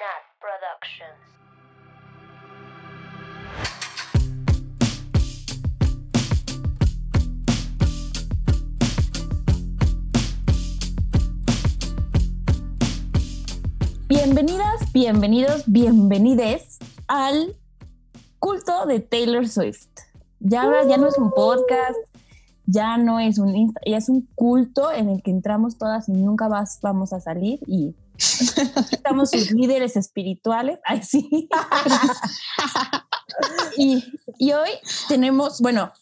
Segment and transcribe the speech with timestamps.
[0.00, 1.12] Productions.
[14.08, 17.54] Bienvenidas, bienvenidos, bienvenides al
[18.38, 19.88] culto de Taylor Swift.
[20.38, 21.98] Ya, ya no es un podcast,
[22.64, 26.12] ya no es un Insta, ya es un culto en el que entramos todas y
[26.12, 27.94] nunca más vamos a salir y
[28.90, 30.78] estamos sus líderes espirituales.
[30.84, 31.48] Ay, sí.
[33.76, 34.04] y,
[34.38, 34.70] y hoy
[35.08, 35.92] tenemos, bueno,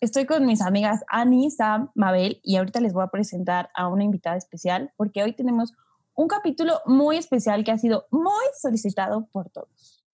[0.00, 4.04] estoy con mis amigas Annie, Sam, Mabel y ahorita les voy a presentar a una
[4.04, 5.72] invitada especial porque hoy tenemos
[6.14, 10.04] un capítulo muy especial que ha sido muy solicitado por todos.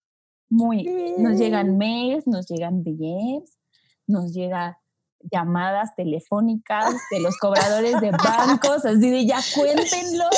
[0.50, 0.84] Muy.
[1.18, 3.58] Nos llegan mails, nos llegan DMs,
[4.06, 4.76] nos llegan
[5.32, 10.28] llamadas telefónicas de los cobradores de bancos, así de ya cuéntenlo.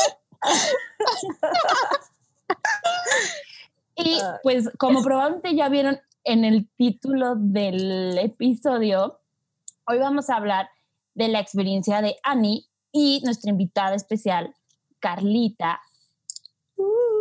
[3.96, 9.20] y pues como probablemente ya vieron en el título del episodio,
[9.86, 10.70] hoy vamos a hablar
[11.14, 14.54] de la experiencia de Annie y nuestra invitada especial,
[15.00, 15.80] Carlita,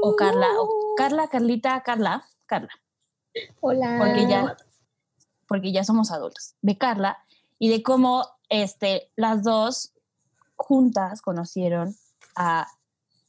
[0.01, 2.71] o Carla, o Carla, Carlita, Carla, Carla,
[3.61, 3.97] Hola.
[3.99, 4.57] porque ya,
[5.47, 7.19] porque ya somos adultos, de Carla,
[7.59, 9.93] y de cómo este, las dos
[10.55, 11.95] juntas conocieron
[12.35, 12.67] a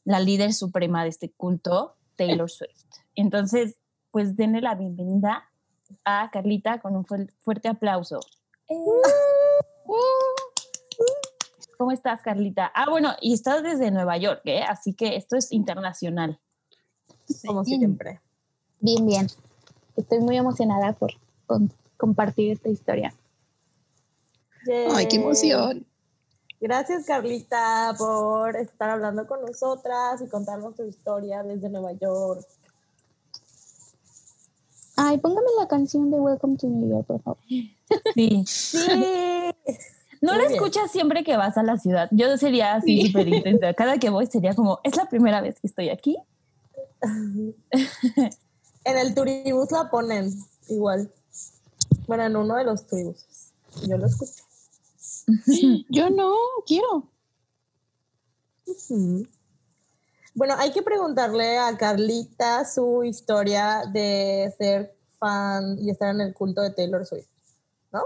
[0.07, 2.85] la líder suprema de este culto, Taylor Swift.
[3.15, 3.75] Entonces,
[4.11, 5.49] pues denle la bienvenida
[6.05, 8.19] a Carlita con un fu- fuerte aplauso.
[11.77, 12.71] ¿Cómo estás, Carlita?
[12.73, 14.63] Ah, bueno, y estás desde Nueva York, ¿eh?
[14.63, 16.39] Así que esto es internacional.
[17.45, 18.21] como siempre.
[18.79, 19.27] Bien, bien.
[19.95, 21.11] Estoy muy emocionada por
[21.45, 23.13] con- compartir esta historia.
[24.91, 25.85] Ay, qué emoción.
[26.59, 32.43] Gracias, Carlita, por estar hablando con nosotras y contarnos tu historia desde Nueva York.
[34.95, 37.37] Ay, póngame la canción de Welcome to New York, por favor.
[38.15, 38.43] Sí.
[38.47, 38.79] Sí.
[40.19, 40.53] No Muy la bien.
[40.55, 42.07] escuchas siempre que vas a la ciudad.
[42.09, 43.07] Yo sería así Sí.
[43.07, 43.73] súper intensa.
[43.75, 46.17] Cada que voy sería como, es la primera vez que estoy aquí.
[48.83, 50.33] En el turibús la ponen
[50.69, 51.11] igual.
[52.07, 53.53] Bueno, en uno de los turibuses.
[53.87, 54.41] Yo lo escuché.
[55.89, 56.33] Yo no
[56.65, 57.09] quiero.
[60.33, 66.33] Bueno, hay que preguntarle a Carlita su historia de ser fan y estar en el
[66.33, 67.27] culto de Taylor Swift,
[67.91, 68.01] ¿no?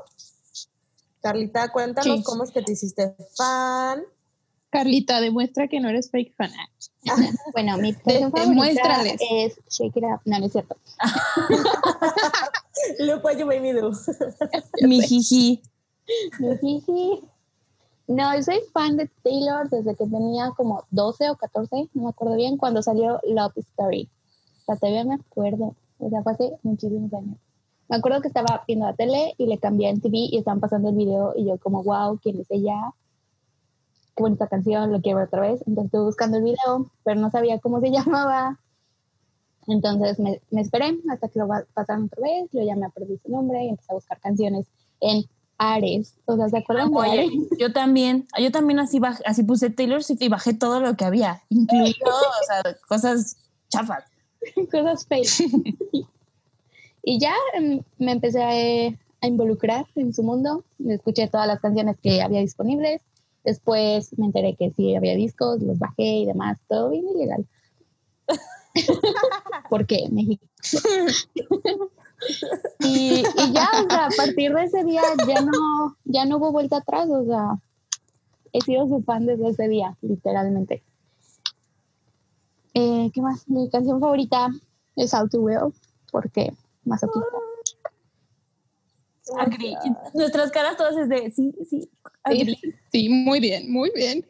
[1.21, 2.23] Carlita, cuéntanos Sí.
[2.23, 4.01] cómo es que te hiciste fan.
[4.71, 6.51] Carlita, demuestra que no eres fake fan.
[7.53, 10.21] Bueno, mi canción favorita es Shake It Up.
[10.25, 10.77] No, no es cierto.
[13.23, 13.91] What you made me do.
[14.81, 15.61] Mi jiji.
[18.07, 22.09] No, yo soy fan de Taylor desde que tenía como 12 o 14, no me
[22.09, 24.09] acuerdo bien, cuando salió Love Story.
[24.61, 25.75] O sea, todavía me acuerdo.
[25.99, 27.37] O sea, fue muchísimos años.
[27.87, 30.89] Me acuerdo que estaba viendo la tele y le cambié en TV y estaban pasando
[30.89, 32.93] el video y yo como, wow, ¿quién es ella?
[34.15, 35.61] Qué bonita canción, lo quiero ver otra vez.
[35.67, 38.59] Entonces estuve buscando el video, pero no sabía cómo se llamaba.
[39.67, 43.29] Entonces me, me esperé hasta que lo pasaron otra vez, yo ya me aprendí su
[43.29, 44.67] nombre y empecé a buscar canciones
[44.99, 45.23] en
[45.61, 46.15] Ares.
[46.25, 47.31] O sea, ¿se acuerdan de Oye, Ares?
[47.59, 51.43] yo también, yo también así, así puse Taylor Swift y bajé todo lo que había,
[51.49, 53.37] incluido o sea, cosas
[53.69, 54.03] chafas.
[54.71, 55.39] Cosas feas.
[57.03, 58.49] y ya em, me empecé a,
[59.21, 60.63] a involucrar en su mundo.
[60.83, 63.01] Escuché todas las canciones que había disponibles.
[63.43, 66.57] Después me enteré que sí había discos, los bajé y demás.
[66.67, 67.45] Todo bien ilegal.
[69.69, 70.43] Porque México.
[72.79, 76.51] Y, y ya, o sea, a partir de ese día ya no, ya no hubo
[76.51, 77.09] vuelta atrás.
[77.09, 77.59] O sea,
[78.53, 80.83] he sido su fan desde ese día, literalmente.
[82.73, 83.47] Eh, ¿Qué más?
[83.49, 84.49] Mi canción favorita
[84.95, 85.73] es How to Will,
[86.11, 86.53] porque
[86.85, 87.27] masoquista.
[89.37, 89.75] Agree.
[90.13, 91.89] Nuestras caras todas es de, sí, sí,
[92.23, 92.57] agree.
[92.91, 94.25] Sí, muy bien, muy bien.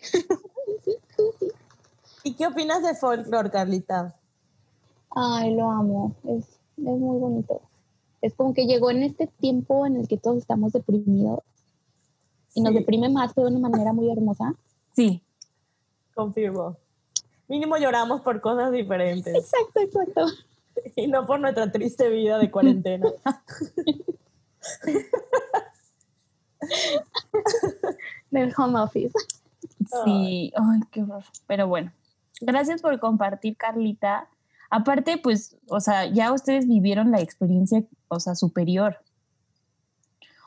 [2.24, 4.16] ¿Y qué opinas de folklore, Carlita?
[5.16, 6.16] Ay, lo amo.
[6.24, 7.62] Es, es muy bonito.
[8.22, 11.40] Es como que llegó en este tiempo en el que todos estamos deprimidos
[12.54, 14.54] y nos deprime más, pero de una manera muy hermosa.
[14.94, 15.22] Sí,
[16.14, 16.78] Confirmo.
[17.48, 20.26] Mínimo lloramos por cosas diferentes Exacto, exacto.
[20.96, 23.08] y no por nuestra triste vida de cuarentena.
[28.30, 29.14] Del home office.
[30.06, 31.24] sí, ay, qué horror.
[31.48, 31.92] Pero bueno,
[32.40, 34.30] gracias por compartir, Carlita.
[34.72, 38.98] Aparte, pues, o sea, ya ustedes vivieron la experiencia, o sea, superior.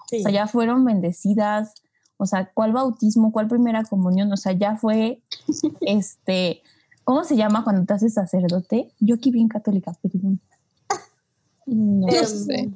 [0.09, 0.19] Sí.
[0.19, 1.75] O sea, ya fueron bendecidas.
[2.17, 4.33] O sea, ¿cuál bautismo, cuál primera comunión?
[4.33, 5.23] O sea, ya fue,
[5.83, 6.63] este,
[7.05, 8.91] ¿Cómo se llama cuando te haces sacerdote?
[8.99, 10.41] Yo aquí bien católica, perdón.
[11.67, 12.73] No sé.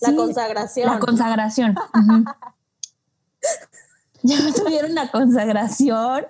[0.00, 0.90] La Sí, consagración.
[0.90, 1.74] La consagración.
[4.22, 6.26] ya tuvieron la consagración.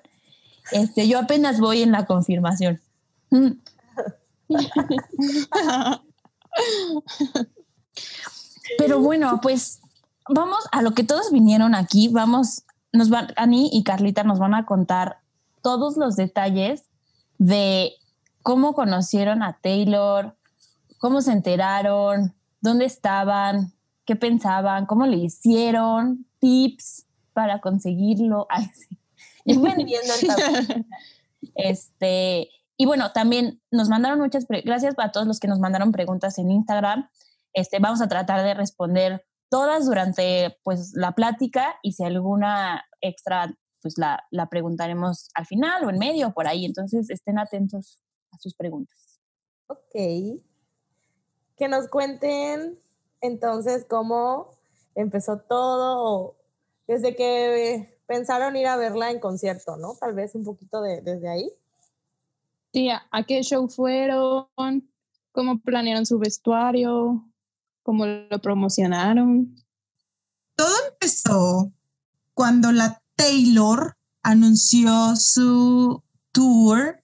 [0.72, 2.80] Este, yo apenas voy en la confirmación.
[3.30, 3.52] Mm.
[8.78, 9.80] Pero bueno, pues
[10.28, 12.08] vamos a lo que todos vinieron aquí.
[12.08, 15.18] Vamos, nos van, Ani y Carlita nos van a contar
[15.62, 16.84] todos los detalles
[17.38, 17.92] de
[18.42, 20.36] cómo conocieron a Taylor,
[20.98, 23.72] cómo se enteraron, dónde estaban,
[24.04, 28.46] qué pensaban, cómo le hicieron, tips para conseguirlo.
[28.50, 28.98] Ay, sí.
[29.44, 30.86] Viendo el.
[31.56, 36.38] Este, y bueno, también nos mandaron muchas, gracias a todos los que nos mandaron preguntas
[36.38, 37.08] en Instagram.
[37.52, 43.54] Este, vamos a tratar de responder todas durante pues la plática y si alguna extra
[43.80, 46.64] pues la, la preguntaremos al final o en medio o por ahí.
[46.64, 49.20] Entonces estén atentos a sus preguntas.
[49.68, 50.40] Ok.
[51.56, 52.80] Que nos cuenten
[53.20, 54.54] entonces cómo
[54.94, 56.36] empezó todo,
[56.86, 59.94] desde que pensaron ir a verla en concierto, ¿no?
[59.94, 61.52] Tal vez un poquito de, desde ahí.
[62.90, 64.46] ¿A, a qué show fueron?
[65.32, 67.28] ¿Cómo planearon su vestuario?
[67.82, 69.56] ¿Cómo lo promocionaron?
[70.92, 71.72] empezó
[72.34, 77.02] cuando la Taylor anunció su tour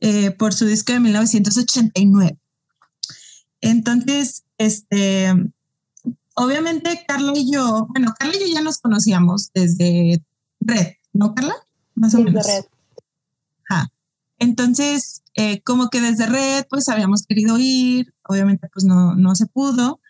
[0.00, 2.38] eh, por su disco de 1989.
[3.60, 5.32] Entonces, este,
[6.34, 10.22] obviamente Carla y yo, bueno, Carla y yo ya nos conocíamos desde
[10.60, 11.54] Red, ¿no, Carla?
[11.94, 12.46] Más o Desde menos.
[12.46, 12.64] Red.
[14.38, 19.46] Entonces, eh, como que desde Red, pues habíamos querido ir, obviamente pues no, no se
[19.46, 20.00] pudo.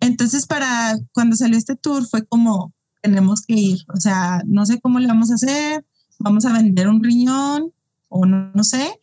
[0.00, 4.80] Entonces, para cuando salió este tour fue como, tenemos que ir, o sea, no sé
[4.80, 5.86] cómo le vamos a hacer,
[6.18, 7.72] vamos a vender un riñón
[8.08, 8.98] o no, no sé,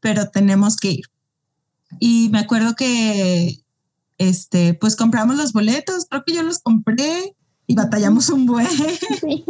[0.00, 1.04] pero tenemos que ir.
[1.98, 3.62] Y me acuerdo que,
[4.18, 7.36] este, pues compramos los boletos, creo que yo los compré
[7.66, 8.66] y batallamos un buen.
[9.20, 9.44] Sí.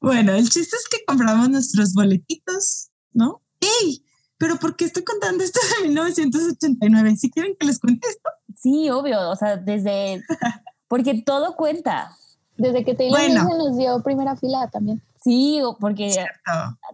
[0.00, 2.87] Bueno, el chiste es que compramos nuestros boletitos,
[3.18, 3.42] ¿no?
[3.60, 4.04] ¡Ey!
[4.38, 7.16] Pero ¿por qué estoy contando esto de 1989?
[7.16, 8.30] Si quieren que les cuente esto.
[8.56, 10.22] Sí, obvio, o sea, desde,
[10.88, 12.12] porque todo cuenta.
[12.56, 13.44] Desde que Taylor Bueno.
[13.56, 15.02] Nos dio primera fila también.
[15.22, 16.14] Sí, o- porque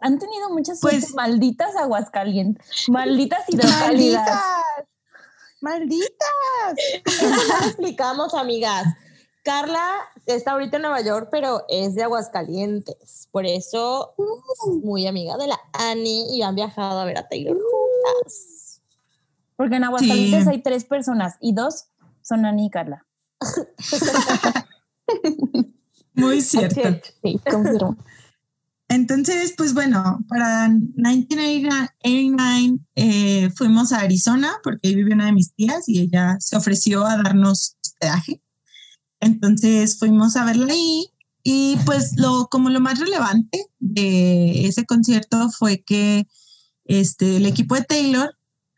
[0.01, 4.41] han tenido muchas Pues- suerte, malditas aguascalientes, malditas hidrocálidas.
[5.61, 6.75] ¡Malditas!
[7.07, 8.85] Ya explicamos, amigas.
[9.45, 9.87] Carla
[10.25, 13.29] está ahorita en Nueva York, pero es de Aguascalientes.
[13.31, 17.55] Por eso es muy amiga de la Annie y han viajado a ver a Taylor
[17.55, 18.81] juntas.
[19.57, 20.51] Porque en Aguascalientes Sí.
[20.51, 21.85] hay tres personas y dos
[22.23, 23.07] son Ani y Carla.
[26.15, 26.81] Muy cierto.
[27.23, 27.97] Sí, confirmo.
[28.89, 35.53] Entonces, pues bueno, para 1989 eh, fuimos a Arizona porque ahí vive una de mis
[35.55, 38.41] tías y ella se ofreció a darnos hospedaje.
[39.25, 41.07] Entonces fuimos a verla ahí
[41.43, 46.29] y pues lo como lo más relevante de ese concierto fue que
[46.85, 48.37] este el equipo de Taylor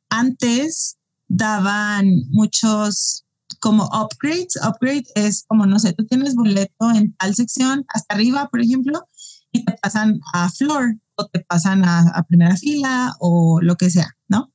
[0.09, 3.25] antes daban muchos
[3.59, 4.55] como upgrades.
[4.65, 9.05] Upgrade es como no sé, tú tienes boleto en tal sección hasta arriba, por ejemplo,
[9.51, 13.91] y te pasan a floor o te pasan a, a primera fila o lo que
[13.91, 14.53] sea, ¿no?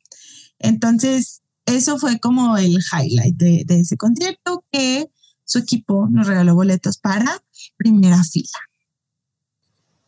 [0.57, 5.09] Entonces, eso fue como el highlight de, de ese concierto que
[5.51, 7.43] su equipo nos regaló boletos para
[7.75, 8.57] primera fila.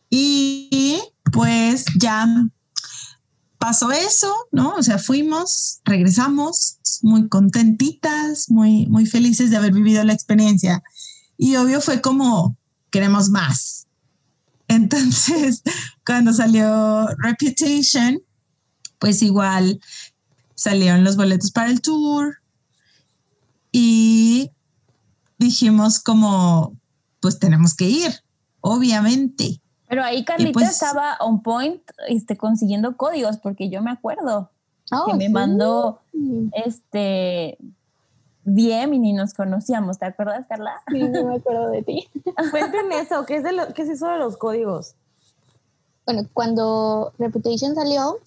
[0.08, 2.26] Y pues ya
[3.58, 4.74] pasó eso, ¿no?
[4.76, 10.82] O sea, fuimos, regresamos muy contentitas, muy, muy felices de haber vivido la experiencia.
[11.36, 12.56] Y obvio fue como,
[12.90, 13.86] queremos más.
[14.68, 15.62] Entonces,
[16.06, 18.22] cuando salió Reputation,
[18.98, 19.78] pues igual
[20.54, 22.38] salieron los boletos para el tour
[23.72, 24.52] y
[25.38, 26.74] dijimos como,
[27.20, 28.12] pues tenemos que ir,
[28.60, 29.60] obviamente.
[29.88, 34.50] Pero ahí Carlita pues- estaba on point este, consiguiendo códigos, porque yo me acuerdo
[34.92, 35.32] Oh, que me sí.
[35.32, 36.00] mandó
[36.52, 37.56] este
[38.44, 40.72] DM y ni nos conocíamos, ¿te acuerdas, Carla?
[40.92, 42.08] Sí, no me acuerdo de ti.
[42.50, 44.94] Cuenten eso, ¿qué es, de lo- qué es eso de los códigos?
[46.04, 48.18] Bueno, cuando Reputation salió,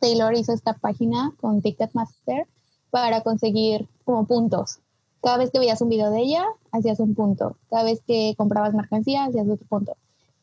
[0.00, 2.46] Taylor hizo esta página con Ticketmaster
[2.90, 4.78] para conseguir como puntos.
[5.26, 7.56] Cada vez que veías un video de ella, hacías un punto.
[7.68, 9.96] Cada vez que comprabas mercancía, hacías otro punto.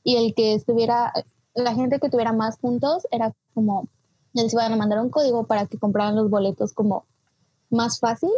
[0.04, 1.13] Y el que estuviera,
[1.56, 3.88] la gente que tuviera más puntos era como,
[4.34, 7.06] les iban a mandar un código para que compraran los boletos como
[7.70, 8.32] más fácil.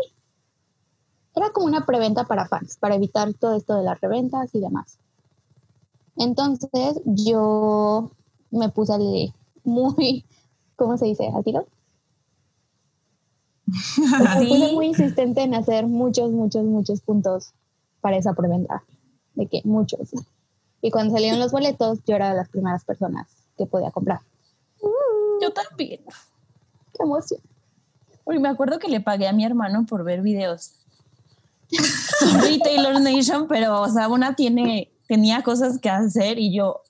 [1.36, 5.00] Era como una preventa para fans, para evitar todo esto de las reventas y demás.
[6.16, 8.12] Entonces yo
[8.52, 9.34] me puse
[9.64, 10.24] muy,
[10.76, 11.28] ¿cómo se dice?
[11.28, 11.66] ¿Al tiro?
[13.98, 17.54] Me puse muy insistente en hacer muchos, muchos, muchos puntos
[18.02, 18.84] para esa preventa.
[19.34, 20.12] De que muchos.
[20.82, 24.22] Y cuando salieron los boletos, yo era de las primeras personas que podía comprar.
[25.42, 26.02] Yo también.
[26.94, 27.42] Qué emoción.
[28.24, 30.74] Uy, me acuerdo que le pagué a mi hermano por ver videos
[32.20, 36.82] sobre Taylor Nation, pero, o sea, una tiene, tenía cosas que hacer y yo,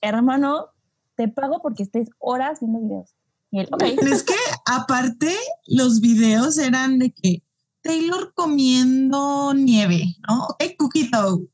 [0.00, 0.68] hermano,
[1.16, 3.14] te pago porque estés horas viendo videos.
[3.50, 3.84] Y él, ok.
[3.96, 4.34] Pero es que
[4.64, 5.34] aparte
[5.66, 7.42] los videos eran de que
[7.82, 10.46] Taylor comiendo nieve, ¿no?
[10.46, 11.46] Ok, cookie dough.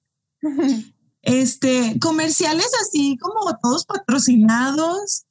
[1.22, 5.26] Este, comerciales así como todos patrocinados.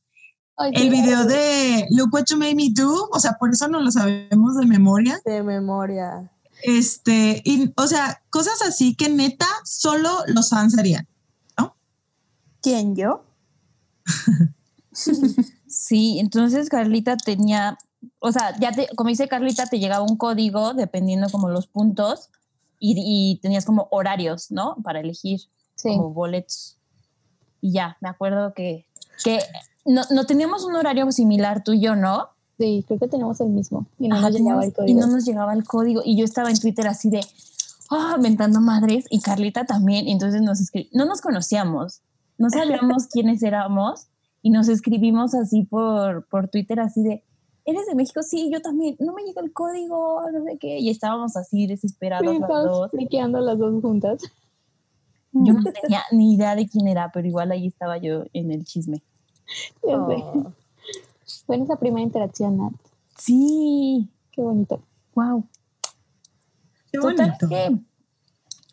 [0.56, 3.82] Ay, El video de Look What You Made Me Do, o sea, por eso no
[3.82, 5.20] lo sabemos de memoria.
[5.26, 6.32] De memoria.
[6.62, 11.08] Este, y, o sea, cosas así que neta solo los fans harían.
[12.62, 13.24] ¿Quién, yo?
[15.89, 17.77] sí, entonces Carlita tenía,
[18.19, 22.29] o sea, ya te, como dice Carlita, te llegaba un código dependiendo como los puntos
[22.79, 24.77] y, y tenías como horarios, ¿no?
[24.84, 25.41] Para elegir
[25.75, 26.77] Sí, como boletos.
[27.62, 28.86] Y ya, me acuerdo que,
[29.24, 29.39] que
[29.86, 32.29] no, no teníamos un horario similar tú y yo, ¿no?
[32.60, 33.88] sí, creo que tenemos el mismo.
[33.98, 34.91] Y no Ajá, nos llegaba el código.
[34.91, 36.01] Y no nos llegaba el código.
[36.03, 37.22] Y yo estaba en Twitter así de,
[37.89, 39.05] ah, mentando madres.
[39.10, 40.08] Y Carlita también.
[40.08, 40.93] Entonces nos escribimos.
[40.93, 42.01] No nos conocíamos.
[42.38, 44.08] No sabíamos quiénes éramos.
[44.41, 47.24] Y nos escribimos así por, por Twitter así de,
[47.65, 48.22] ¿eres de México?
[48.24, 48.96] Sí, yo también.
[49.00, 50.79] No me llega el código, no sé qué.
[50.79, 52.91] Y estábamos así desesperados Sí, las dos.
[52.91, 54.22] friqueando las dos juntas.
[55.31, 58.63] Yo no tenía ni idea de quién era, pero igual ahí estaba yo en el
[58.65, 59.03] chisme.
[59.84, 60.15] Ya sé.
[60.24, 60.51] Oh.
[61.46, 62.74] Fue esa primera interacción, Nat.
[63.17, 64.81] Sí, Qué bonito.
[65.13, 65.43] wow.
[66.91, 67.48] Qué Total bonito.
[67.50, 67.77] que,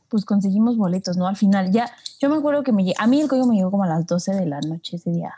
[0.08, 1.26] pues conseguimos boletos, ¿no?
[1.26, 3.84] Al final, ya, yo me acuerdo que me a mí el código me llegó como
[3.84, 5.34] a las 12 de la noche ese día.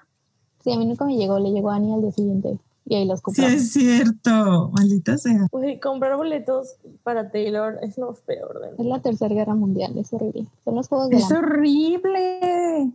[0.69, 2.59] Sí, a mí nunca me llegó, le llegó a Ani al día siguiente.
[2.85, 3.53] Y ahí los Sí, compramos.
[3.55, 4.71] es cierto.
[4.73, 5.47] Maldita sea.
[5.53, 8.89] Uy, comprar boletos para Taylor es lo peor de Es mí.
[8.89, 10.47] la tercera guerra mundial, es horrible.
[10.65, 12.93] Son los juegos de Es la horrible.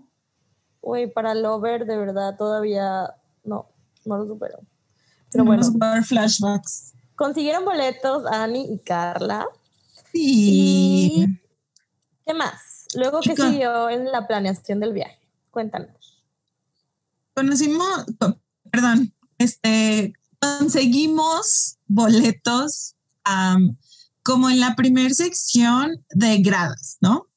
[0.82, 3.14] Uy, para Lover, de verdad, todavía
[3.44, 3.68] no,
[4.06, 4.58] no lo supero.
[5.32, 6.94] Pero Tenemos bueno, flashbacks.
[7.16, 9.46] consiguieron boletos Ani y Carla.
[10.12, 11.26] Sí.
[12.26, 12.88] ¿Qué más?
[12.96, 15.18] Luego, ¿qué siguió en la planeación del viaje?
[15.52, 16.03] Cuéntanos.
[17.36, 18.40] Conocimos, co-
[18.72, 22.96] perdón, este, conseguimos boletos
[24.24, 27.28] como en la primera sección de gradas, ¿no?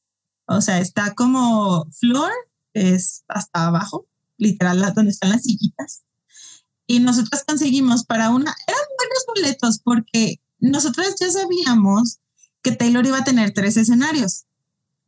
[0.46, 2.30] O sea, está como floor,
[2.72, 4.06] es hasta abajo,
[4.38, 6.02] literal, donde están las sillitas.
[6.86, 12.18] Y nosotros conseguimos para una, eran buenos boletos porque nosotros ya sabíamos
[12.62, 14.45] que Taylor iba a tener tres escenarios.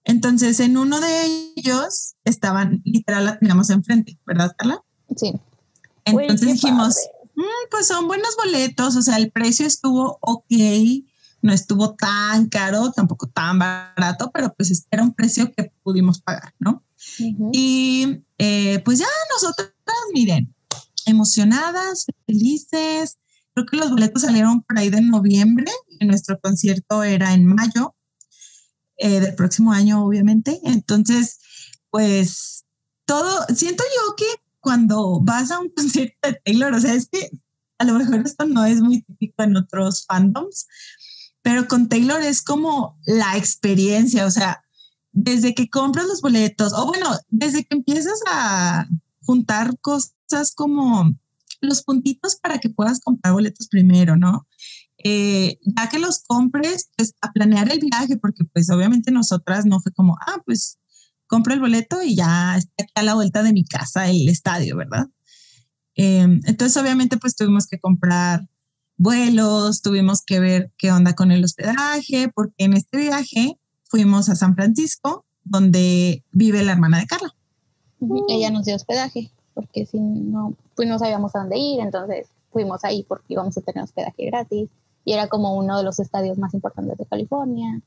[0.09, 4.83] Entonces, en uno de ellos estaban, literal, la teníamos enfrente, ¿verdad, Carla?
[5.15, 5.35] Sí,
[6.13, 6.97] Uy, Entonces qué dijimos.
[7.35, 10.47] "Mm, pues son buenos boletos, o sea, el precio estuvo ok,
[11.43, 16.55] no estuvo tan caro, tampoco tan barato, pero pues era un precio que pudimos pagar,
[16.59, 16.83] ¿no?
[17.21, 17.51] Ujú.
[17.53, 19.71] Y eh, pues ya nosotras,
[20.15, 20.55] miren,
[21.05, 23.19] emocionadas, felices.
[23.55, 27.95] Creo que los boletos salieron por ahí de noviembre y nuestro concierto era en mayo
[28.99, 30.61] eh, del próximo año, obviamente.
[30.65, 31.39] Entonces,
[31.91, 32.65] pues
[33.05, 34.27] todo, siento yo que
[34.61, 37.31] cuando vas a un concierto de Taylor, o sea, es que
[37.79, 40.67] a lo mejor esto no es muy típico en otros fandoms,
[41.43, 44.63] pero con Taylor es como la experiencia, o sea,
[45.13, 48.87] desde que compras los boletos, o bueno, desde que empiezas a
[49.23, 51.15] juntar cosas como
[51.61, 54.47] los puntitos para que puedas comprar boletos primero, ¿no?
[55.05, 59.81] Eh, ya que los compres, pues a planear el viaje, porque pues obviamente nosotras no
[59.81, 60.79] fue como, ah, pues
[61.29, 64.77] compro el boleto y ya está aquí a la vuelta de mi casa el estadio,
[64.77, 65.07] ¿verdad?
[65.95, 68.49] Eh, entonces obviamente pues tuvimos que comprar
[68.97, 74.37] vuelos, tuvimos que ver qué onda con el hospedaje, porque en este viaje fuimos a
[74.37, 77.35] San Francisco, donde vive la hermana de Carla.
[78.29, 82.85] Ella nos dio hospedaje, porque si no, pues no sabíamos a dónde ir, entonces fuimos
[82.85, 84.69] ahí porque íbamos a tener hospedaje gratis.
[85.09, 87.81] Y era como uno de los estadios más importantes de California.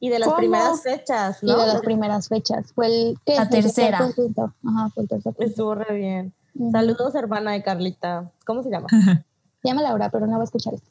[0.00, 0.38] Y de las ¿Cómo?
[0.38, 1.60] primeras fechas, Y ¿no?
[1.60, 2.72] de las primeras fechas.
[2.72, 3.34] Fue el, ¿qué?
[3.34, 3.98] La tercera.
[3.98, 5.34] Ajá, fue el tercer.
[5.38, 6.32] Estuvo re bien.
[6.72, 8.30] Saludos, hermana de Carlita.
[8.46, 8.86] ¿Cómo se llama?
[9.62, 10.88] Se llama Laura, pero no va a escuchar esto.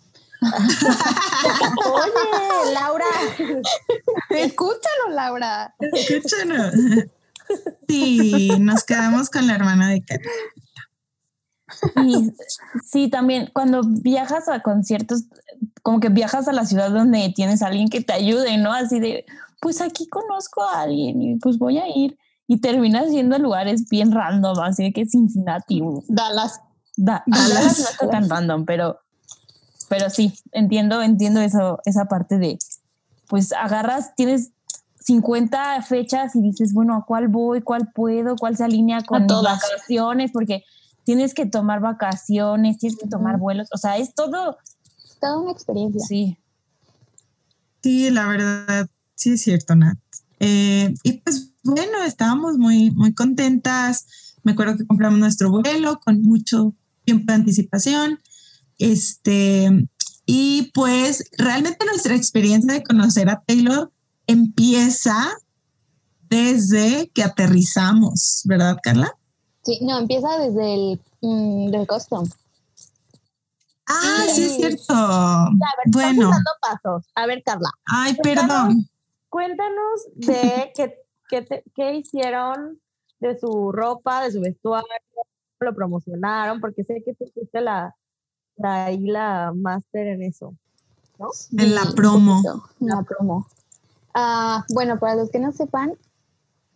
[1.91, 3.05] Oye, Laura.
[4.29, 5.73] Escúchalo, Laura.
[5.79, 6.75] Escúchanos.
[7.87, 10.29] Sí, nos quedamos con la hermana de Carla.
[11.95, 12.31] Y
[12.85, 15.23] sí, también cuando viajas a conciertos,
[15.83, 18.71] como que viajas a la ciudad donde tienes a alguien que te ayude, ¿no?
[18.73, 19.25] Así de,
[19.61, 22.17] pues aquí conozco a alguien y pues voy a ir.
[22.47, 25.81] y terminas yendo a lugares bien random, así que Cincinnati.
[26.09, 26.59] Dallas.
[26.97, 28.99] Da- Dallas no está tan random, pero,
[29.87, 32.57] pero sí, entiendo, entiendo eso, esa parte de,
[33.27, 34.51] pues agarras, tienes
[34.99, 37.61] 50 fechas y dices, bueno, ¿a cuál voy?
[37.61, 38.35] ¿Cuál puedo?
[38.35, 39.61] ¿Cuál se alinea con todas.
[39.61, 40.31] vacaciones?
[40.33, 40.63] Porque
[41.11, 44.57] tienes que tomar vacaciones, tienes que tomar vuelos, o sea, es todo,
[45.19, 45.99] Toda una experiencia.
[46.07, 46.37] sí.
[47.83, 49.97] Sí, la verdad, sí es cierto, Nat.
[50.39, 54.05] Eh, y pues bueno, estábamos muy, muy contentas.
[54.43, 58.19] Me acuerdo que compramos nuestro vuelo con mucho tiempo de anticipación.
[58.77, 59.89] Este,
[60.25, 63.91] y pues realmente nuestra experiencia de conocer a Taylor
[64.27, 65.29] empieza
[66.29, 69.17] desde que aterrizamos, ¿verdad, Carla?
[69.63, 72.27] Sí, no, empieza desde el mm, del custom.
[73.87, 74.93] Ah, sí, es cierto.
[74.93, 77.11] A ver, Bueno, estamos dando pasos.
[77.15, 78.87] A ver, Carla, ay, perdón.
[79.29, 80.95] cuéntanos de qué,
[81.29, 82.79] qué, te- qué hicieron
[83.19, 84.87] de su ropa, de su vestuario,
[85.59, 87.95] lo promocionaron, porque sé que tú fuiste la,
[88.55, 90.55] la, ahí la máster en eso,
[91.19, 91.29] ¿no?
[91.55, 92.41] En la promo.
[92.79, 93.47] la promo.
[94.13, 95.93] Ah, bueno, para los que no sepan,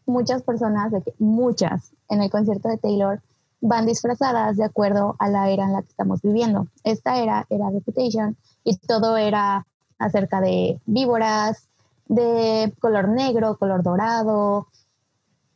[0.05, 3.21] muchas personas, muchas, en el concierto de Taylor
[3.61, 6.67] van disfrazadas de acuerdo a la era en la que estamos viviendo.
[6.83, 9.65] Esta era era Reputation y todo era
[9.97, 11.67] acerca de víboras,
[12.07, 14.67] de color negro, color dorado.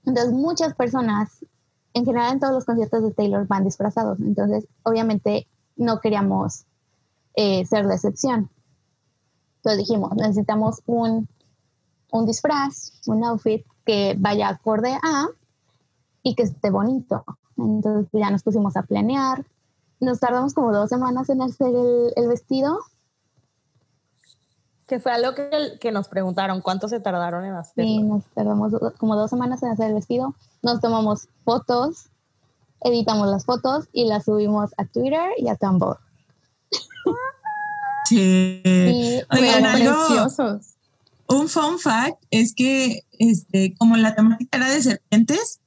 [0.06, 1.46] Entonces, muchas personas,
[1.94, 4.20] en general en todos los conciertos de Taylor, van disfrazados.
[4.20, 6.66] Entonces, obviamente, no queríamos
[7.36, 8.50] eh, ser la excepción.
[9.58, 11.28] Entonces dijimos, necesitamos un,
[12.12, 15.30] un disfraz, un outfit que vaya acorde a
[16.22, 17.26] y que esté bonito.
[17.58, 19.44] Entonces pues, ya nos pusimos a planear.
[20.00, 22.82] Nos tardamos como dos semanas en hacer el, el vestido.
[24.86, 27.90] Que fue algo que, que nos preguntaron, ¿cuánto se tardaron en hacerlo?
[27.90, 30.36] Y nos tardamos como dos semanas en hacer el vestido.
[30.62, 32.10] Nos tomamos fotos,
[32.82, 35.98] editamos las fotos y las subimos a Twitter y a Tumblr.
[38.06, 38.62] Sí.
[38.64, 40.76] Y Oigan, algo- Preciosos.
[41.30, 45.60] Un fun fact es que, este, como la temática era de serpientes,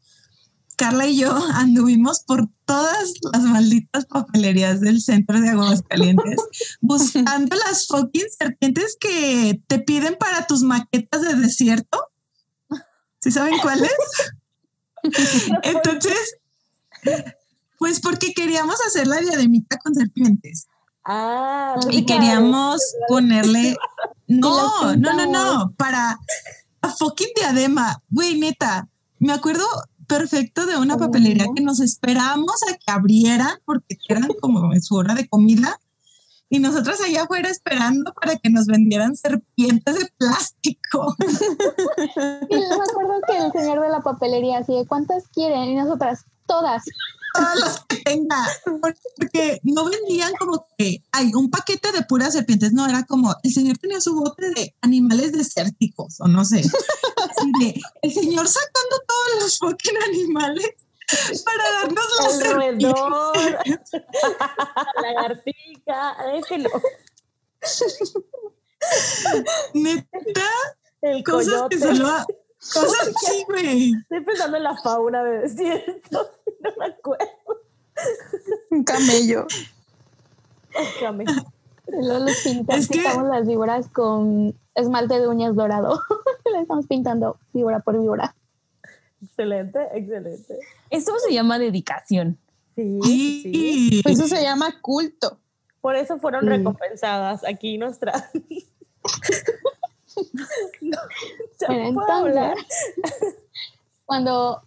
[0.76, 6.36] Carla y yo anduvimos por todas las malditas papelerías del centro de Aguascalientes
[6.80, 12.08] buscando las fucking serpientes que te piden para tus maquetas de desierto.
[13.20, 13.92] ¿Sí saben cuáles?
[15.62, 16.38] Entonces,
[17.78, 20.66] pues porque queríamos hacer la diademita con serpientes
[21.04, 23.76] Ah, Y queríamos ponerle.
[24.28, 25.74] No, no, no, no.
[25.76, 26.18] Para
[26.80, 28.00] la fucking diadema.
[28.08, 28.88] Güey, neta,
[29.18, 29.66] me acuerdo
[30.06, 34.82] perfecto de una ¿Cómo papelería que nos esperábamos a que abrieran porque eran como en
[34.82, 35.78] su hora de comida.
[36.48, 41.14] Y nosotras allá afuera esperando para que nos vendieran serpientes de plástico.
[42.50, 45.74] Y yo me acuerdo que el señor de la papelería así de cuántas quieren y
[45.74, 46.84] nosotras todas.
[47.32, 52.72] Todas las que tenga, porque no vendían como que hay un paquete de puras serpientes,
[52.72, 56.60] no, era como el señor tenía su bote de animales desérticos o no sé.
[56.60, 60.70] Así de, el señor sacando todos los fucking animales
[61.44, 62.92] para darnos las el serpientes.
[62.92, 63.58] roedor,
[65.02, 66.16] la lagartija,
[66.58, 66.70] no,
[69.74, 70.50] Neta,
[71.02, 71.76] el cosas coyote.
[71.76, 72.26] que solo.
[73.48, 73.92] Güey.
[74.02, 77.26] Estoy pensando en la fauna de desierto, no me acuerdo.
[78.70, 79.46] Un camello.
[81.86, 86.00] Luego les pinta- Es que- pintamos las víboras con esmalte de uñas dorado.
[86.52, 88.34] Le estamos pintando víbora por víbora.
[89.22, 90.58] Excelente, excelente.
[90.90, 92.38] Esto se llama dedicación.
[92.74, 93.42] Sí, sí.
[93.42, 94.02] Sí.
[94.06, 95.38] Eso se llama culto.
[95.80, 96.48] Por eso fueron Sí.
[96.48, 98.30] recompensadas aquí nuestra.
[100.80, 100.98] no,
[101.60, 102.56] ya Bueno, puedo hablar.
[102.96, 103.36] entonces,
[104.06, 104.62] cuando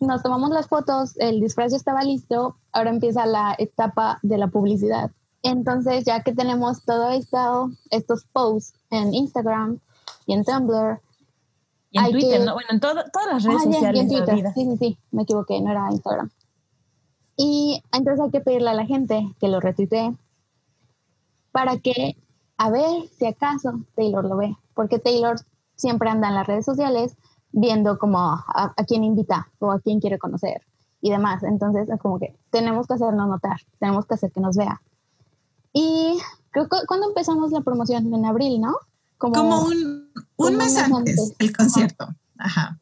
[0.00, 4.46] nos tomamos las fotos, el disfraz ya estaba listo, ahora empieza la etapa de la
[4.48, 5.10] publicidad.
[5.42, 9.78] Entonces, ya que tenemos todo esto, estos posts en Instagram
[10.26, 11.00] y en Tumblr,
[11.90, 12.52] Y en Hay Twitter, que- ¿no?
[12.54, 14.34] Bueno, en todo- todas las redes Ah, sociales en Twitter.
[14.34, 14.52] vida.
[14.54, 16.30] Sí, sí, sí, me equivoqué, no era Instagram.
[17.36, 20.12] Y entonces hay que pedirle a la gente que lo retuitee
[21.52, 22.16] para que,
[22.58, 25.36] a ver si acaso Taylor lo ve, porque Taylor
[25.76, 27.16] siempre anda en las redes sociales
[27.52, 28.44] viendo como a,
[28.76, 30.62] a quién invita o a quién quiere conocer
[31.00, 31.42] y demás.
[31.44, 34.82] Entonces es como que tenemos que hacernos notar, tenemos que hacer que nos vea.
[35.72, 36.18] Y
[36.50, 38.76] creo que cuando empezamos la promoción en abril, ¿no?
[39.18, 42.08] Como un, un mes antes del concierto.
[42.38, 42.78] Ajá.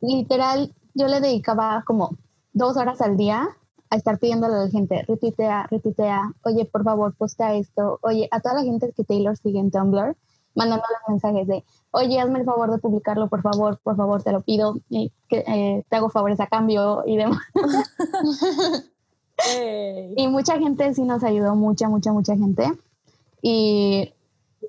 [0.00, 2.16] literal, yo le dedicaba como
[2.52, 3.48] dos horas al día
[3.90, 8.40] a estar pidiéndole a la gente, retuitea, retuitea, oye, por favor, posta esto, oye, a
[8.40, 10.16] toda la gente que Taylor sigue en Tumblr
[10.54, 14.42] mandándoles mensajes de, oye, hazme el favor de publicarlo, por favor, por favor, te lo
[14.42, 17.42] pido, y que, eh, te hago favores a cambio y demás.
[20.16, 22.72] Y mucha gente sí nos ayudó, mucha, mucha, mucha gente.
[23.40, 24.12] Y,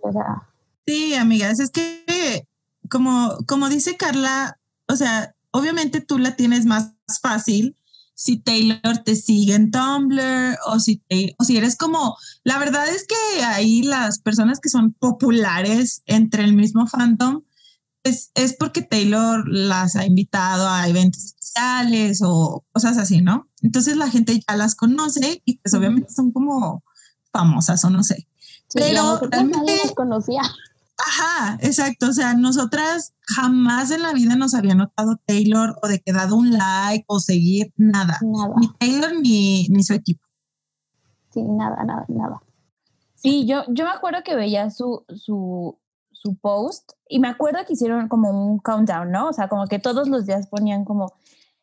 [0.03, 0.43] o sea,
[0.89, 2.47] Sí, amigas, es que
[2.89, 7.75] como, como dice Carla, o sea, obviamente tú la tienes más fácil
[8.21, 12.85] si Taylor te sigue en Tumblr o si, te- o si eres como, la verdad
[12.89, 17.43] es que ahí las personas que son populares entre el mismo fandom,
[18.03, 23.47] es, es porque Taylor las ha invitado a eventos especiales o cosas así, ¿no?
[23.61, 26.83] Entonces la gente ya las conoce y pues obviamente son como
[27.31, 28.27] famosas o no sé.
[28.67, 30.41] sí, Pero realmente- nos conocía.
[31.07, 32.07] Ajá, exacto.
[32.09, 36.35] O sea, nosotras jamás en la vida nos había notado Taylor o de que dado
[36.35, 38.17] un like o seguir nada.
[38.21, 40.25] Nada, Ni Taylor ni, ni su equipo.
[41.31, 42.41] sí, nada, nada, nada.
[43.15, 45.77] Sí, yo, yo me acuerdo que veía su, su,
[46.11, 49.27] su post y me acuerdo que hicieron como un countdown, ¿no?
[49.29, 51.13] O sea, como que todos los días ponían como,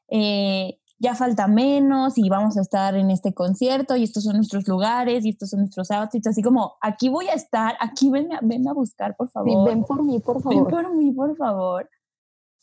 [0.08, 4.66] eh, ya falta menos y vamos a estar en este concierto y estos son nuestros
[4.66, 8.40] lugares y estos son nuestros outfits, así como, aquí voy a estar, aquí ven, a-
[8.42, 9.68] ven a buscar, por Sí, favor.
[9.68, 10.70] ven por mí, por Ven favor.
[10.70, 11.90] por mí, por favor.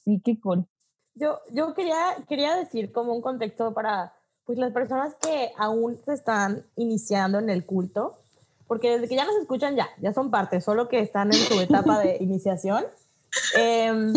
[0.03, 0.65] Sí, qué cool.
[1.15, 4.13] Yo, yo quería, quería decir como un contexto para
[4.45, 8.15] pues, las personas que aún se están iniciando en el culto,
[8.67, 11.59] porque desde que ya nos escuchan ya, ya son parte, solo que están en su
[11.61, 12.83] etapa de iniciación.
[13.55, 14.13] Em,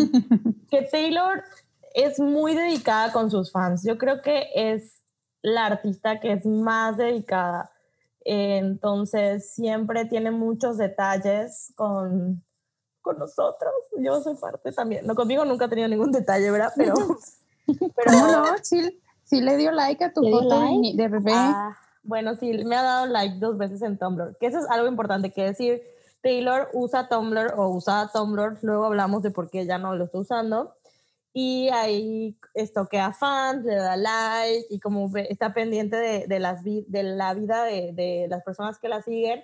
[0.69, 1.43] que Taylor
[1.97, 3.83] es muy dedicada con sus fans.
[3.83, 5.01] Yo creo que es
[5.41, 7.71] la artista que es más dedicada.
[8.23, 12.43] Entonces, siempre tiene muchos detalles con,
[13.01, 13.73] con nosotros.
[13.97, 15.07] Yo soy parte también.
[15.07, 16.71] No, conmigo nunca ha tenido ningún detalle, ¿verdad?
[16.75, 16.93] Pero,
[17.95, 18.45] pero ¿Cómo no?
[18.61, 20.97] Sí, sí le dio like a tu ¿Le dio foto de like?
[20.97, 21.31] de bebé.
[21.33, 24.87] Ah, bueno, sí, me ha dado like dos veces en Tumblr, que eso es algo
[24.87, 25.81] importante que decir.
[26.21, 30.19] Taylor usa Tumblr o usaba Tumblr, luego hablamos de por qué ya no lo está
[30.19, 30.76] usando.
[31.39, 37.03] Y ahí estoquea fans, le da like y como está pendiente de, de las, de
[37.03, 39.43] la vida de, de las personas que la siguen.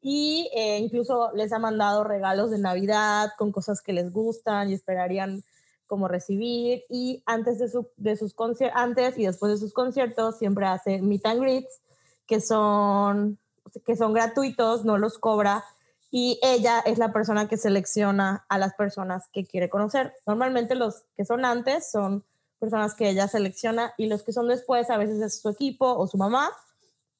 [0.00, 4.72] Y eh, incluso les ha mandado regalos de Navidad con cosas que les gustan y
[4.72, 5.44] esperarían
[5.86, 6.84] como recibir.
[6.88, 8.34] Y antes, de, su, de sus
[8.72, 11.82] antes y después de sus conciertos siempre hace meet and greets,
[12.26, 13.38] que son,
[13.84, 15.62] que son gratuitos, no los cobra.
[16.10, 20.14] Y ella es la persona que selecciona a las personas que quiere conocer.
[20.26, 22.24] Normalmente los que son antes son
[22.58, 26.06] personas que ella selecciona y los que son después a veces es su equipo o
[26.06, 26.50] su mamá,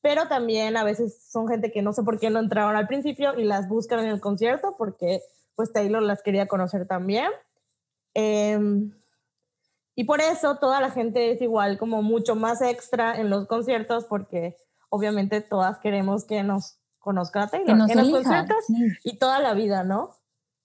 [0.00, 3.38] pero también a veces son gente que no sé por qué no entraron al principio
[3.38, 5.22] y las buscan en el concierto porque
[5.54, 7.30] pues Taylor las quería conocer también.
[8.14, 8.92] Em,
[9.94, 14.04] y por eso toda la gente es igual como mucho más extra en los conciertos
[14.04, 14.56] porque
[14.90, 18.18] obviamente todas queremos que nos conozcan a Taylor Que nos en los elija.
[18.22, 18.74] conciertos Sí.
[19.04, 20.10] y toda la vida, ¿no?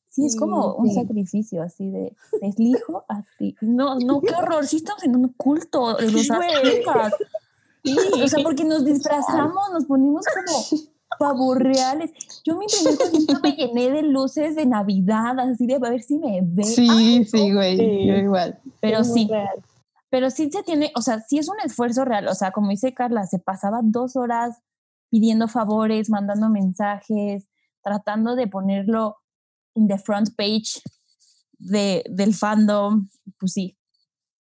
[0.10, 0.96] Sí, es como un Sí.
[0.96, 3.56] sacrificio así de te elijo a ti.
[3.62, 4.68] No, no, qué horror.
[4.68, 7.96] Sí estamos en un culto de los Sí.
[8.22, 10.82] O sea, porque nos disfrazamos, nos ponimos como
[11.18, 12.12] pavos reales.
[12.44, 16.18] Yo mi primer concierto me llené de luces de Navidad, así de a ver si
[16.18, 16.64] me ve.
[16.64, 17.78] Sí, sí, güey.
[17.78, 18.08] Sí.
[18.08, 18.60] Yo igual.
[18.82, 19.64] Pero Es sí, real.
[20.10, 22.28] pero sí se tiene, o sea, sí es un esfuerzo real.
[22.28, 24.62] O sea, como dice Carla, se pasaba dos horas
[25.12, 27.48] pidiendo favores, mandando mensajes,
[27.84, 29.18] tratando de ponerlo
[29.76, 30.82] en the front page
[31.60, 33.08] de, del fandom.
[33.38, 33.78] Pues sí,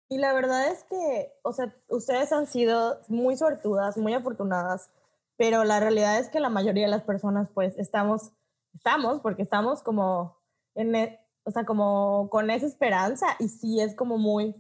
[0.10, 4.90] Y la verdad es que, o sea, ustedes han sido muy suertudas, muy afortunadas,
[5.38, 8.32] pero la realidad es que la mayoría de las personas, pues, estamos,
[8.74, 10.38] estamos, porque estamos como,
[10.76, 14.56] en, e- o sea, como con esa esperanza y sí es como muy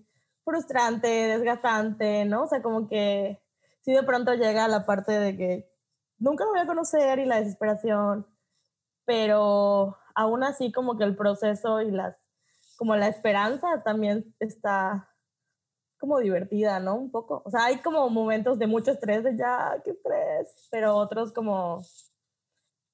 [0.46, 2.44] frustrante, desgastante, ¿no?
[2.44, 3.42] O sea, como que
[3.82, 5.77] sí de pronto llega la parte de que
[6.19, 8.25] nunca lo voy a conocer y la desesperación,
[9.06, 12.15] pero aún así como que el proceso y las,
[12.77, 15.10] como la esperanza también está
[15.99, 16.95] como divertida, ¿no?
[16.95, 17.41] Un poco.
[17.45, 21.82] O sea, hay como momentos de mucho estrés, de ya, qué estrés, pero otros como,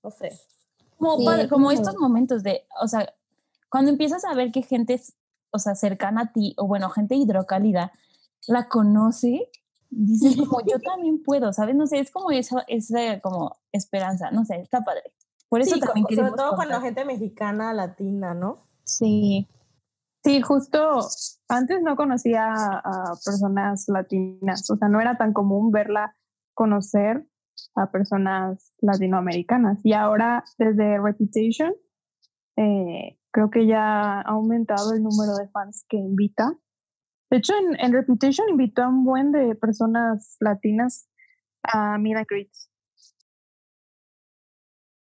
[0.04, 0.32] no sé.
[0.98, 3.14] como, Sí, padre- como estos momentos de, o sea,
[3.70, 5.02] cuando empiezas a ver que gente,
[5.52, 7.92] o sea, cercana a ti, o bueno, gente hidrocálida,
[8.48, 9.50] la conoce,
[9.96, 11.76] dices como, yo también puedo, ¿sabes?
[11.76, 15.04] No sé, es como esa, esa como esperanza, no sé, está padre.
[15.50, 16.82] Por eso Sí, también sobre todo con la contar.
[16.82, 18.68] gente mexicana, latina, ¿no?
[18.84, 19.48] Sí.
[20.24, 21.00] Sí, justo
[21.50, 26.16] antes no conocía a, a personas latinas, o sea, no era tan común verla
[26.54, 27.28] conocer
[27.76, 29.80] a personas latinoamericanas.
[29.84, 31.74] Y ahora, desde Reputation,
[32.56, 36.58] eh, creo que ya ha aumentado el número de fans que invita.
[37.34, 41.08] De hecho, en, en Reputation invitó a un buen de personas latinas
[41.64, 42.70] a Meet and Greets.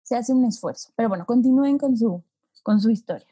[0.04, 0.88] Se hace un esfuerzo.
[0.96, 2.24] Pero bueno, continúen con su,
[2.62, 3.26] con su historia.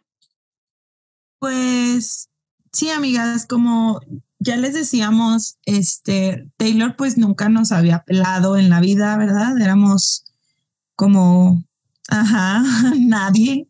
[1.39, 2.29] Pues
[2.71, 3.99] sí, amigas, como
[4.39, 9.59] ya les decíamos, este Taylor pues nunca nos había pelado en la vida, ¿verdad?
[9.59, 10.27] Éramos
[10.97, 11.65] como,
[12.11, 12.63] ajá,
[12.99, 13.67] nadie.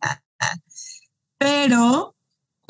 [1.39, 2.12] Pero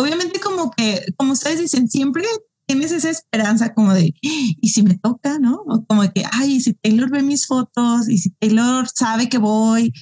[0.02, 2.24] obviamente como que, como ustedes dicen, siempre
[2.66, 5.62] tienes esa esperanza como de, y si me toca, ¿no?
[5.66, 9.92] O como que, ay, si Taylor ve mis fotos y si Taylor sabe que voy,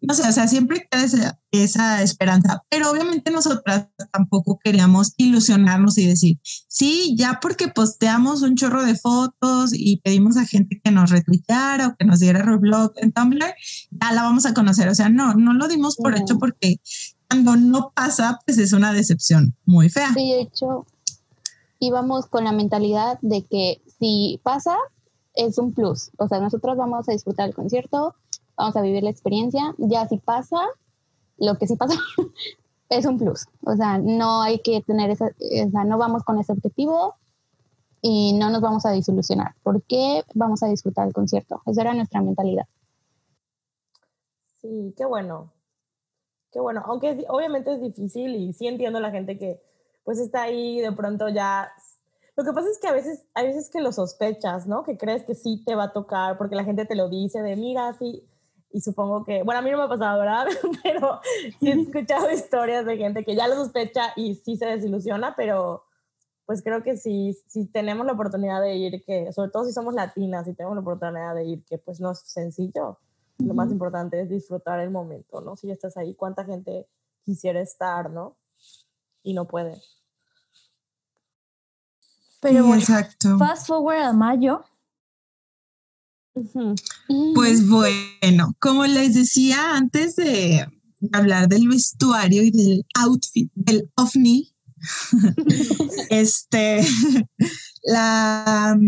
[0.00, 5.98] no sé, o sea, siempre queda esa, esa, esperanza, pero obviamente nosotras tampoco queríamos ilusionarnos
[5.98, 10.90] y decir, sí, ya porque posteamos un chorro de fotos y pedimos a gente que
[10.90, 13.54] nos retuiteara o que nos diera reblog en Tumblr,
[13.90, 14.88] ya la vamos a conocer.
[14.88, 16.80] O sea, no, no lo dimos por hecho porque
[17.28, 20.12] cuando no pasa, pues es una decepción muy fea.
[20.14, 20.86] Sí, de hecho,
[21.78, 24.76] íbamos con la mentalidad de que si pasa,
[25.34, 26.10] es un plus.
[26.18, 28.14] O sea, nosotros vamos a disfrutar el concierto,
[28.56, 29.74] vamos a vivir la experiencia.
[29.78, 30.58] Ya si pasa,
[31.38, 31.94] lo que sí pasa
[32.88, 33.46] es un plus.
[33.62, 37.14] O sea, no hay que tener esa, o sea, no vamos con ese objetivo
[38.00, 39.54] y no nos vamos a desilusionar.
[39.62, 41.62] porque vamos a disfrutar el concierto?
[41.66, 42.66] Esa era nuestra mentalidad.
[44.60, 45.52] Sí, qué bueno.
[46.56, 46.82] Qué bueno.
[46.86, 49.60] Aunque obviamente es difícil y sí entiendo a la gente que
[50.04, 51.70] pues está ahí de pronto ya
[52.34, 54.82] lo que pasa es que a veces, hay veces que lo sospechas, ¿no?
[54.82, 57.56] Que crees que sí te va a tocar porque la gente te lo dice de,
[57.56, 58.26] mira, sí,
[58.72, 60.46] y supongo que, bueno, a mí no me ha pasado, ¿verdad?
[60.82, 61.20] pero
[61.60, 65.84] sí he escuchado historias de gente que ya lo sospecha y sí se desilusiona, pero
[66.46, 69.92] pues creo que si, si tenemos la oportunidad de ir, que sobre todo si somos
[69.92, 72.98] latinas y tenemos la oportunidad de ir, que pues no es sencillo,
[73.38, 75.56] lo más importante es disfrutar el momento, ¿no?
[75.56, 76.88] Si ya estás ahí, ¿cuánta gente
[77.24, 78.36] quisiera estar, ¿no?
[79.22, 79.80] Y no puede.
[82.40, 83.38] Pero exacto.
[83.38, 84.64] fast forward a mayo,
[87.34, 90.66] pues bueno, como les decía antes de
[91.12, 94.52] hablar del vestuario y del outfit del ovni,
[96.10, 96.86] este,
[97.84, 98.78] la,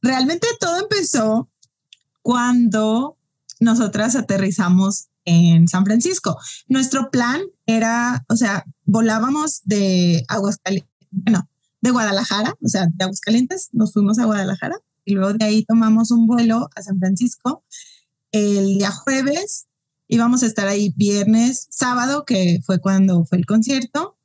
[0.00, 1.50] realmente todo empezó
[2.22, 3.18] cuando
[3.62, 6.36] nosotras aterrizamos en San Francisco.
[6.68, 11.48] Nuestro plan era, o sea, volábamos de Aguascalientes, bueno,
[11.80, 16.10] de Guadalajara, o sea, de Aguascalientes, nos fuimos a Guadalajara y luego de ahí tomamos
[16.10, 17.64] un vuelo a San Francisco
[18.32, 19.66] el día jueves.
[20.08, 24.18] Íbamos a estar ahí viernes, sábado, que fue cuando fue el concierto,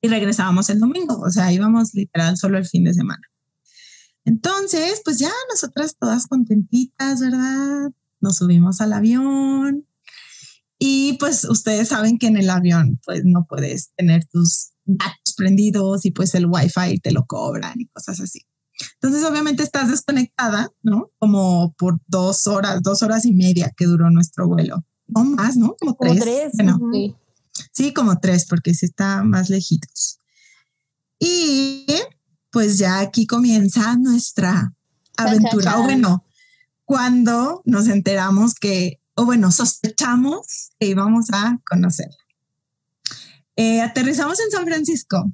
[0.00, 3.22] y regresábamos el domingo, o sea, íbamos literal solo el fin de semana.
[4.24, 7.90] Entonces, pues ya nosotras todas contentitas, ¿verdad?
[8.20, 9.86] Nos subimos al avión
[10.78, 16.04] y pues ustedes saben que en el avión pues no puedes tener tus datos prendidos
[16.04, 18.40] y pues el wifi te lo cobran y cosas así.
[19.00, 21.10] Entonces, obviamente estás desconectada, ¿no?
[21.18, 24.84] Como por dos horas, dos horas y media que duró nuestro vuelo.
[25.06, 25.76] No más, ¿no?
[25.80, 26.52] Como tres.
[26.92, 27.14] sí.
[27.72, 27.94] sí.
[27.94, 30.20] como tres, porque sí está más lejitos.
[31.18, 31.86] Y
[32.50, 34.74] pues ya aquí comienza nuestra
[35.16, 35.78] aventura.
[35.78, 36.25] O bueno,
[36.86, 42.08] cuando nos enteramos que, o bueno, sospechamos que íbamos a conocer.
[43.56, 45.30] Eh, aterrizamos en San Francisco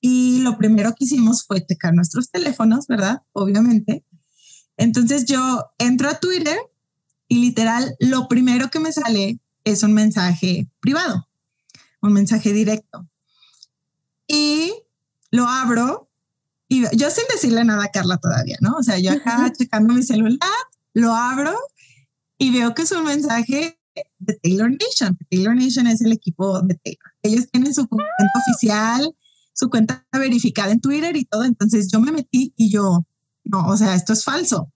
[0.00, 3.22] y lo primero que hicimos fue checar nuestros teléfonos, ¿verdad?
[3.32, 4.04] Obviamente.
[4.76, 6.58] Entonces yo entro a Twitter
[7.28, 11.28] y literal lo primero que me sale es un mensaje privado,
[12.02, 13.08] un mensaje directo.
[14.26, 14.72] Y
[15.30, 16.10] lo abro
[16.68, 18.74] y yo sin decirle nada a Carla todavía, ¿no?
[18.76, 20.50] O sea, yo acá checando mi celular,
[20.96, 21.54] lo abro
[22.38, 23.78] y veo que es un mensaje
[24.18, 25.16] de Taylor Nation.
[25.30, 27.12] Taylor Nation es el equipo de Taylor.
[27.22, 28.12] Ellos tienen su cuenta
[28.48, 29.14] oficial
[29.56, 31.44] su cuenta verificada en Twitter y todo.
[31.44, 33.06] Entonces yo me metí y yo,
[33.44, 34.70] no, o sea, esto es falso.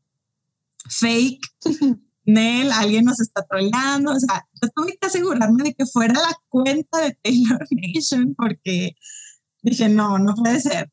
[0.89, 1.47] Fake.
[2.25, 4.13] Nel, alguien nos está troleando.
[4.13, 8.97] O sea, yo tuve que asegurarme de que fuera la cuenta de Taylor Nation porque
[9.63, 10.91] dije, no, no puede ser.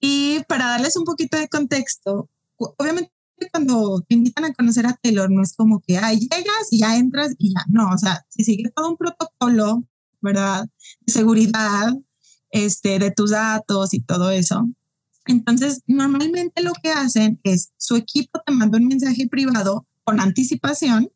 [0.00, 3.12] Y para darles un poquito de contexto, obviamente
[3.50, 6.96] cuando te invitan a conocer a Taylor no es como que, ay, llegas y ya
[6.96, 7.64] entras y ya.
[7.68, 9.84] No, o sea, se sigue todo un protocolo,
[10.20, 10.66] ¿verdad?
[11.00, 11.94] De seguridad,
[12.50, 14.68] este, de tus datos y todo eso.
[15.26, 21.10] Entonces, normalmente lo que hacen es su equipo te manda un mensaje privado con anticipación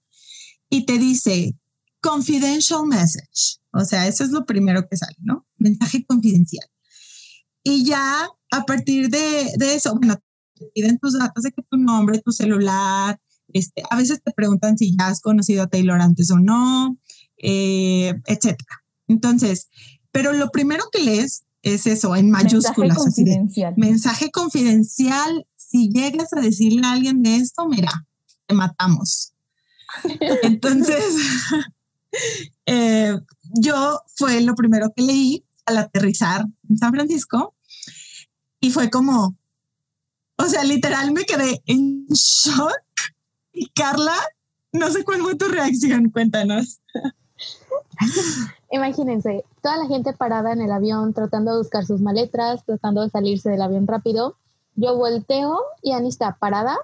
[0.69, 1.55] y te dice
[2.01, 3.61] confidential message.
[3.73, 5.47] O sea, eso es lo primero que sale, ¿no?
[5.59, 6.67] Mensaje confidencial.
[7.63, 10.21] Y ya a partir de, de eso, bueno,
[10.61, 13.19] te piden tus datos de que tu nombre, tu celular,
[13.53, 16.97] este, a veces te preguntan si ya has conocido a Taylor antes o no,
[17.39, 18.85] eh, etcétera.
[19.09, 19.69] Entonces,
[20.13, 22.97] pero lo primero que lees es eso, en mayúsculas.
[22.97, 23.75] Mensaje confidencial.
[23.77, 25.47] mensaje confidencial.
[25.57, 28.07] Si llegas a decirle a alguien de esto, mira,
[28.47, 29.33] te matamos.
[30.43, 31.05] Entonces,
[32.67, 33.19] eh,
[33.61, 37.55] yo fue lo primero que leí al aterrizar en San Francisco
[38.61, 39.37] y fue como,
[40.41, 42.81] o sea, literal me quedé en shock.
[43.53, 44.17] Y Carla,
[44.73, 46.81] no sé cuál fue tu reacción, cuéntanos.
[48.71, 53.11] Imagínense, toda la gente parada en el avión tratando de buscar sus maletas, tratando de
[53.11, 54.37] salirse del avión rápido.
[54.77, 56.79] Yo volteo y Ani está parada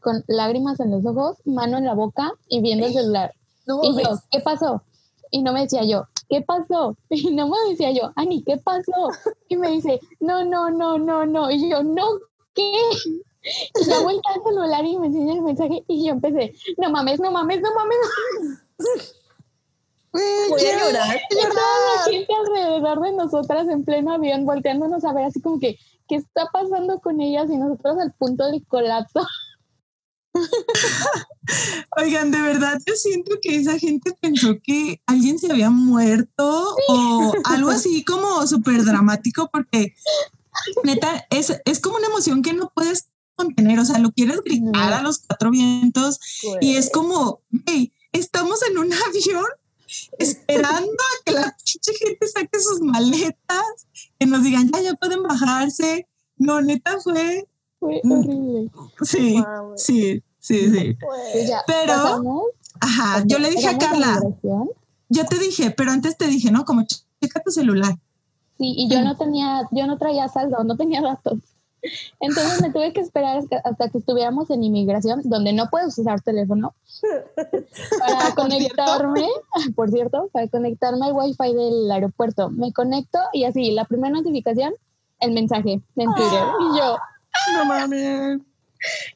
[0.00, 3.34] con lágrimas en los ojos, mano en la boca y viendo el celular.
[3.66, 4.82] y yo, ¿qué pasó?
[5.30, 6.96] Y no me decía yo, ¿qué pasó?
[7.10, 9.10] Y no me decía yo, Ani, ¿qué pasó?
[9.48, 11.50] Y me dice, no, no, no, no, no.
[11.50, 12.04] Y yo, no,
[12.58, 12.72] ¿qué?
[13.80, 17.20] Y ya vuelta al celular y me enseña el mensaje y yo empecé, no mames,
[17.20, 17.98] no mames, no mames.
[20.12, 21.20] Voy a llorar.
[21.30, 25.60] Y toda la gente alrededor de nosotras en pleno avión volteándonos a ver así como
[25.60, 27.48] que, ¿qué está pasando con ellas?
[27.50, 29.26] Y nosotros al punto del colapso.
[31.96, 37.32] Oigan, de verdad yo siento que esa gente pensó que alguien se había muerto o
[37.44, 39.94] algo así como súper dramático porque
[40.84, 44.92] neta es, es como una emoción que no puedes contener, o sea, lo quieres gritar
[44.92, 46.18] a los cuatro vientos
[46.60, 49.46] y es como, hey, estamos en un avión
[50.18, 53.86] esperando a que la pinche gente saque sus maletas,
[54.18, 56.06] que nos digan, ya, ya pueden bajarse.
[56.36, 57.48] No, neta fue...
[57.80, 58.70] Fue horrible.
[59.02, 59.42] Sí,
[59.76, 60.96] sí, sí, sí.
[61.00, 62.42] Pues Pero, pasamos,
[62.80, 64.20] ajá, yo le dije a Carla,
[65.08, 66.64] yo te dije, pero antes te dije, ¿no?
[66.64, 67.96] Como checa tu celular.
[68.58, 71.38] Sí, y yo no tenía, yo no traía saldo, no tenía datos.
[72.20, 76.74] Entonces me tuve que esperar hasta, que estuviéramos en inmigración, donde no puedes usar teléfono,
[78.00, 79.28] para conectarme,
[79.76, 82.50] por cierto, para conectarme al wifi del aeropuerto.
[82.50, 84.74] Me conecto y así, la primera notificación,
[85.20, 86.42] el mensaje en Twitter.
[86.60, 86.96] Y yo,
[87.54, 88.40] No mames.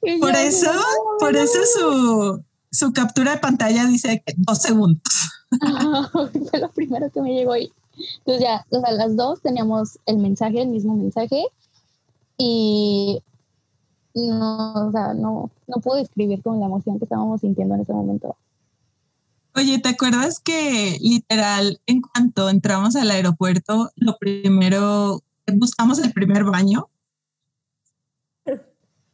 [0.02, 0.83] y Por yo, eso, no,
[1.18, 5.02] por eso su, su captura de pantalla dice que dos segundos.
[6.50, 7.72] Fue lo primero que me llegó ahí.
[8.18, 11.46] Entonces ya, o sea, las dos teníamos el mensaje, el mismo mensaje,
[12.38, 13.22] y
[14.14, 17.92] no, o sea, no, no puedo describir con la emoción que estábamos sintiendo en ese
[17.92, 18.37] momento.
[19.55, 26.44] Oye, ¿te acuerdas que literal en cuanto entramos al aeropuerto, lo primero, buscamos el primer
[26.44, 26.88] baño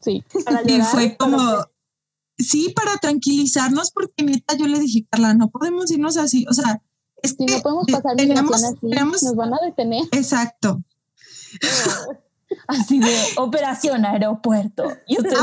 [0.00, 0.22] Sí.
[0.44, 1.38] Para y fue como,
[2.38, 6.82] sí, para tranquilizarnos, porque neta yo le dije, Carla, no podemos irnos así, o sea,
[7.22, 10.04] es que no podemos pasar migración así, teníamos- nos van a detener.
[10.12, 10.82] exacto,
[12.66, 14.84] Así de operación aeropuerto.
[15.06, 15.38] Y ustedes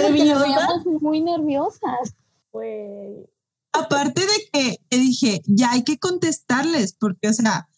[0.00, 0.86] nerviosas.
[1.00, 2.14] muy nerviosas.
[2.52, 3.28] Güey.
[3.72, 7.68] aparte de que te dije, ya hay que contestarles, porque, o sea,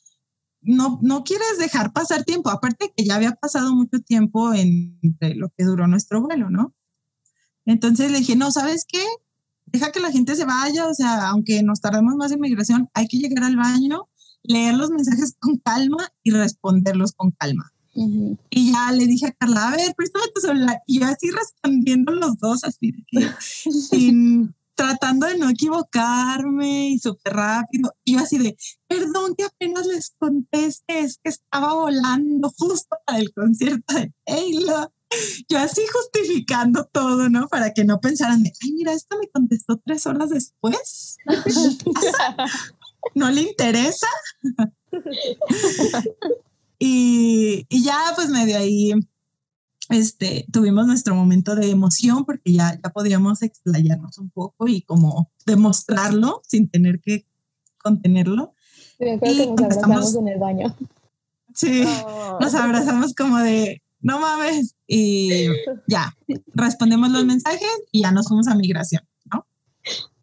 [0.63, 5.35] no, no quieres dejar pasar tiempo, aparte de que ya había pasado mucho tiempo entre
[5.35, 6.73] lo que duró nuestro vuelo, ¿no?
[7.67, 9.05] Entonces le dije, no, ¿sabes qué?
[9.73, 13.07] Deja que la gente se vaya, o sea, aunque nos tardemos más en migración, hay
[13.07, 14.09] que llegar al baño,
[14.43, 17.73] leer los mensajes con calma y responderlos con calma.
[17.95, 18.39] Ujú.
[18.51, 20.81] Y ya le dije a Carla, a ver, préstame tu celular.
[20.87, 22.93] Y yo así respondiendo los dos, así
[23.91, 27.93] sin, tratando de no equivocarme y súper rápido.
[28.05, 28.57] Y yo así de,
[28.89, 34.91] perdón que apenas les conteste, es que estaba volando justo para el concierto de Taylor.
[35.49, 37.49] Yo así justificando todo, ¿no?
[37.49, 41.17] Para que no pensaran de, ay, mira, esto me contestó tres horas después.
[43.15, 44.07] no le interesa.
[46.79, 48.93] y, y ya pues medio ahí
[49.91, 55.31] este, tuvimos nuestro momento de emoción porque ya, ya podíamos explayarnos un poco y como
[55.45, 57.27] demostrarlo sin tener que
[57.83, 58.55] contenerlo.
[59.01, 60.77] Acuerdo Y que nos abrazamos en el baño.
[61.55, 62.39] Sí, Oh.
[62.41, 65.47] nos abrazamos como de, no mames, y
[65.87, 66.15] ya,
[66.55, 69.45] respondemos los mensajes y ya nos fuimos a migración, ¿no?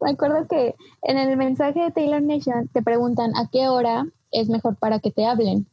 [0.00, 4.48] Me acuerdo que en el mensaje de Taylor Nation te preguntan a qué hora es
[4.48, 5.66] mejor para que te hablen.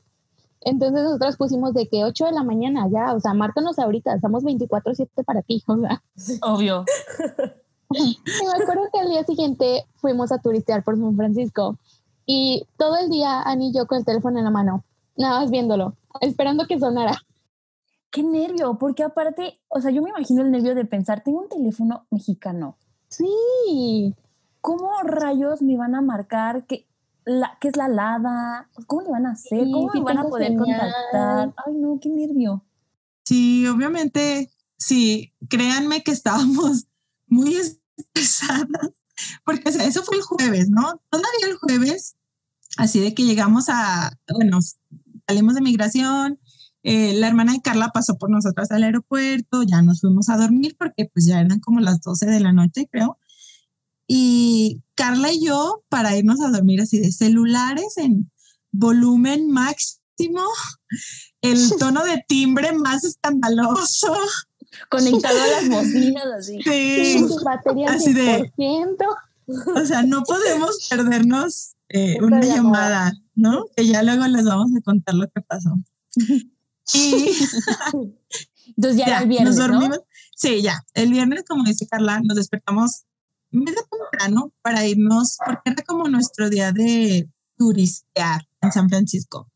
[0.62, 4.44] Entonces nosotros pusimos de que 8 de la mañana ya, o sea, márcanos ahorita, estamos
[4.44, 6.02] 24/7 para ti, o sea.
[6.42, 6.86] Obvio.
[7.92, 11.78] Y me acuerdo que al día siguiente fuimos a turistear por San Francisco
[12.26, 14.84] y todo el día Ani y yo con el teléfono en la mano,
[15.16, 17.16] nada más viéndolo, esperando que sonara.
[18.16, 21.50] Qué nervio, porque aparte, o sea, yo me imagino el nervio de pensar, tengo un
[21.50, 22.78] teléfono mexicano.
[23.10, 24.16] Sí,
[24.66, 26.88] ¿Cómo rayos me van a marcar qué,
[27.24, 28.68] la, qué es la LADA?
[28.88, 29.64] ¿Cómo le van a hacer?
[29.64, 30.66] Sí, ¿Cómo me van a poder señal.
[30.66, 31.54] contactar?
[31.68, 32.64] Ay, no, qué nervio.
[33.26, 36.88] Sí, obviamente, sí, créanme que estábamos
[37.28, 38.92] muy estresadas,
[39.44, 41.00] porque o sea, eso fue el jueves, ¿no?
[41.12, 42.16] Todavía el jueves,
[42.78, 44.58] así de que llegamos a, bueno,
[45.28, 46.40] salimos de migración,
[46.88, 50.76] eh, la hermana de Carla pasó por nosotras al aeropuerto, ya nos fuimos a dormir
[50.78, 53.18] porque pues ya eran como las 12 de la noche, creo.
[54.08, 58.32] y Carla y yo para irnos a dormir así de celulares en
[58.72, 60.42] volumen máximo,
[61.42, 64.14] el tono de timbre más escandaloso.
[64.90, 66.60] Conectado a las bocinas así.
[66.64, 68.98] Sí, Batería así de- 100%.
[69.76, 73.66] o sea, no podemos perdernos eh, una llamada, ¿no?
[73.76, 75.72] Que ya luego les vamos a contar lo que pasó.
[76.94, 77.34] Y
[78.78, 79.74] Entonces ya, ya, era el viernes, nos ¿no?
[79.74, 80.00] dormimos.
[80.36, 80.84] Sí, ya.
[80.94, 83.06] El viernes, como dice Carla, nos despertamos
[83.52, 89.50] medio temprano para irnos, porque era como nuestro día de turistear en San Francisco.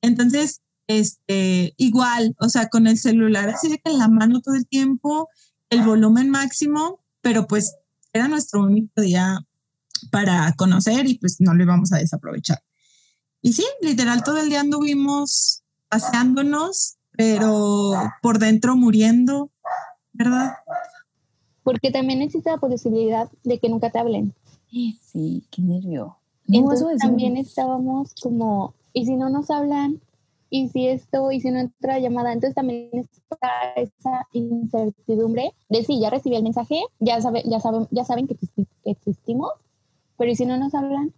[0.00, 4.54] Entonces, este, igual, o sea, con el celular así de que en la mano todo
[4.54, 5.28] el tiempo,
[5.70, 7.74] el volumen máximo, pero pues
[8.12, 9.38] era nuestro único día
[10.10, 12.62] para conocer y pues no lo íbamos a desaprovechar.
[13.40, 15.61] Y sí, literal, todo el día anduvimos
[15.92, 19.50] paseándonos, pero por dentro muriendo,
[20.14, 20.54] ¿verdad?
[21.62, 24.32] Porque también existe la posibilidad de que nunca te hablen.
[24.70, 26.16] Sí, qué nervio.
[26.48, 30.00] No, Entonces eso es también estábamos como, ¿y si no nos hablan?
[30.48, 31.30] ¿Y si esto?
[31.30, 32.32] ¿Y si no entra llamada?
[32.32, 37.86] Entonces también está esa incertidumbre de si ya recibí el mensaje, ya, sabe, ya, saben,
[37.90, 38.36] ya saben que
[38.84, 39.52] existimos,
[40.16, 41.12] pero ¿y si no nos hablan?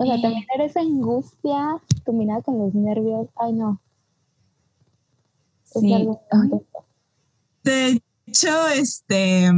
[0.00, 3.28] O sea, también era esa angustia combinada con los nervios.
[3.34, 3.80] Ay, no.
[5.74, 5.92] Es Sí.
[5.92, 6.50] algo Ay.
[7.64, 9.50] De hecho, este,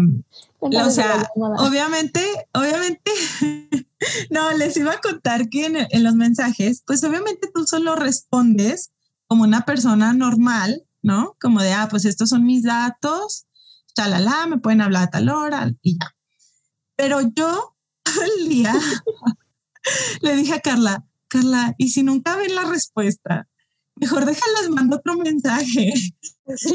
[0.60, 2.22] o sea, obviamente,
[2.54, 3.10] obviamente,
[4.30, 8.92] no, les iba a contar que en, en los mensajes, pues obviamente tú solo respondes
[9.26, 11.36] como una persona normal, ¿no?
[11.38, 13.46] Como de, ah, pues estos son mis datos,
[13.94, 16.14] chalala, me pueden hablar a tal hora y ya.
[16.96, 17.76] Pero yo
[18.40, 18.72] el día
[20.22, 23.48] le dije a Carla, Carla, ¿y si nunca ven la respuesta?
[23.96, 25.92] Mejor déjales, mando otro mensaje.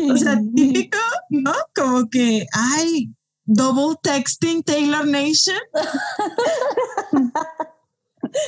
[0.09, 0.97] O sea, típico,
[1.29, 1.53] ¿no?
[1.75, 3.09] Como que, ay,
[3.43, 5.57] double texting Taylor Nation.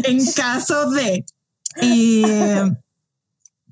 [0.05, 1.25] en caso de.
[1.81, 2.71] Eh,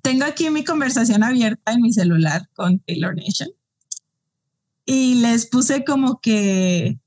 [0.01, 3.49] tengo aquí mi conversación abierta en mi celular con Taylor Nation.
[4.86, 6.99] Y les puse como que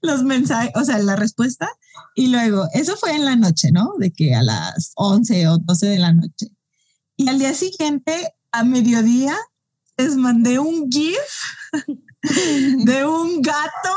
[0.00, 1.68] los mensajes, o sea, la respuesta.
[2.14, 3.92] Y luego, eso fue en la noche, ¿no?
[3.98, 6.48] De que a las 11 o 12 de la noche.
[7.16, 9.36] Y al día siguiente, a mediodía,
[9.96, 11.18] les mandé un GIF
[12.84, 13.96] de un gato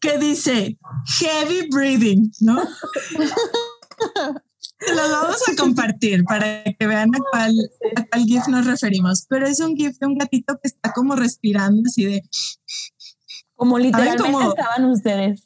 [0.00, 0.78] que dice
[1.18, 2.62] heavy breathing, ¿no?
[4.94, 7.54] Los vamos a compartir para que vean a cuál,
[7.96, 9.26] a cuál GIF nos referimos.
[9.28, 12.22] Pero es un GIF de un gatito que está como respirando así de
[13.54, 15.42] Como literalmente cómo- estaban ustedes.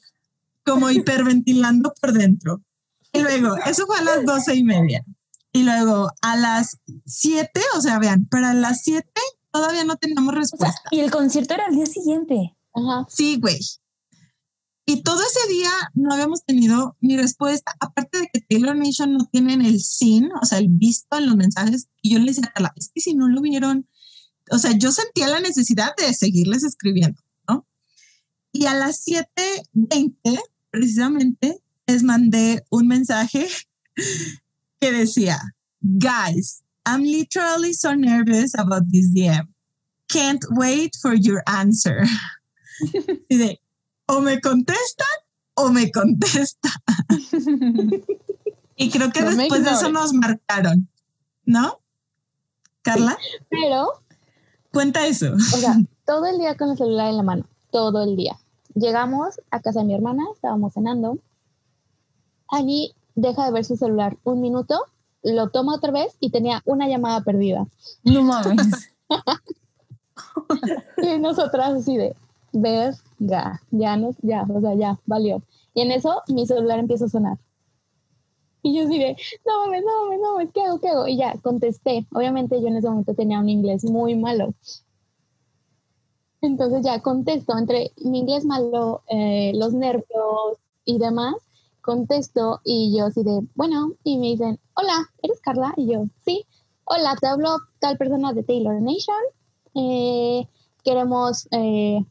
[0.64, 2.62] Como hiperventilando por dentro.
[3.12, 5.04] Y luego, eso fue a las doce y media.
[5.52, 9.20] Y luego a las siete, o sea, vean, para las siete
[9.52, 10.82] todavía no teníamos O sea, respuesta.
[10.90, 12.56] y el concierto era el día siguiente.
[12.72, 13.06] Ajá.
[13.08, 13.60] Sí, güey.
[14.86, 19.26] Y todo ese día no habíamos tenido ni respuesta, aparte de que Taylor Nation no
[19.30, 21.88] tienen el sin, o sea, el visto en los mensajes.
[22.02, 23.88] Y yo le decía es que si no lo vieron,
[24.50, 27.66] o sea, yo sentía la necesidad de seguirles escribiendo, ¿no?
[28.52, 30.38] Y a las 7.20,
[30.74, 33.46] precisamente, les mandé un mensaje
[34.80, 35.38] que decía,
[35.80, 39.48] guys, I'm literally so nervous about this DM.
[40.08, 42.04] Can't wait for your answer.
[43.28, 43.60] Y de,
[44.08, 45.06] o me contestan
[45.54, 46.72] o me contestan.
[48.76, 50.88] Y creo que No después de eso nos marcaron,
[51.44, 51.78] ¿no?
[52.82, 53.16] Carla,
[53.48, 54.02] Pero
[54.72, 55.32] cuenta eso.
[55.32, 58.36] O sea, todo el día con el celular en la mano, todo el día.
[58.74, 61.18] Llegamos a casa de mi hermana, estábamos cenando.
[62.48, 64.78] Annie deja de ver su celular un minuto,
[65.22, 67.66] lo toma otra vez y tenía una llamada perdida.
[68.02, 68.92] No mames.
[70.96, 72.14] Y nosotras así de,
[72.52, 75.42] verga, ya nos, ya, o sea, ya, valió.
[75.74, 77.38] Y en eso mi celular empieza a sonar.
[78.62, 81.06] Y yo así de, no mames, no mames, no mames, ¿qué hago, qué hago?
[81.06, 82.06] Y ya, contesté.
[82.12, 84.54] Obviamente yo en ese momento tenía un inglés muy malo.
[86.44, 91.34] Entonces ya contesto, entre mi inglés malo, eh, los nervios y demás,
[91.80, 95.72] contesto y yo así de, bueno, y me dicen, hola, ¿eres Carla?
[95.76, 96.44] Y yo, sí,
[96.84, 99.16] hola, te hablo tal persona de Taylor Nation.
[99.74, 100.46] Eh,
[100.84, 102.04] queremos eh,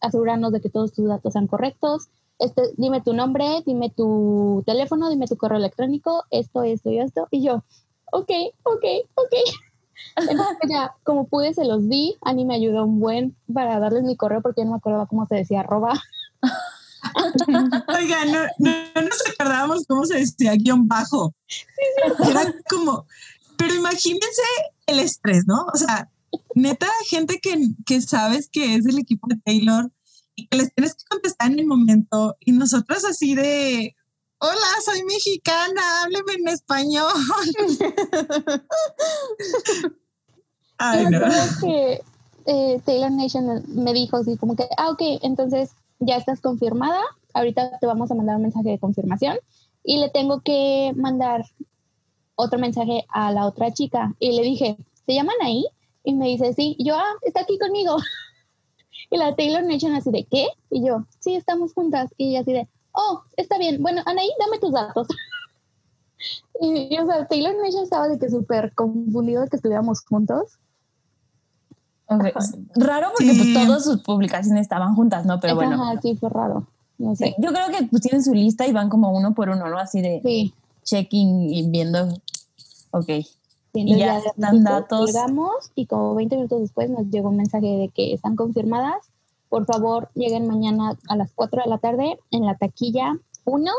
[0.00, 2.08] asegurarnos de que todos tus datos sean correctos.
[2.38, 7.28] Este, dime tu nombre, dime tu teléfono, dime tu correo electrónico, esto, esto y esto.
[7.30, 7.64] Y yo,
[8.12, 8.30] ok,
[8.64, 9.34] ok, ok.
[10.16, 12.16] Entonces ya, como pude, se los di.
[12.22, 15.26] Ani me ayudó un buen para darles mi correo porque yo no me acordaba cómo
[15.26, 16.00] se decía arroba.
[17.98, 21.34] Oigan, no, no, no nos acordábamos cómo se decía guion bajo.
[22.28, 23.06] Era como,
[23.56, 24.42] pero imagínense
[24.86, 25.66] el estrés, ¿no?
[25.72, 26.08] O sea,
[26.54, 29.90] neta, gente que, que sabes que es del equipo de Taylor
[30.34, 33.94] y que les tienes que contestar en el momento y nosotros así de,
[34.44, 37.08] hola, soy mexicana, hábleme en español.
[40.78, 41.20] Ay, no.
[41.62, 42.02] Que
[42.46, 47.00] eh, Taylor Nation me dijo así como que, ah, ok, entonces ya estás confirmada,
[47.32, 49.38] ahorita te vamos a mandar un mensaje de confirmación
[49.82, 51.46] y le tengo que mandar
[52.34, 54.76] otro mensaje a la otra chica y le dije,
[55.06, 55.64] ¿se llaman ahí?
[56.02, 57.96] Y me dice, sí, y yo, ah, está aquí conmigo.
[59.10, 60.48] Y la Taylor Nation así de, ¿qué?
[60.70, 62.10] Y yo, sí, estamos juntas.
[62.16, 65.06] Y así de, oh, está bien, bueno, Anaí, dame tus datos.
[66.60, 70.58] y, o sea, Taylor Nation estaba de que súper confundido de que estuviéramos juntos.
[72.06, 75.40] Raro porque pues, todas sus publicaciones estaban juntas, ¿no?
[75.40, 75.82] Pero bueno.
[75.82, 76.66] Ajá, sí, fue raro.
[76.98, 77.34] No sé.
[77.38, 79.78] yo creo que pues tienen su lista y van como uno por uno, ¿no?
[79.78, 80.52] Así de
[80.84, 82.08] checking y viendo.
[82.90, 83.08] Ok.
[83.72, 85.06] y ya, están datos.
[85.06, 89.10] Llegamos y como 20 minutos después nos llegó un mensaje de que están confirmadas.
[89.54, 93.70] Por favor, lleguen mañana a las 4 de la tarde en la taquilla 1.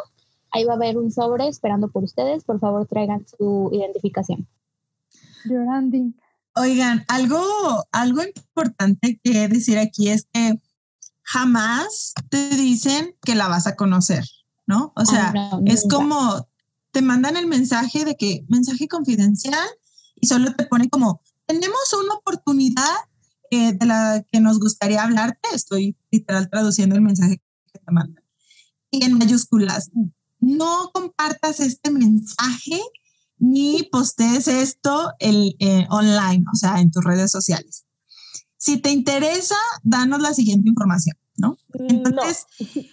[0.52, 2.46] Ahí va a haber un sobre esperando por ustedes.
[2.46, 4.48] Por favor, traigan su identificación.
[5.44, 5.98] Llorando.
[6.56, 7.44] Oigan, algo,
[7.92, 10.62] algo importante que decir aquí es que
[11.24, 14.24] jamás te dicen que la vas a conocer,
[14.66, 14.94] ¿no?
[14.96, 15.34] O sea,
[15.66, 16.48] es como
[16.92, 19.68] te mandan el mensaje de que mensaje confidencial
[20.16, 22.96] y solo te pone como tenemos una oportunidad
[23.56, 25.50] de la que nos gustaría hablarte.
[25.54, 27.42] Estoy literal traduciendo el mensaje
[27.72, 28.24] que te mandan.
[28.92, 29.92] Y en mayúsculas,
[30.40, 32.80] no compartas este mensaje
[33.38, 37.86] ni postees esto el, eh, online, o sea, en tus redes sociales.
[38.58, 41.58] Si te interesa, danos la siguiente información, ¿no?
[41.74, 42.48] Entonces,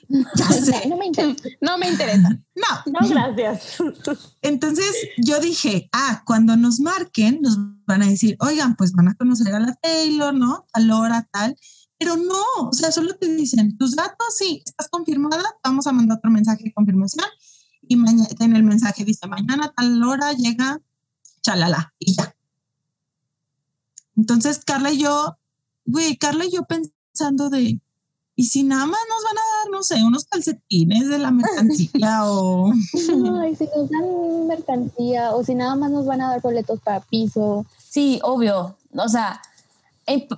[0.09, 0.25] no.
[0.37, 0.89] ya sé.
[0.89, 1.49] No me interesa.
[1.61, 2.29] No me interesa.
[2.55, 2.93] No.
[2.93, 3.79] No, gracias.
[4.43, 9.15] Entonces yo dije, ah, cuando nos marquen, nos van a decir, oigan, pues van a
[9.15, 10.67] conocer a la Taylor, ¿no?
[10.73, 11.57] Tal hora, tal.
[11.99, 16.19] Pero no, o sea, solo te dicen, tus datos, sí, estás confirmada, vamos a mandar
[16.19, 17.27] otro mensaje de confirmación
[17.83, 20.81] y en el mensaje dice, mañana tal hora llega
[21.43, 22.35] chalala y ya.
[24.17, 25.37] Entonces Carla y yo,
[25.85, 27.81] güey, Carla y yo pensando de,
[28.35, 32.21] ¿y si nada más nos van a dar, no sé, unos calcetines de la mercancía
[32.25, 32.73] o...
[33.41, 37.01] Ay, si nos dan mercancía o si nada más nos van a dar boletos para
[37.01, 37.67] piso.
[37.79, 38.77] Sí, obvio.
[38.95, 39.41] O sea,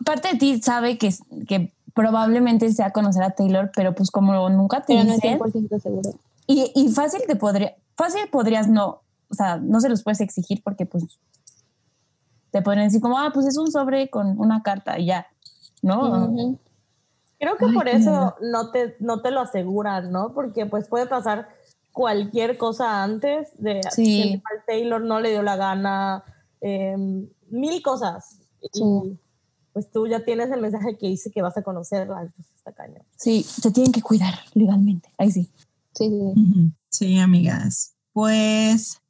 [0.04, 1.14] parte de ti sabe que,
[1.46, 5.80] que probablemente sea conocer a Taylor, pero pues como nunca te pero no es 100%
[5.80, 6.10] seguro.
[6.46, 10.62] Y, y fácil te podría, fácil podrías no, o sea, no se los puedes exigir
[10.62, 11.04] porque pues
[12.50, 15.26] te podrían decir como, ah, pues es un sobre con una carta y ya,
[15.82, 16.56] ¿no?
[17.38, 20.32] Creo que por eso no te, no te lo aseguran, ¿no?
[20.32, 21.48] Porque pues puede pasar
[21.92, 24.42] cualquier cosa antes de sí.
[24.50, 26.24] al Taylor no le dio la gana,
[26.60, 28.38] em, mil cosas.
[28.60, 29.18] Y
[29.72, 33.02] pues tú ya tienes el mensaje que dice que vas a conocerla, entonces está cañón.
[33.16, 35.50] Sí, te tienen que cuidar legalmente, ahí sí.
[35.94, 36.72] Sí, sí.
[36.88, 37.94] sí, amigas.
[38.12, 39.00] Pues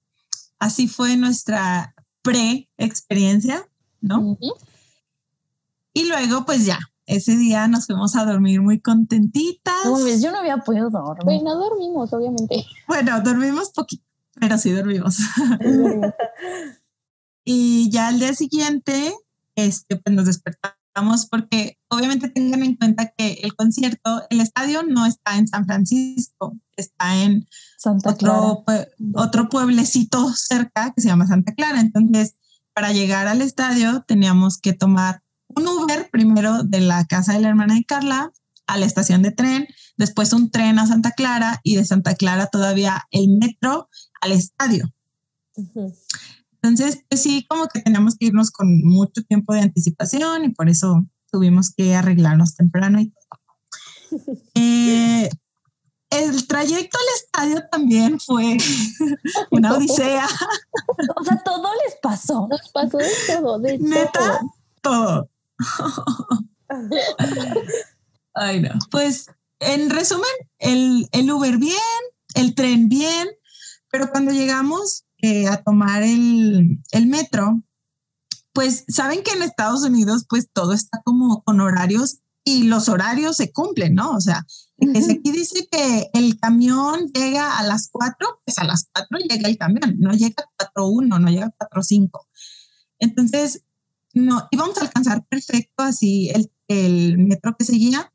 [0.59, 3.69] así fue nuestra pre-experiencia,
[4.01, 4.39] ¿no?
[5.93, 9.85] Y luego, pues ya, ese día nos fuimos a dormir muy contentitas.
[9.85, 11.25] No, yo no había podido dormir.
[11.25, 12.65] Pues no dormimos, obviamente.
[12.89, 14.05] Bueno, dormimos poquito,
[14.41, 15.19] pero sí dormimos.
[17.45, 19.15] y ya al día siguiente,
[19.55, 25.07] este, pues nos despertamos porque obviamente tengan en cuenta que el concierto, el estadio no
[25.07, 27.47] está en San Francisco, está en
[27.77, 28.65] Santa otro,
[29.15, 31.81] otro pueblecito cerca que se llama Santa Clara.
[31.81, 32.37] Entonces,
[32.73, 35.24] para llegar al estadio teníamos que tomar
[35.57, 38.33] un Uber primero de la casa de la hermana de Carla
[38.67, 42.47] a la estación de tren, después un tren a Santa Clara y de Santa Clara
[42.47, 43.89] todavía el metro
[44.21, 44.93] al estadio.
[46.63, 50.69] Entonces, pues sí, como que teníamos que irnos con mucho tiempo de anticipación y por
[50.69, 53.41] eso tuvimos que arreglarnos temprano y todo.
[54.55, 55.29] Eh,
[56.11, 58.57] el trayecto al estadio también fue
[59.51, 60.29] una odisea.
[61.17, 62.47] o sea, todo les pasó.
[62.49, 64.41] Nos pasó de todo, de Neta,
[64.81, 65.29] todo.
[68.35, 68.71] Ay, no.
[68.91, 69.27] Pues,
[69.61, 70.25] en resumen,
[70.59, 71.79] el, el Uber bien,
[72.35, 73.29] el tren bien,
[73.91, 77.63] pero cuando llegamos eh, a tomar el, el, metro,
[78.53, 83.37] pues saben que en Estados Unidos pues todo está como con horarios y los horarios
[83.37, 84.11] se cumplen, ¿no?
[84.11, 84.45] O sea,
[84.79, 89.57] aquí dice que el camión llega a las 4, pues a las 4 llega el
[89.57, 92.11] camión, no llega a 4.1, no llega a 4.5.
[92.99, 93.65] Entonces,
[94.15, 98.13] no, íbamos a alcanzar perfecto así el, el metro que seguía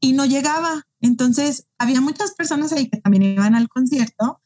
[0.00, 0.86] y no llegaba.
[1.00, 4.40] Entonces, había muchas personas ahí que también iban al concierto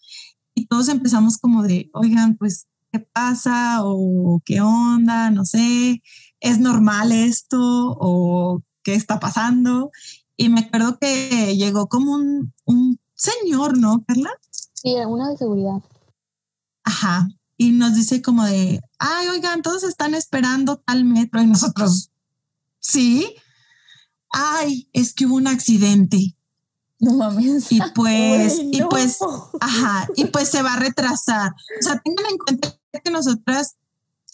[0.55, 3.81] y todos empezamos como de, oigan, pues, ¿qué pasa?
[3.83, 6.03] O qué onda, no sé,
[6.41, 9.91] ¿es normal esto o qué está pasando?
[10.37, 14.31] Y me acuerdo que llegó como un, un señor, ¿no, Carla?
[14.51, 15.83] Sí, una de seguridad.
[16.85, 17.29] Ajá.
[17.57, 22.13] Y nos dice como de, ay, oigan, todos están esperando tal metro y nosotros,
[22.79, 23.35] sí.
[24.31, 26.37] Ay, es que hubo un accidente.
[27.01, 27.73] No mames.
[27.73, 29.19] Y pues, y pues,
[29.61, 31.51] ajá, y pues se va a retrasar.
[31.51, 33.75] O sea, tengan en cuenta que nosotras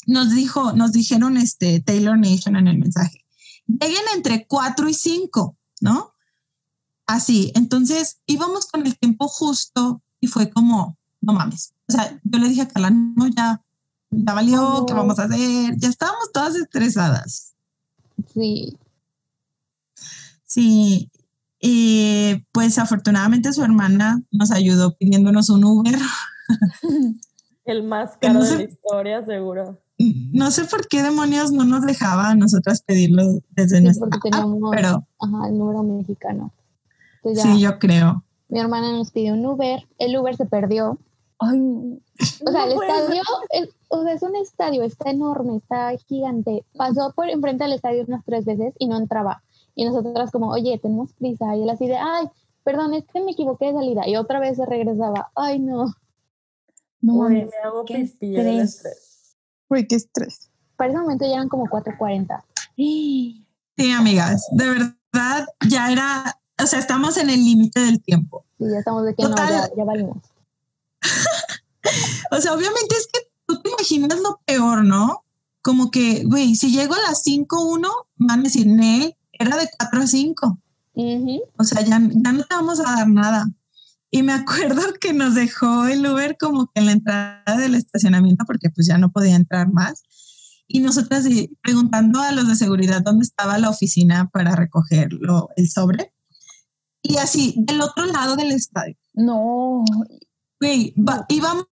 [0.07, 3.25] nos dijo, nos dijeron este Taylor Nation en el mensaje.
[3.67, 6.13] Lleguen entre 4 y 5, ¿no?
[7.07, 7.53] Así.
[7.55, 11.73] Entonces íbamos con el tiempo justo y fue como, no mames.
[11.89, 13.63] O sea, yo le dije a Carla, no, ya,
[14.11, 15.75] ya valió, ¿qué vamos a hacer?
[15.79, 17.55] Ya estábamos todas estresadas.
[18.35, 18.77] Sí.
[20.45, 21.11] Sí.
[21.61, 25.99] Y pues afortunadamente su hermana nos ayudó pidiéndonos un Uber.
[27.65, 29.79] El más caro no de sé- la historia, seguro.
[29.99, 34.29] No sé por qué demonios no nos dejaba a nosotras pedirlo desde Sí, nuestra porque
[34.29, 36.53] app, teníamos pero ajá, el número mexicano.
[37.17, 38.25] Entonces ya sí, yo creo.
[38.49, 40.99] mi hermana nos pidió un Uber, el Uber se perdió.
[41.41, 41.61] Ay,
[42.45, 46.65] O sea, No el estadio, es, o sea, es un estadio, está enorme, está gigante.
[46.77, 49.43] Pasó por enfrente del estadio unas tres veces y no entraba.
[49.75, 51.57] Y nosotras como, oye, tenemos prisa.
[51.57, 52.29] Y él así de, ay,
[52.65, 54.09] perdón, es que me equivoqué de salida.
[54.09, 55.31] Y otra vez se regresaba.
[55.37, 55.95] Ay, no.
[57.01, 58.75] no Uy, me hago qué pipí estrés.
[58.75, 59.37] estrés.
[59.69, 60.51] Uy, qué estrés.
[60.77, 62.43] Para ese momento ya eran como 4.40.
[62.77, 63.45] Sí,
[63.93, 68.45] amigas, de verdad ya era, o sea, estamos en el límite del tiempo.
[68.59, 69.47] Y ya estamos de que Total.
[69.47, 70.19] no, ya, ya valimos.
[72.31, 75.25] O sea, obviamente es que tú te imaginas lo peor, ¿no?
[75.63, 80.01] Como que, güey, si llego a las 5.1, van a decir, Nel, era de 4
[80.01, 80.59] a 5.
[80.95, 81.41] Ujú.
[81.57, 83.47] O sea, ya, ya no te vamos a dar nada.
[84.11, 88.45] Y me acuerdo que nos dejó el Uber como que en la entrada del estacionamiento
[88.47, 90.03] porque pues ya no podía entrar más.
[90.67, 91.27] Y nosotras
[91.63, 96.13] preguntando a los de seguridad dónde estaba la oficina para recogerlo, el sobre.
[97.03, 98.97] Y así, del otro lado del estadio.
[99.15, 99.83] No.
[100.61, 101.67] Güey, va- íbamos,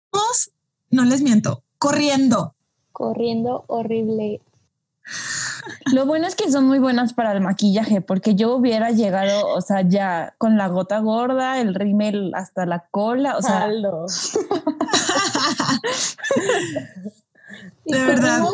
[0.91, 2.55] no les miento, corriendo.
[2.93, 4.41] Corriendo horrible.
[5.93, 9.61] Lo bueno es que son muy buenas para el maquillaje, porque yo hubiera llegado, o
[9.61, 13.69] sea, ya con la gota gorda, el rímel hasta la cola, o sea,
[17.85, 18.45] De verdad.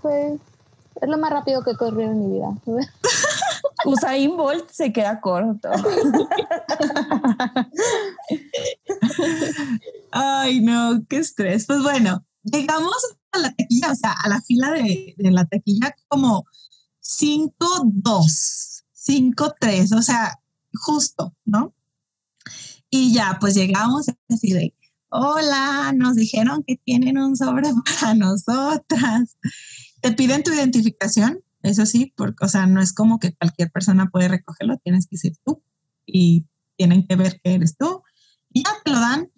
[0.00, 0.38] fue-
[1.00, 2.48] es lo más rápido que he corrido en mi vida.
[3.84, 5.68] Usain Bolt se queda corto.
[10.10, 11.66] Ay, no, qué estrés.
[11.66, 12.96] Pues bueno, llegamos
[13.32, 16.46] a la taquilla, o sea, a la fila de, de la taquilla como
[17.02, 20.40] 5-2, 5-3, o sea,
[20.74, 21.72] justo, ¿no?
[22.90, 24.74] Y ya, pues llegamos así de,
[25.10, 27.70] hola, nos dijeron que tienen un sobre
[28.00, 29.36] para nosotras.
[30.00, 34.08] Te piden tu identificación, eso sí, porque, o sea, no es como que cualquier persona
[34.10, 35.62] puede recogerlo, tienes que ser tú
[36.06, 38.02] y tienen que ver que eres tú.
[38.52, 39.30] Y ya te lo dan.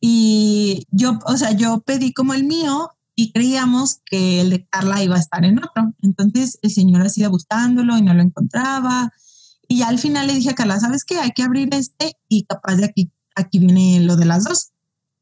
[0.00, 5.02] Y yo, o sea, yo pedí como el mío y creíamos que el de Carla
[5.02, 5.92] iba a estar en otro.
[6.02, 9.12] Entonces el señor sido buscándolo y no lo encontraba.
[9.66, 11.18] Y ya al final le dije a Carla, ¿sabes qué?
[11.18, 14.70] Hay que abrir este y capaz de aquí, aquí viene lo de las dos.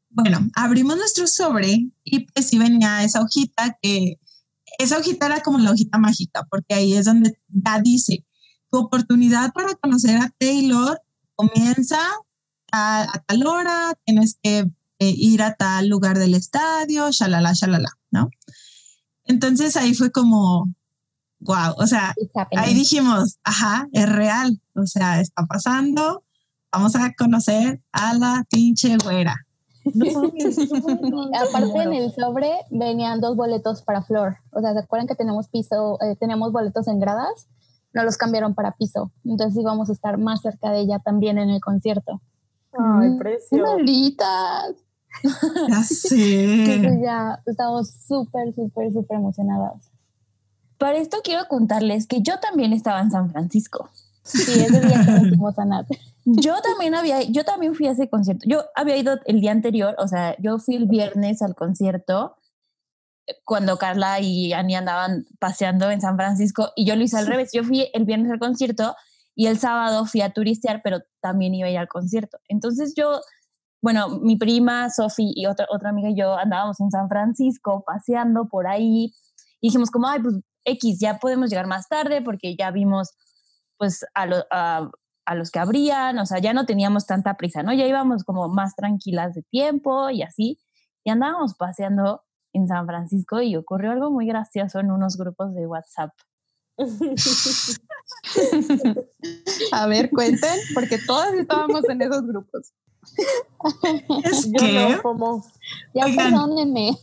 [0.09, 4.19] Bueno, abrimos nuestro sobre y pues sí venía esa hojita que,
[4.79, 8.25] esa hojita era como la hojita mágica, porque ahí es donde ya dice,
[8.71, 11.01] tu oportunidad para conocer a Taylor
[11.35, 11.99] comienza
[12.71, 14.59] a, a tal hora, tienes que
[14.99, 18.29] eh, ir a tal lugar del estadio, shalala, shalala, ¿no?
[19.25, 20.73] Entonces ahí fue como,
[21.39, 22.15] wow, o sea,
[22.57, 26.23] ahí dijimos, ajá, es real, o sea, está pasando,
[26.71, 29.46] vamos a conocer a la pinche güera.
[29.93, 34.37] No Aparte en el sobre venían dos boletos para Flor.
[34.51, 37.47] O sea, ¿se acuerdan que tenemos piso, eh, teníamos boletos en gradas?
[37.93, 39.11] No los cambiaron para piso.
[39.25, 42.21] Entonces íbamos a estar más cerca de ella también en el concierto.
[42.73, 43.17] Ay, Mm.
[43.17, 43.63] precio.
[43.63, 44.75] Malitas.
[45.69, 46.75] ya sé.
[46.75, 49.91] Entonces ya estamos súper, súper, súper emocionadas.
[50.77, 53.89] Para esto quiero contarles que yo también estaba en San Francisco.
[54.23, 55.87] Sí, ese día que nos fuimos a Nat.
[56.29, 58.43] Yo también había, yo también fui a ese concierto.
[58.49, 62.35] Yo había ido el día anterior, o sea, yo fui el viernes al concierto
[63.43, 67.51] cuando Carla y Ani andaban paseando en San Francisco y yo lo hice al revés.
[67.53, 68.95] Yo fui el viernes al concierto
[69.35, 72.39] y el sábado fui a turistear, pero también iba a ir al concierto.
[72.47, 73.21] Entonces yo,
[73.81, 78.47] bueno, mi prima Sofi y otra, otra amiga y yo andábamos en San Francisco paseando
[78.47, 79.13] por ahí
[79.61, 83.11] y dijimos como, ay, pues X, ya podemos llegar más tarde porque ya vimos
[83.77, 84.89] pues a, lo- a,
[85.27, 87.73] a los que abrían, o sea, ya no teníamos tanta prisa, ¿no?
[87.73, 90.57] Ya íbamos como más tranquilas de tiempo y así,
[91.03, 92.23] y andábamos paseando
[92.53, 96.11] en San Francisco y ocurrió algo muy gracioso en unos grupos de WhatsApp.
[99.73, 102.71] A ver, cuenten, porque todas estábamos en esos grupos.
[104.23, 105.43] Es Yo que no, como.
[105.93, 106.31] Ya Oigan.
[106.31, 106.97] perdónenme.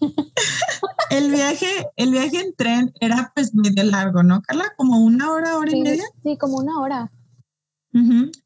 [1.11, 4.73] el viaje, el viaje en tren era pues medio largo, ¿no, Carla?
[4.77, 6.05] Como una hora, hora y Sí, media.
[6.23, 7.11] sí, como una hora.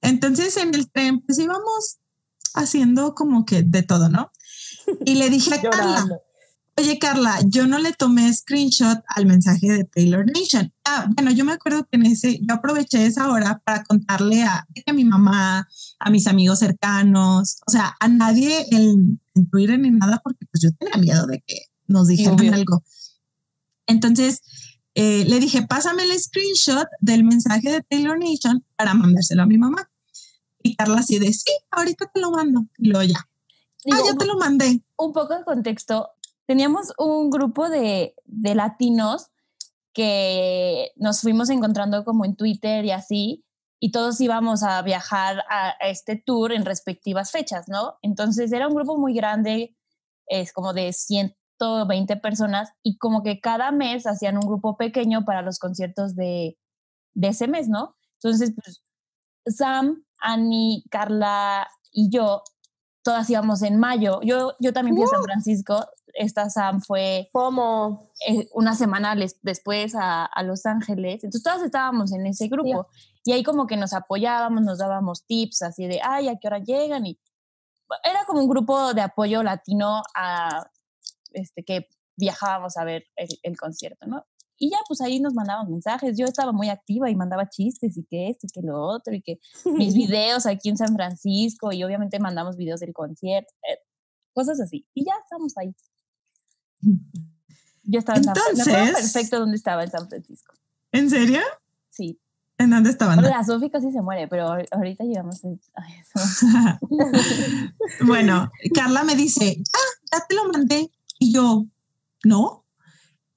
[0.03, 1.99] Entonces en el tren pues íbamos
[2.55, 4.30] haciendo como que de todo, ¿no?
[5.05, 6.07] Y le dije a Carla,
[6.76, 10.72] oye Carla, yo no le tomé screenshot al mensaje de Taylor Nation.
[10.84, 14.66] Ah, bueno, yo me acuerdo que en ese, yo aproveché esa hora para contarle a,
[14.86, 15.68] a mi mamá,
[15.99, 20.62] a mis amigos cercanos, o sea, a nadie en, en Twitter ni nada, porque pues
[20.62, 22.82] yo tenía miedo de que nos dijeran algo.
[23.86, 24.42] Entonces
[25.01, 29.57] eh, le dije, pásame el screenshot del mensaje de Taylor Nation para mandárselo a mi
[29.57, 29.88] mamá.
[30.61, 32.66] Y Carla así de, sí, ahorita te lo mando.
[32.78, 33.28] Y luego ya,
[33.84, 34.82] Digo, ah, ya te lo mandé.
[34.96, 36.11] un poco en contexto,
[36.46, 39.28] teníamos un grupo de, de latinos
[39.92, 43.44] que nos fuimos encontrando como en Twitter y así,
[43.78, 47.99] y todos íbamos a viajar a, a este tour en respectivas fechas, ¿no?
[48.03, 49.76] Entonces era un grupo muy grande,
[50.26, 50.92] es como de
[51.59, 56.59] 120 personas, y como que cada mes hacían un grupo pequeño para los conciertos de,
[57.15, 57.97] de ese mes, ¿no?
[58.23, 58.83] Entonces, pues,
[59.57, 62.43] Sam, Annie, Carla y yo
[63.03, 64.21] todas íbamos en mayo.
[64.23, 65.87] Yo, yo también fui a San Francisco.
[66.13, 68.11] Esta Sam fue Como.
[68.29, 71.25] eh, una semana les- después a, a Los Ángeles.
[71.25, 72.89] Entonces todas estábamos en ese grupo.
[73.25, 76.59] Y ahí como que nos apoyábamos, nos dábamos tips así de, ay, ¿a qué hora
[76.59, 77.07] llegan?
[77.07, 77.19] Y
[78.05, 80.67] era como un grupo de apoyo latino a
[81.33, 84.24] este que viajábamos a ver el, el concierto, ¿no?
[84.61, 86.16] Y ya, pues ahí nos mandaban mensajes.
[86.18, 89.22] Yo estaba muy activa y mandaba chistes y que esto y que lo otro y
[89.22, 93.79] que mis videos aquí en San Francisco y obviamente mandamos videos del concierto, eh,
[94.33, 94.85] cosas así.
[94.95, 95.72] Y ya estamos ahí.
[97.85, 98.70] Yo estaba en San Francisco.
[98.70, 100.55] Entonces- perfecto dónde estaba en San Francisco.
[100.93, 101.41] ¿En serio?
[101.91, 102.20] Sí.
[102.59, 103.22] ¿En dónde estaban?
[103.22, 105.41] La Sofi casi se muere, pero ahor- ahorita llegamos.
[105.45, 105.49] a-
[106.01, 106.81] eso.
[108.05, 110.91] bueno, Carla me dice, ah, ya te lo mandé.
[111.19, 111.66] Y yo,
[112.25, 112.64] no.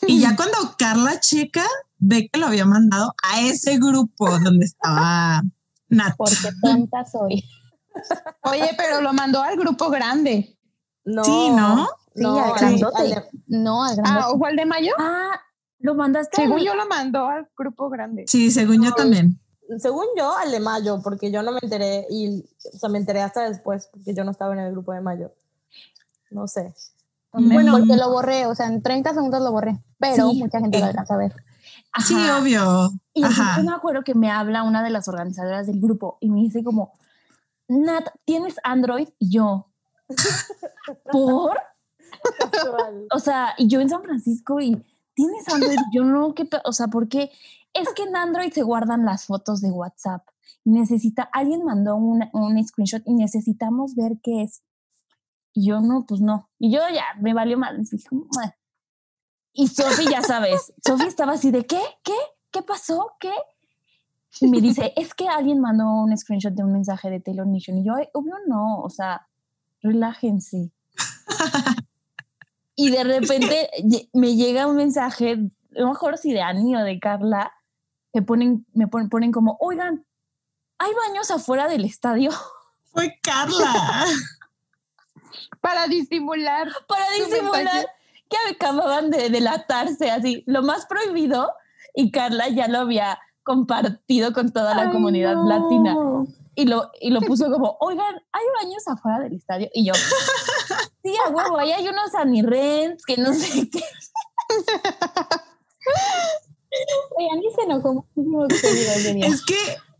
[0.07, 1.63] Y ya cuando Carla checa,
[1.97, 5.43] ve que lo había mandado a ese grupo donde estaba
[5.89, 6.15] Nat.
[6.17, 7.43] Porque tonta soy.
[8.43, 10.57] Oye, pero lo mandó al grupo grande.
[11.03, 11.23] No.
[11.23, 11.87] Sí, ¿no?
[12.15, 12.97] Sí, No, al grandote.
[13.15, 14.37] al No, al Ah, grandote.
[14.39, 14.93] ¿o al de mayo?
[14.97, 15.39] ah,
[15.79, 16.37] lo mandaste.
[16.41, 18.25] Según al- yo lo mandó al grupo grande.
[18.27, 19.39] Sí, según yo también.
[19.79, 23.21] según yo, al de mayo, porque yo no me enteré y, o sea, me enteré
[23.21, 25.33] hasta después, porque yo no estaba en el grupo de mayo.
[26.29, 26.73] No sé.
[27.33, 30.39] Bueno, porque lo borré, o sea, en 30 segundos lo borré, pero Sí.
[30.39, 31.33] mucha gente lo alcanza a ver.
[32.05, 32.39] Sí, Ajá.
[32.39, 32.91] obvio.
[33.13, 33.57] Y Ajá.
[33.57, 36.63] yo me acuerdo que me habla una de las organizadoras del grupo y me dice
[36.63, 36.93] como,
[37.67, 39.09] Nat, ¿tienes Android?
[39.19, 39.67] Y yo,
[41.11, 41.57] ¿por?
[42.51, 43.07] Casual.
[43.13, 45.77] O sea, y yo en San Francisco y ¿tienes Android?
[45.91, 46.47] Y yo no, ¿qué?
[46.65, 47.31] O sea, ¿por qué?
[47.73, 50.27] Es que en Android se guardan las fotos de WhatsApp.
[50.65, 54.61] Necesita, alguien mandó un, un screenshot y necesitamos ver qué es.
[55.53, 56.49] Y yo no, pues no.
[56.59, 57.81] Y yo ya me valió mal.
[59.53, 61.81] Y Sofi, ya sabes, Sofi estaba así de, ¿qué?
[62.03, 62.15] ¿Qué?
[62.51, 63.13] ¿Qué pasó?
[63.19, 63.33] ¿Qué?
[64.39, 67.77] Y me dice, es que alguien mandó un screenshot de un mensaje de Taylor Nation.
[67.77, 69.27] Y yo, "Ay, obvio no, o sea,
[69.81, 70.71] relájense.
[72.75, 73.69] Y de repente
[74.13, 77.53] me llega un mensaje, no me acuerdo si de Ani o de Carla,
[78.11, 80.05] que ponen, me ponen, ponen como, oigan,
[80.79, 82.31] hay baños afuera del estadio
[82.85, 84.05] Fue Carla.
[85.59, 86.69] Para disimular.
[86.87, 87.87] para disimular
[88.29, 91.51] que acababan de delatarse así, lo más prohibido,
[91.93, 95.45] y Carla ya lo había compartido con toda la Ay, comunidad no.
[95.45, 95.97] latina.
[96.55, 99.69] Y lo, y lo puso como, oigan, hay baños afuera del estadio.
[99.73, 99.93] Y yo,
[101.03, 103.83] sí, a huevo, ahí hay unos anirents que no sé qué.
[107.17, 109.55] Oigan, y se enojó muchísimo es que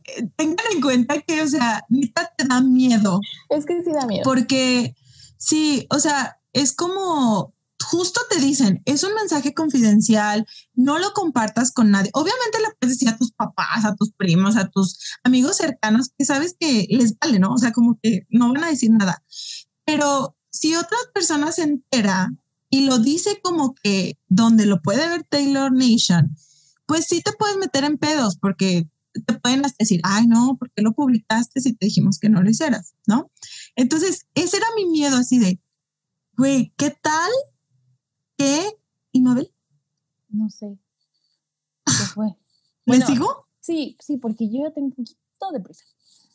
[0.06, 3.20] eh, tengan en cuenta que, o sea, neta te da miedo.
[3.50, 4.24] Es que sí da miedo.
[4.24, 4.96] Porque
[5.42, 11.72] sí, o sea, es como justo te dicen, es un mensaje confidencial, no lo compartas
[11.72, 12.12] con nadie.
[12.14, 16.26] Obviamente le puedes decir a tus papás, a tus primos, a tus amigos cercanos que
[16.26, 17.54] sabes que les vale, ¿no?
[17.54, 19.24] O sea, como que no van a decir nada.
[19.84, 22.32] Pero si otra persona se entera
[22.70, 26.36] y lo dice como que donde lo puede ver Taylor Nation,
[26.86, 28.88] pues sí te puedes meter en pedos porque
[29.26, 32.50] te pueden decir, ay, no, ¿por qué lo publicaste si te dijimos que no lo
[32.50, 32.94] hicieras?
[33.08, 33.32] ¿No?
[33.76, 35.60] Entonces, ese era mi miedo así de,
[36.38, 37.32] güey, ¿qué tal
[38.38, 38.78] que,
[39.12, 39.54] ¿y Mabel?
[40.30, 40.78] No sé.
[41.86, 42.28] ¿Qué fue?
[42.28, 42.36] ¿Le
[42.86, 43.48] Bueno, sigo?
[43.60, 45.86] Sí, sí, porque yo ya tengo un poquito de prisa.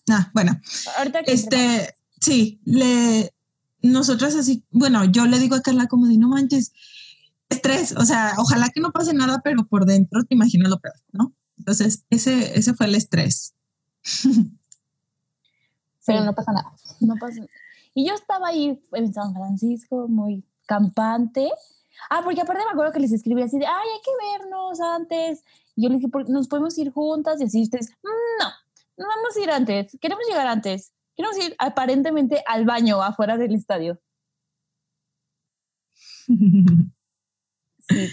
[0.09, 0.61] Ah, bueno,
[0.99, 3.34] Ahorita que este, sí, le,
[3.82, 6.72] nosotras así, bueno, yo le digo a Carla como de, no manches,
[7.49, 10.95] estrés, o sea, ojalá que no pase nada, pero por dentro te imaginas lo peor,
[11.12, 11.34] ¿no?
[11.59, 13.55] Entonces, ese, ese fue el estrés.
[16.07, 16.72] Pero no pasa nada.
[17.00, 17.40] No pasa
[17.94, 21.50] Y yo estaba ahí en San Francisco, muy campante.
[22.11, 25.44] Ah, porque aparte me acuerdo que les escribí así de, ay, hay que vernos antes.
[25.74, 27.40] Y yo les dije, "¿Por- ¿nos podemos ir juntas?
[27.40, 28.48] Y así ustedes, "Mm, no,
[28.98, 30.92] no vamos a ir antes, queremos llegar antes.
[31.14, 33.98] Queremos ir aparentemente al baño afuera del estadio.
[37.88, 38.09] Sí.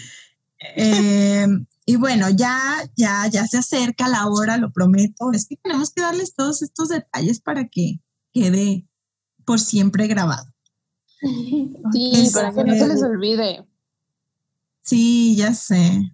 [0.76, 1.46] Eh,
[1.86, 2.58] y bueno, ya,
[2.96, 5.32] ya, ya se acerca la hora, lo prometo.
[5.32, 8.00] Es que tenemos que darles todos estos detalles para que
[8.32, 8.88] quede
[9.44, 10.46] por siempre grabado.
[11.92, 13.66] Sí, Para que no se les olvide.
[14.82, 16.12] Sí, ya sé.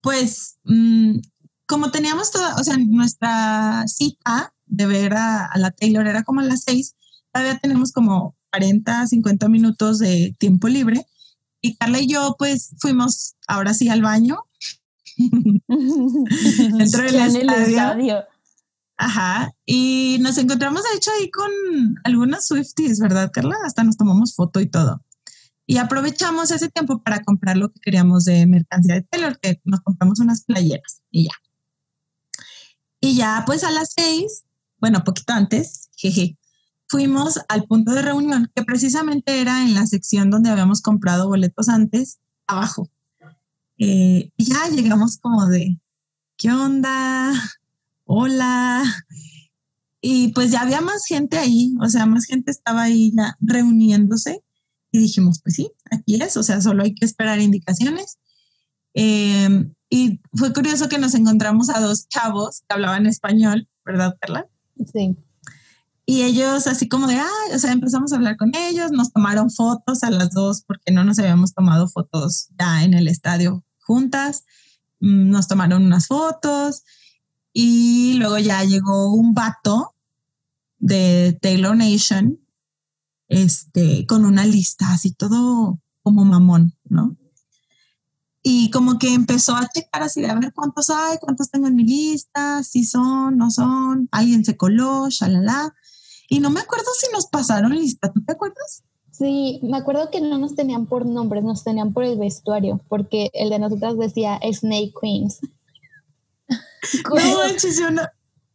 [0.00, 1.18] Pues, mm,
[1.66, 6.40] como teníamos toda, o sea, nuestra cita de ver a, a la Taylor era como
[6.40, 6.94] a las seis,
[7.32, 11.06] todavía tenemos como 40, 50 minutos de tiempo libre.
[11.60, 14.44] Y Carla y yo, pues, fuimos ahora sí al baño.
[15.68, 18.24] Dentro del el estadio.
[18.96, 19.52] Ajá.
[19.66, 21.50] Y nos encontramos, de hecho, ahí con
[22.04, 23.56] algunas Swifties, ¿verdad, Carla?
[23.64, 25.02] Hasta nos tomamos foto y todo.
[25.66, 29.80] Y aprovechamos ese tiempo para comprar lo que queríamos de mercancía de Taylor, que nos
[29.80, 31.32] compramos unas playeras y ya.
[33.00, 34.44] Y ya, pues a las seis,
[34.78, 36.38] bueno, poquito antes, jeje,
[36.86, 41.68] fuimos al punto de reunión, que precisamente era en la sección donde habíamos comprado boletos
[41.68, 42.90] antes, abajo.
[43.78, 45.78] Eh, y ya llegamos como de,
[46.36, 47.32] ¿qué onda?
[48.04, 48.84] Hola.
[50.00, 54.44] Y pues ya había más gente ahí, o sea, más gente estaba ahí ya reuniéndose
[54.92, 58.18] y dijimos, pues sí, aquí es, o sea, solo hay que esperar indicaciones.
[58.92, 64.46] Eh, y fue curioso que nos encontramos a dos chavos que hablaban español, ¿verdad, Carla?
[64.92, 65.16] Sí.
[66.06, 69.50] Y ellos así como de, ay, o sea, empezamos a hablar con ellos, nos tomaron
[69.50, 74.44] fotos a las dos porque no nos habíamos tomado fotos ya en el estadio juntas,
[75.04, 76.82] Mm, nos tomaron unas fotos
[77.52, 79.94] y luego ya llegó un vato
[80.78, 82.40] de Taylor Nation,
[83.28, 87.18] este, con una lista así todo como mamón, ¿no?
[88.42, 91.76] Y como que empezó a checar así de a ver cuántos hay, cuántos tengo en
[91.76, 95.74] mi lista, si son, no son, alguien se coló, shalala.
[96.28, 98.84] Y no me acuerdo si nos pasaron lista, ¿tú te acuerdas?
[99.16, 103.30] Sí, me acuerdo que no nos tenían por nombres, nos tenían por el vestuario, porque
[103.32, 105.40] el de nosotras decía Snake Queens.
[107.08, 108.02] No, manches, yo no,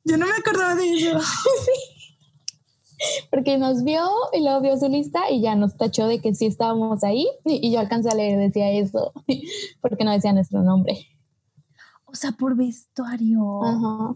[0.04, 1.18] yo no me acordaba de eso.
[3.32, 6.46] Porque nos vio y luego vio su lista y ya nos tachó de que sí
[6.46, 9.14] estábamos ahí y, y yo alcancé a leer, decía eso,
[9.82, 11.08] porque no decía nuestro nombre.
[12.06, 13.64] O sea, por vestuario.
[13.64, 14.16] Ajá.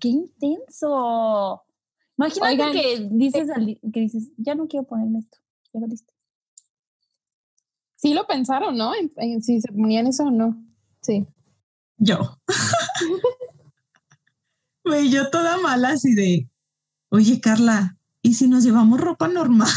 [0.00, 1.62] ¡Qué intenso!
[2.18, 5.38] Imagínate Oigan, que dices, al- que dices, ya no quiero ponerme esto.
[5.76, 6.10] Ya valiste.
[7.96, 8.94] Sí lo pensaron, ¿no?
[8.94, 10.56] En, en si se ponían eso o no.
[11.02, 11.26] Sí.
[11.98, 12.38] Yo.
[14.84, 16.48] Güey, yo toda mala así de,
[17.08, 19.68] oye Carla, ¿y si nos llevamos ropa normal?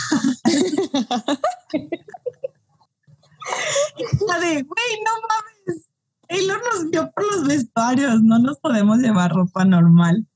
[4.27, 5.89] La de, güey, no mames.
[6.27, 10.27] Taylor nos vio por los vestuarios, no nos podemos llevar ropa normal.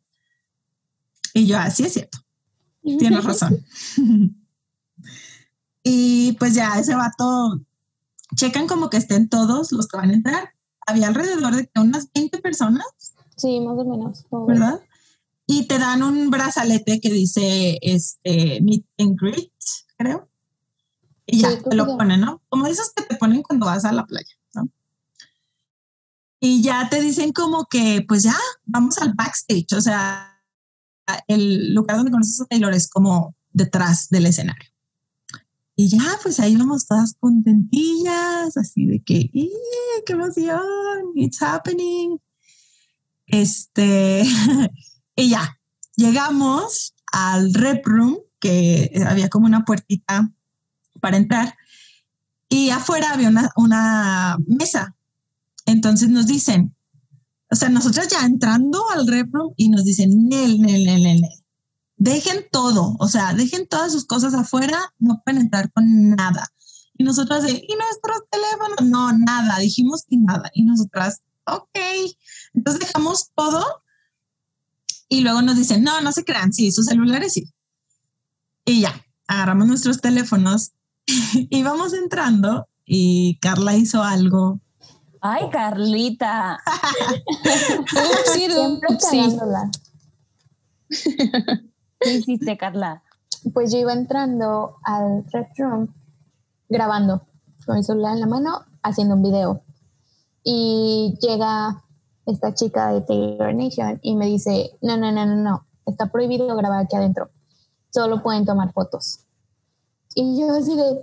[1.36, 2.18] Y yo, así es cierto,
[2.82, 3.64] tienes razón.
[5.84, 7.62] Y pues ya ese vato,
[8.36, 10.54] checan como que estén todos los que van a entrar.
[10.86, 12.86] Había alrededor de unas 20 personas,
[13.36, 14.26] Sí, más o menos.
[14.48, 14.82] ¿verdad?
[15.46, 19.52] Y te dan un brazalete que dice este meet and greet,
[19.98, 20.30] creo.
[21.26, 22.42] Y ya, Sí, te lo ponen, ¿no?
[22.50, 24.70] Como esos que te ponen cuando vas a la playa, ¿no?
[26.40, 30.42] Y ya te dicen como que, pues ya, vamos al backstage, o sea,
[31.28, 34.70] el lugar donde conoces a Taylor es como detrás del escenario.
[35.76, 39.49] Y ya, pues ahí vamos todas contentillas, así de que, ¡ih,
[40.05, 40.61] ¡qué emoción!
[41.15, 42.19] It's happening.
[43.26, 44.24] Este,
[45.15, 45.59] y ya,
[45.95, 50.32] llegamos al rep room, que había como una puertita
[50.99, 51.55] para entrar,
[52.49, 54.95] y afuera había una, una mesa.
[55.65, 56.76] Entonces nos dicen,
[57.49, 61.21] o sea, nosotros ya entrando al rep room y nos dicen, Nel, Nel, Nel, Nel,
[61.98, 66.48] dejen todo, o sea, dejen todas sus cosas afuera, no pueden entrar con nada.
[66.96, 68.82] Y nosotras de, ¿y nuestros teléfonos?
[68.84, 70.50] No, nada, dijimos que nada.
[70.54, 71.78] Y nosotras, ok.
[72.54, 73.84] Entonces dejamos todo
[75.10, 77.52] y luego nos dicen, no, no se crean, sí, sus celulares sí.
[78.66, 80.72] Y ya, agarramos nuestros teléfonos
[81.34, 84.60] y vamos entrando y Carla hizo algo.
[85.22, 86.60] Ay, Carlita.
[87.91, 89.38] Upsi, Siempre upsi.
[92.04, 93.01] ¿Qué hiciste, Carla?
[93.54, 95.93] Pues yo iba entrando al red room
[96.70, 97.26] grabando
[97.66, 99.62] con mi celular en la mano haciendo un video.
[100.43, 101.84] Y llega
[102.26, 106.56] esta chica de Taylor Nation y me dice, no, no, no, no, no, está prohibido
[106.56, 107.30] grabar aquí adentro,
[107.89, 109.20] solo pueden tomar fotos.
[110.16, 111.01] Y yo así de,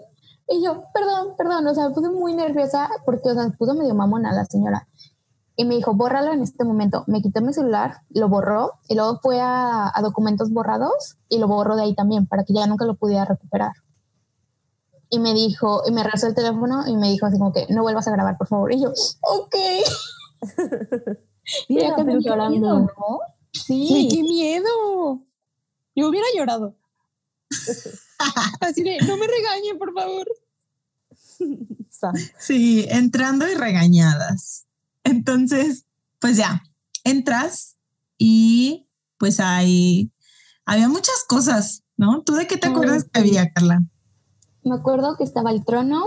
[0.49, 3.75] y yo, perdón, perdón, o sea, me puse muy nerviosa porque, o sea, se puso
[3.75, 4.87] medio mamona la señora.
[5.61, 7.05] Y me dijo, bórralo en este momento.
[7.07, 11.49] Me quité mi celular, lo borró y luego fue a, a documentos borrados y lo
[11.49, 13.73] borró de ahí también para que ya nunca lo pudiera recuperar.
[15.11, 17.83] Y me dijo, y me rezó el teléfono y me dijo así como que no
[17.83, 18.73] vuelvas a grabar, por favor.
[18.73, 18.89] Y yo,
[19.21, 19.55] ok.
[21.69, 22.59] Mira, pero qué llorando.
[22.59, 23.19] miedo, ¿no?
[23.53, 24.09] Sí.
[24.11, 25.21] ¡Qué miedo!
[25.95, 26.75] Yo hubiera llorado.
[28.61, 30.27] Así de, no me regañen, por favor.
[32.39, 34.65] Sí, entrando y regañadas.
[35.05, 35.87] Entonces,
[36.19, 36.63] pues ya,
[37.05, 37.77] entras
[38.19, 38.89] y
[39.19, 40.13] pues hay,
[40.65, 42.23] había muchas cosas, ¿no?
[42.23, 43.83] ¿Tú de qué te acuerdas que había, Carla?
[44.63, 46.03] Me acuerdo que estaba el trono,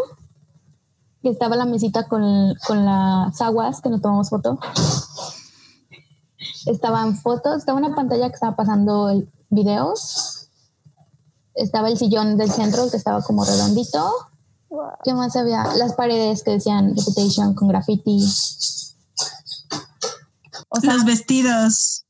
[1.22, 4.60] que estaba la mesita con, con las aguas que nos tomamos foto.
[6.66, 10.50] Estaban fotos, estaba una pantalla que estaba pasando el videos.
[11.56, 14.12] Estaba el sillón del centro que estaba como redondito.
[15.04, 15.64] ¿Qué más había?
[15.76, 18.20] Las paredes que decían Reputation con graffiti.
[20.70, 22.06] O sea, Los vestidos.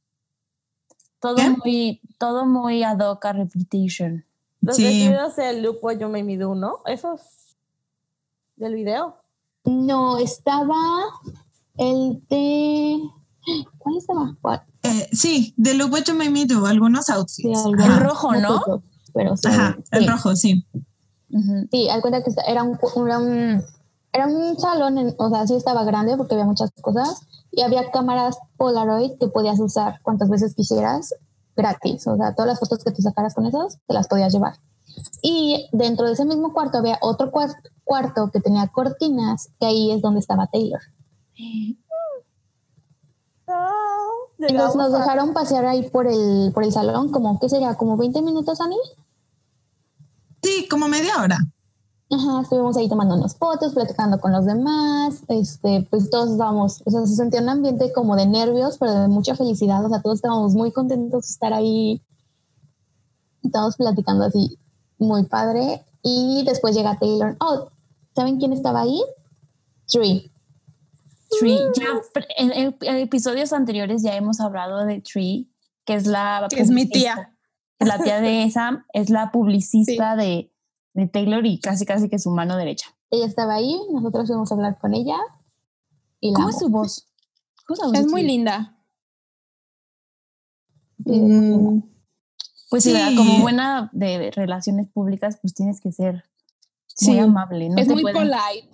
[1.20, 1.50] todo ¿qué?
[1.50, 4.26] muy, todo muy ad hoc a Reputation.
[4.62, 4.84] Los Sí.
[4.84, 5.38] vestidos
[5.82, 6.78] What You Made Me Do, ¿no?
[6.86, 7.20] Esos
[8.56, 9.18] del video.
[9.66, 10.78] No, estaba
[11.78, 13.00] el de...
[13.78, 14.36] ¿Cuál estaba?
[14.42, 14.64] ¿Cuál?
[14.84, 17.60] Eh, sí, de Look What You Made Me Do, algunos outfits.
[17.66, 18.84] El rojo, ¿no?
[19.14, 19.50] Pero sí,
[19.92, 20.66] el rojo, sí.
[21.72, 22.78] Sí, al cuenta que era un,
[23.08, 23.64] era un,
[24.12, 27.22] era un salón, en- o sea, sí estaba grande porque había muchas cosas
[27.52, 31.14] y había cámaras Polaroid que podías usar cuantas veces quisieras
[31.56, 32.06] gratis.
[32.08, 34.54] O sea, todas las fotos que tú sacaras con esas te las podías llevar.
[35.24, 39.92] Y dentro de ese mismo cuarto había otro cuar- cuarto que tenía cortinas, que ahí
[39.92, 40.82] es donde estaba Taylor.
[44.38, 47.76] Entonces nos dejaron pasear ahí por el, por el salón, como, ¿qué sería?
[47.76, 48.78] ¿Como 20 minutos, Ani?
[50.44, 51.38] Sí, como media hora.
[52.12, 57.06] Ajá, estuvimos ahí tomándonos fotos, platicando con los demás, este, pues todos estábamos, o sea,
[57.08, 60.54] se sentía un ambiente como de nervios, pero de mucha felicidad, o sea, todos estábamos
[60.54, 62.04] muy contentos de estar ahí,
[63.44, 64.60] estábamos platicando así,
[65.00, 67.70] muy padre, y después llega Taylor, oh,
[68.16, 69.02] ¿saben quién estaba ahí?
[69.88, 70.32] Tree.
[71.40, 71.58] Tree.
[71.76, 75.50] Ya, pre- en, en- en episodios anteriores ya hemos hablado de Tree,
[75.84, 76.46] que es la.
[76.50, 77.33] Que es mi tía.
[77.80, 80.52] La tía de Sam es la publicista de,
[80.94, 82.88] de Taylor y casi casi que su mano derecha.
[83.12, 85.18] Ella estaba ahí, nosotros fuimos a hablar con ella,
[86.20, 87.08] y la ¿Cómo es su voz?
[87.68, 88.78] ¿Cómo es muy linda.
[91.00, 91.80] Mm,
[92.70, 93.16] Pues sí, Sí.
[93.16, 96.24] como buena de relaciones públicas, pues tienes que ser
[97.02, 97.70] muy amable.
[97.70, 98.68] No es muy pueden- polite.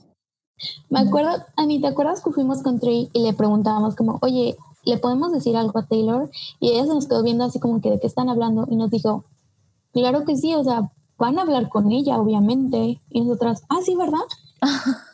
[0.90, 4.98] Me acuerdo, Ani, ¿te acuerdas que fuimos con Trey y le preguntábamos como, oye, ¿le
[4.98, 6.30] podemos decir algo a Taylor?
[6.60, 8.90] Y ella se nos quedó viendo así como que de qué están hablando y nos
[8.92, 9.26] dijo,
[9.94, 13.02] claro que sí, o sea, van a hablar con ella, obviamente.
[13.10, 14.20] Y nosotras, ah, sí, ¿verdad?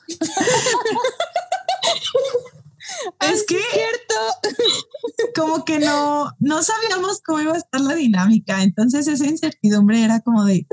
[3.19, 3.57] Es que
[5.35, 8.63] como que no, no sabíamos cómo iba a estar la dinámica.
[8.63, 10.67] Entonces esa incertidumbre era como de,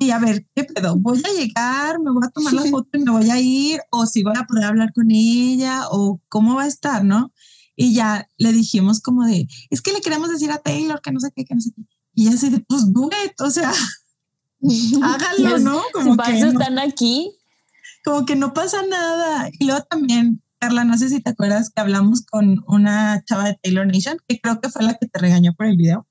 [0.00, 0.96] y a ver, ¿qué pedo?
[0.96, 2.00] ¿Voy a llegar?
[2.00, 3.80] ¿Me voy a tomar la foto y me voy a ir?
[3.90, 5.84] ¿O si voy a poder hablar con ella?
[5.90, 7.04] ¿O cómo va a estar?
[7.04, 7.32] ¿No?
[7.76, 11.20] Y ya le dijimos como de, es que le queremos decir a Taylor que no
[11.20, 11.82] sé qué, que no sé qué.
[12.14, 13.70] Y así de, pues do it, o sea,
[15.02, 15.82] háganlo, Pues, ¿no?
[15.82, 17.30] Si Como para que eso no- están aquí.
[18.04, 19.50] como que no pasa nada.
[19.58, 23.58] Y luego también, Carla, no sé si te acuerdas que hablamos con una chava de
[23.62, 26.06] Taylor Nation, que creo que fue la que te regañó por el video.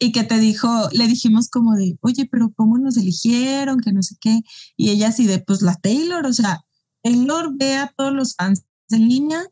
[0.00, 3.80] Y que te dijo, le dijimos como de, oye, pero ¿cómo nos eligieron?
[3.80, 4.42] Que no sé qué.
[4.76, 6.60] Y ella así de, pues la Taylor, o sea,
[7.02, 9.42] Taylor ve a todos los fans en línea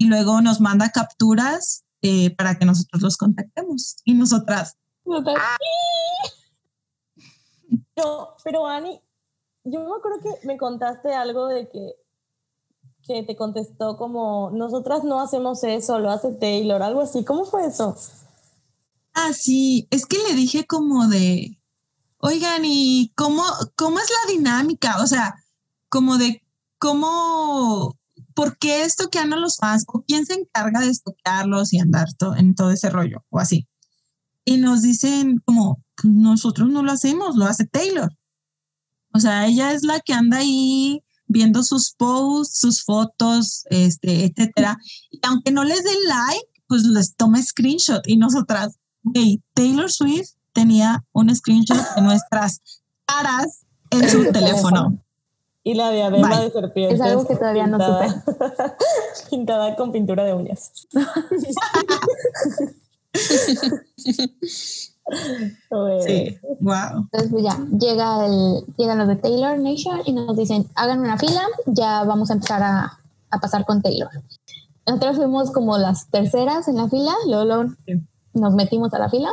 [0.00, 3.96] y luego nos manda capturas eh, para que nosotros los contactemos.
[4.06, 4.78] Y nosotras,
[7.94, 8.98] Pero, pero Ani,
[9.64, 11.96] yo me acuerdo que me contaste algo de que,
[13.02, 17.22] que te contestó como, nosotras no hacemos eso, lo hace Taylor, algo así.
[17.22, 17.94] ¿Cómo fue eso?
[19.12, 21.60] Ah, sí, es que le dije como de,
[22.16, 23.42] oigan, ¿y cómo,
[23.76, 25.02] cómo es la dinámica?
[25.02, 25.34] O sea,
[25.90, 26.42] como de
[26.78, 27.99] cómo,
[28.40, 29.84] ¿por qué estoquean a los fans?
[29.88, 33.24] ¿O quién se encarga de estoquearlos y andar to- en todo ese rollo?
[33.28, 33.66] O así.
[34.46, 38.10] Y nos dicen como, "Pues nosotros no lo hacemos, lo hace Taylor.
[39.12, 44.78] O sea, ella es la que anda ahí viendo sus posts, sus fotos, este, etcétera.
[45.10, 48.02] Y aunque no les den like, pues les toma screenshot.
[48.06, 52.60] Y nosotras, Güey, Taylor Swift tenía un screenshot de nuestras
[53.06, 55.02] caras en su teléfono.
[55.62, 56.44] Y la diadema Bye.
[56.44, 56.94] de serpiente.
[56.94, 58.24] Es algo que todavía no pintada,
[59.30, 60.72] pintada con pintura de uñas.
[66.06, 67.08] Sí, wow.
[67.12, 71.18] Entonces, pues ya, llega el, llegan los de Taylor Nation y nos dicen, hagan una
[71.18, 73.00] fila, ya vamos a empezar a,
[73.30, 74.08] a pasar con Taylor.
[74.86, 77.94] Nosotros fuimos como las terceras en la fila, luego, luego Sí.
[78.34, 79.30] nos metimos a la fila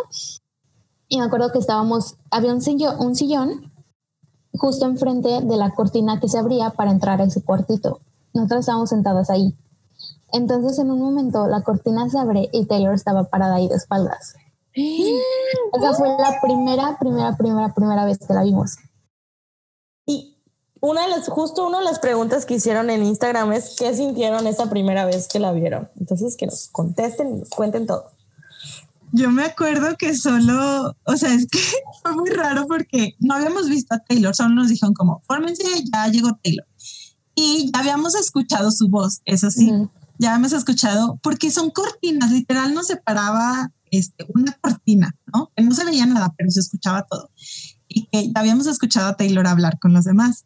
[1.08, 3.72] y me acuerdo que estábamos, había un sillón, un sillón
[4.58, 7.99] justo enfrente de la cortina que se abría para entrar a ese cuartito.
[8.34, 9.55] Nosotros estábamos sentadas ahí.
[10.34, 14.36] Entonces en un momento la cortina se abre y Taylor estaba parada ahí de espaldas.
[14.74, 18.76] Esa fue la primera, primera, primera, primera vez que la vimos.
[20.05, 20.38] Y
[20.82, 24.45] una de las, justo una de las preguntas que hicieron en Instagram es qué sintieron
[24.45, 25.89] esa primera vez que la vieron.
[25.99, 28.16] Entonces que nos contesten y nos cuenten todo.
[29.14, 31.60] Yo me acuerdo que solo, o sea, es que
[32.01, 36.08] fue muy raro porque no habíamos visto a Taylor, solo nos dijeron como, fórmense, ya
[36.08, 36.68] llegó Taylor.
[37.36, 39.72] Y ya habíamos escuchado su voz, eso sí,
[40.18, 45.51] ya habíamos escuchado, porque son cortinas, literal nos separaba este, una cortina, ¿no?
[45.55, 47.30] Que no se veía nada, pero se escuchaba todo.
[47.88, 50.45] Y que ya habíamos escuchado a Taylor hablar con los demás.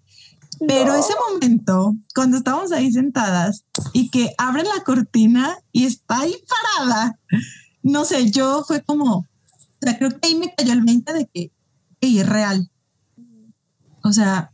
[0.67, 6.35] Pero ese momento, cuando estábamos ahí sentadas y que abren la cortina y está ahí
[6.77, 7.17] parada,
[7.83, 9.25] no sé, yo fue como, o
[9.81, 11.51] sea, creo que ahí me cayó el 20 de que
[12.01, 12.69] "Ey, es real.
[14.03, 14.51] O sea,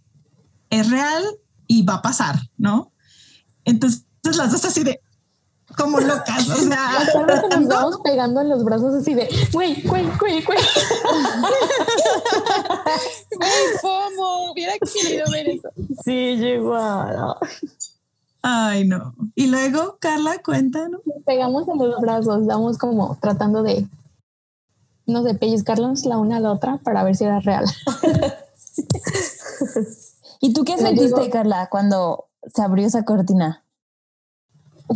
[0.70, 1.24] es real
[1.68, 2.92] y va a pasar, ¿no?
[3.66, 5.00] Entonces las dos así de,
[5.78, 7.62] como locas, o sea, nos ¿no?
[7.62, 10.60] estábamos pegando en los brazos así de, güey, güey, güey, güey.
[13.38, 13.52] Güey,
[13.82, 15.70] FOMO, hubiera querido ver eso.
[16.04, 16.76] Sí, llegó.
[18.42, 19.14] Ay, no.
[19.36, 21.02] Y luego, Carla, cuéntanos.
[21.06, 23.88] Nos pegamos en los brazos, estábamos como tratando de,
[25.06, 27.66] no sé, pellizcarnos la una a la otra para ver si era real.
[30.40, 33.64] ¿Y tú qué sentiste, digo- Carla, cuando se abrió esa cortina?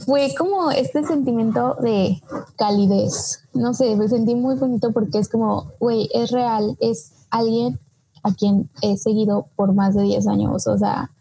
[0.05, 2.21] Fue como este sentimiento de
[2.57, 3.43] calidez.
[3.53, 7.77] No sé, me sentí muy bonito porque es como, güey, es real, es alguien
[8.23, 10.65] a quien he seguido por más de 10 años.
[10.67, 11.11] O sea,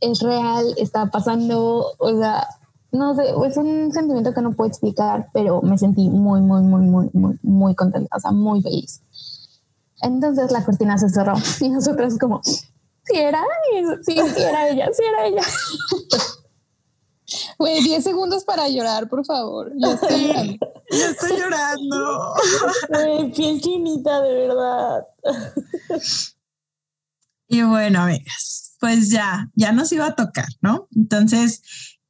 [0.00, 2.46] es real, está pasando, o sea,
[2.92, 6.82] no sé, es un sentimiento que no puedo explicar, pero me sentí muy, muy, muy,
[6.82, 9.02] muy, muy, muy contenta, o sea, muy feliz.
[10.02, 12.62] Entonces la cortina se cerró y nosotros como, sí
[13.14, 13.42] era,
[14.02, 15.42] sí, sí era ella, sí era ella.
[17.58, 19.72] Güey, 10 segundos para llorar, por favor.
[19.76, 20.58] Ya estoy llorando.
[20.90, 22.34] Yo estoy llorando.
[22.88, 25.06] Güey, piel chinita, de verdad.
[27.48, 30.88] Y bueno, amigas, pues ya, ya nos iba a tocar, ¿no?
[30.94, 31.62] Entonces,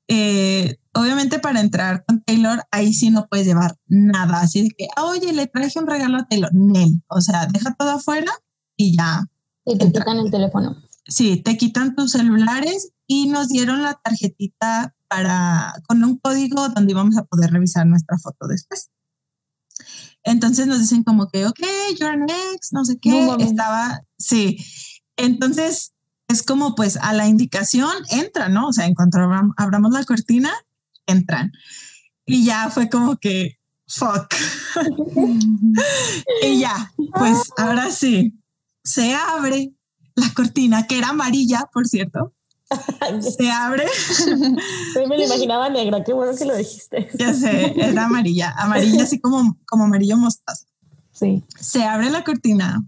[0.08, 4.88] eh, obviamente para entrar con Taylor, ahí sí no puedes llevar nada, así de que,
[5.00, 6.50] oye, le traje un regalo a Taylor.
[6.54, 8.32] Nel, o sea, deja todo afuera
[8.76, 9.24] y ya.
[9.64, 10.02] Y te Entra.
[10.02, 10.76] quitan el teléfono.
[11.08, 16.92] Sí, te quitan tus celulares y nos dieron la tarjetita para, con un código donde
[16.92, 18.90] íbamos a poder revisar nuestra foto después.
[20.24, 21.60] Entonces nos dicen como que, ok,
[22.00, 24.58] you're next, no sé qué, No estaba, sí.
[25.16, 25.94] Entonces
[26.28, 28.68] es como pues a la indicación entra, ¿no?
[28.68, 30.50] O sea, en cuanto abram- abramos la cortina,
[31.06, 31.52] entran.
[32.24, 34.26] Y ya fue como que, fuck.
[36.42, 38.34] y ya, pues ahora sí,
[38.82, 39.72] se abre
[40.14, 42.32] la cortina, que era amarilla, por cierto.
[43.20, 43.84] Se abre,
[44.94, 47.08] Güey, me lo imaginaba negra, qué bueno que lo dijiste.
[47.14, 50.66] ya sé, era amarilla, amarilla así como, como amarillo mostaza.
[51.12, 51.44] Sí.
[51.60, 52.84] Se abre la cortina,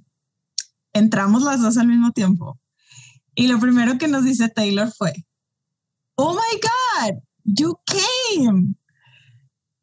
[0.93, 2.59] entramos las dos al mismo tiempo.
[3.41, 5.13] Y lo primero que nos dice Taylor fue,
[6.17, 8.75] oh my God, you came.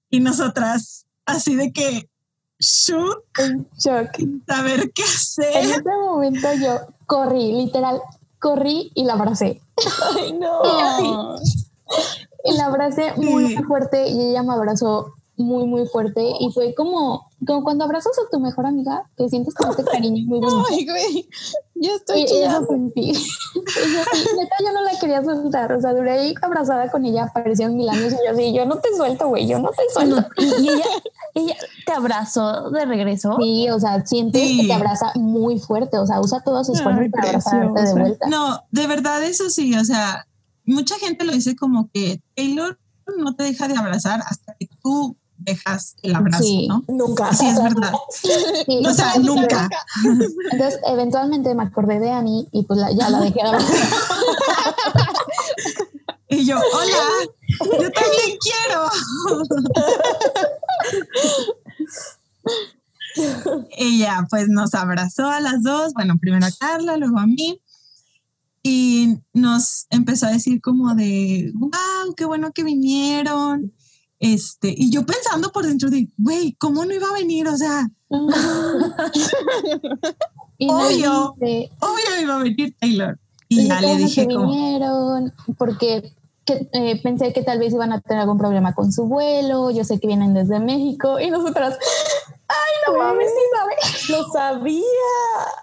[0.10, 2.10] Y nosotras, así de que,
[2.60, 4.10] shoot, En shock.
[4.45, 5.65] saber qué En hacer.
[5.72, 8.02] ese momento yo corrí, literal,
[8.40, 9.61] corrí y la abracé.
[10.18, 10.60] Ay, no.
[10.61, 11.36] Oh.
[12.44, 13.56] Y la abracé muy, Sí.
[13.56, 16.22] muy fuerte y ella me abrazó muy, muy fuerte.
[16.41, 20.26] Y fue como, como cuando abrazas a tu mejor amiga, que sientes como este cariño
[20.27, 20.65] muy bonito.
[20.69, 21.30] Ay, güey.
[21.77, 22.68] Ya Y estoy eso chillando.
[22.68, 23.02] sentí.
[23.11, 25.73] Y yo neta, yo no la quería soltar.
[25.73, 28.14] O sea, duré ahí abrazada con ella, parecían mil años.
[28.14, 30.26] Y yo así, yo no te suelto, güey, yo no te suelto.
[30.38, 30.85] Y, y ella,
[31.34, 33.35] ella te abrazó de regreso.
[33.39, 34.61] Sí, o sea, sientes Sí.
[34.61, 35.97] que te abraza muy fuerte.
[35.97, 38.27] O sea, usa todos sus fuerzas Ay, para abrazarte de vuelta.
[38.30, 40.26] No, de verdad eso sí, o sea,
[40.64, 42.80] mucha gente lo dice como que Taylor
[43.18, 46.68] no te deja de abrazar hasta que tú dejas el abrazo, Sí.
[46.68, 46.84] ¿no?
[46.88, 47.34] Nunca.
[47.34, 47.91] Sí, es verdad.
[48.66, 49.70] Sí, O sea, nunca.
[50.52, 53.40] Entonces, eventualmente me acordé de Annie y pues la- ya la dejé.
[56.28, 56.98] Y yo, hola,
[57.62, 58.90] yo también quiero.
[63.99, 67.62] ya, pues nos abrazó a las dos, bueno, primero a Carla, luego a mí.
[68.64, 73.72] y nos empezó a decir como de, wow, qué bueno que vinieron.
[74.34, 77.47] Este, y yo pensando por dentro de, güey, ¿cómo no iba a venir?
[77.47, 77.88] O sea,
[80.57, 81.35] Y Obvio.
[81.39, 83.19] dice, obvio iba a venir Taylor.
[83.49, 86.14] Y "Oye, ya le dije que como, vinieron, porque
[86.45, 89.84] que, eh, pensé que tal vez iban a tener algún problema con su vuelo, yo
[89.84, 91.77] sé que vienen desde México, y nosotras,
[92.47, 93.73] ay, no mames, sí sabe.
[94.18, 94.81] Lo sabía.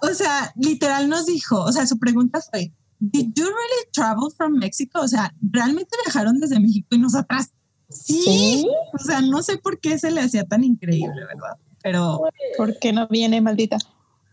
[0.02, 2.72] o sea, literal nos dijo, o sea, su pregunta fue,
[3.04, 5.00] ¿Did you really travel from Mexico?
[5.00, 7.50] O sea, ¿realmente viajaron desde México y nosotras?
[7.92, 8.22] Sí.
[8.22, 8.66] Sí.
[8.92, 11.56] O sea, no sé por qué se le hacía tan increíble, ¿verdad?
[11.82, 12.22] Pero,
[12.56, 13.78] ¿Por qué no viene, maldita?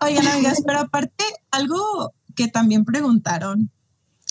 [0.02, 3.72] oigan, amigas, pero aparte, algo que también preguntaron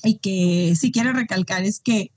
[0.02, 2.12] y que sí quiero recalcar es que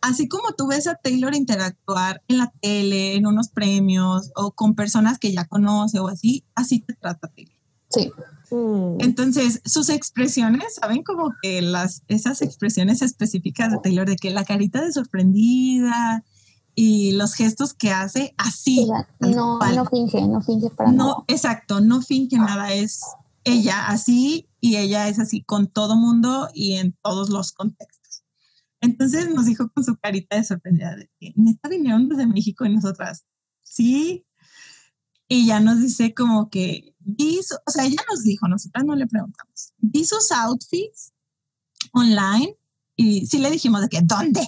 [0.00, 4.74] así como tú ves a Taylor interactuar en la tele, en unos premios o con
[4.74, 7.54] personas que ya conoce o así, así te trata Taylor.
[7.90, 8.10] Sí,
[8.50, 8.98] Mm.
[9.00, 11.02] Entonces, sus expresiones, ¿saben?
[11.02, 16.24] Como que las, esas expresiones específicas de Taylor, de que la carita de sorprendida
[16.78, 18.86] y los gestos que hace, así.
[19.18, 21.24] no, no finge, no finge para No, nada.
[21.26, 23.00] exacto, no finge nada, es
[23.44, 28.24] ella así y ella es así con todo mundo y en todos los contextos.
[28.82, 32.74] Entonces nos dijo con su carita de sorprendida de que neta vinieron desde México y
[32.74, 33.24] nosotras,
[33.62, 34.26] sí.
[35.28, 36.94] Y ya nos dice como que,
[37.66, 41.14] o sea, ella nos dijo, nosotras no le preguntamos, vi sus outfits
[41.94, 42.54] online
[42.96, 44.46] y sí le dijimos de que, ¿dónde?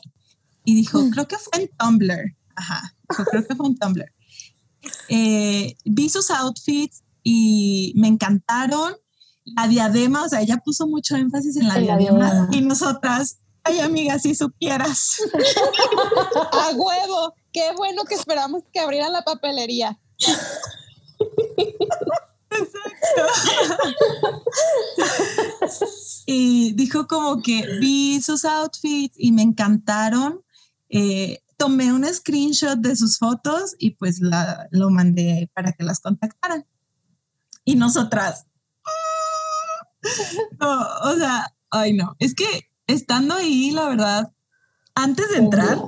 [0.68, 2.36] Y dijo, creo que fue en Tumblr.
[2.54, 4.12] Ajá, dijo, creo que fue en Tumblr.
[5.08, 8.94] Eh, vi sus outfits y me encantaron.
[9.56, 12.48] La diadema, o sea, ella puso mucho énfasis en la En la diadema, diadema.
[12.54, 15.16] y nosotras, ay amiga, si supieras.
[16.52, 17.32] ¡A huevo!
[17.50, 19.98] ¡Qué bueno que esperamos que abrieran la papelería!
[26.26, 30.42] y dijo como que vi sus outfits y me encantaron.
[30.88, 36.00] Eh, tomé un screenshot de sus fotos y pues la, lo mandé para que las
[36.00, 36.64] contactaran.
[37.64, 38.46] Y nosotras,
[40.60, 44.32] no, o sea, ay no, es que estando ahí, la verdad,
[44.94, 45.78] antes de entrar,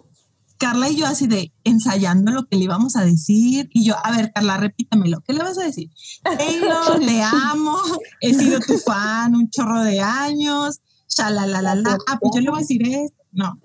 [0.59, 4.15] Carla y yo así de ensayando lo que le íbamos a decir y yo, a
[4.15, 5.91] ver, Carla, repítemelo, ¿qué le vas a decir?
[6.23, 7.79] Taylor, te amo,
[8.21, 12.61] he sido tu fan un chorro de años, shalalalala, ah, pues yo le voy a
[12.61, 13.59] decir esto, no.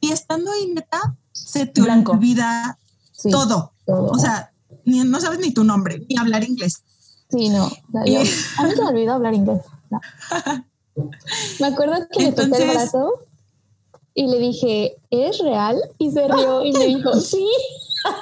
[0.00, 2.12] Y estando ahí, neta, se te Blanco.
[2.12, 2.78] olvida
[3.12, 4.10] Sí, todo, todo.
[4.10, 4.52] o sea,
[4.84, 6.82] ni, no sabes ni tu nombre, ni hablar inglés.
[7.30, 7.66] Sí, no.
[7.66, 9.62] o sea, yo- Y- a mí se me olvidó hablar inglés.
[9.90, 10.00] no.
[11.60, 13.10] Me acuerdo que le toqué el brazo
[14.14, 15.78] y le dije, ¿es real?
[15.98, 17.46] Y se rió y me dijo, sí.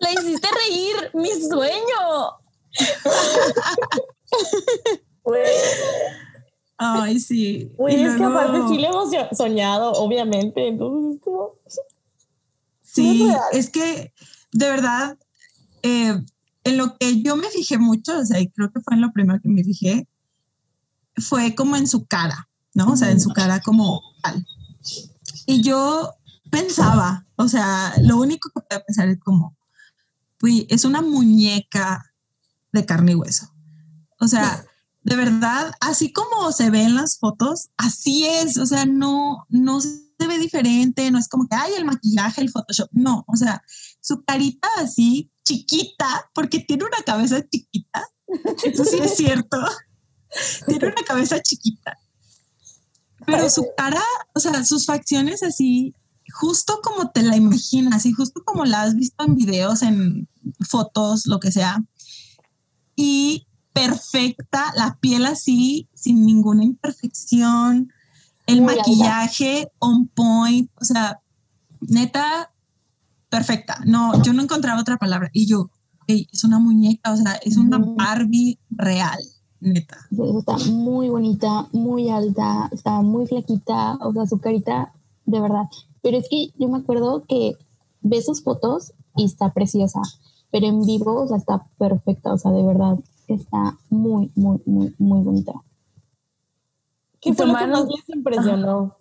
[0.00, 2.38] La hiciste reír, mi sueño.
[5.24, 5.42] Güey,
[6.78, 7.72] Ay, sí.
[7.76, 10.66] güey, Y es que aparte sí le hemos so- soñado, obviamente.
[10.66, 11.54] Entonces, es como.
[12.82, 14.12] Sí, es que
[14.52, 15.16] de verdad,
[15.82, 16.20] eh,
[16.64, 19.12] en lo que yo me fijé mucho, o sea, y creo que fue en lo
[19.12, 20.06] primero que me fijé,
[21.16, 22.92] fue como en su cara, ¿no?
[22.92, 24.44] O sea, en su cara como tal.
[25.46, 26.10] Y yo
[26.50, 29.56] pensaba, o sea, lo único que podía pensar es como,
[30.42, 32.12] uy, es una muñeca
[32.72, 33.48] de carne y hueso.
[34.22, 34.64] O sea,
[35.02, 39.80] de verdad, así como se ve en las fotos, así es, o sea, no, no
[39.80, 43.64] se ve diferente, no es como que, ay, el maquillaje, el Photoshop, no, o sea,
[44.00, 48.06] su carita así chiquita, porque tiene una cabeza chiquita,
[48.62, 49.58] eso sí es cierto,
[50.68, 51.98] tiene una cabeza chiquita,
[53.26, 54.04] pero su cara,
[54.36, 55.96] o sea, sus facciones así,
[56.32, 60.28] justo como te la imaginas y justo como la has visto en videos, en
[60.60, 61.82] fotos, lo que sea,
[62.94, 67.92] y perfecta, la piel así, sin ninguna imperfección,
[68.46, 68.82] el Muy alta.
[68.82, 71.20] maquillaje on point, o sea,
[71.80, 72.52] neta,
[73.28, 73.78] perfecta.
[73.86, 75.30] No, yo no encontraba otra palabra.
[75.32, 75.70] Y yo,
[76.06, 77.78] "Ey, es una muñeca, o sea, es una.
[77.78, 79.20] Barbie real,
[79.60, 79.96] neta.
[80.10, 84.92] Está muy bonita, muy alta, está muy flaquita, o sea, su carita,
[85.24, 85.64] de verdad.
[86.02, 87.56] Pero es que yo me acuerdo que
[88.02, 90.00] ves sus fotos y está preciosa,
[90.50, 92.98] pero en vivo, o sea, está perfecta, o sea, de verdad,
[93.34, 95.52] está muy, muy, muy, muy bonita.
[97.20, 98.96] ¿Qué fue lo que más les impresionó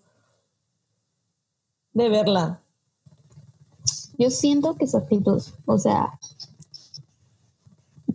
[1.94, 2.62] de verla?
[4.18, 6.20] Yo siento que su actitud, o sea,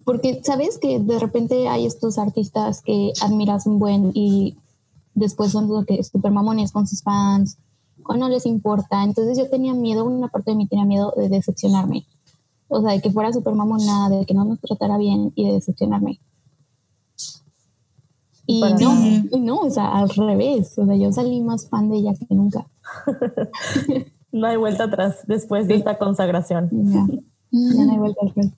[0.05, 4.57] porque sabes que de repente hay estos artistas que admiras un buen y
[5.15, 7.59] después son lo que super mamones con sus fans
[8.05, 9.03] o no les importa.
[9.03, 12.07] Entonces yo tenía miedo, una parte de mí tenía miedo de decepcionarme.
[12.69, 15.55] O sea, de que fuera súper mamona, de que no nos tratara bien y de
[15.55, 16.21] decepcionarme.
[18.47, 18.95] Y Para no,
[19.31, 20.79] y no, o sea, al revés.
[20.79, 22.67] O sea, yo salí más fan de ella que nunca.
[24.33, 26.69] No hay vuelta atrás después de esta consagración.
[26.71, 27.07] Ya,
[27.51, 28.49] ya no hay vuelta atrás.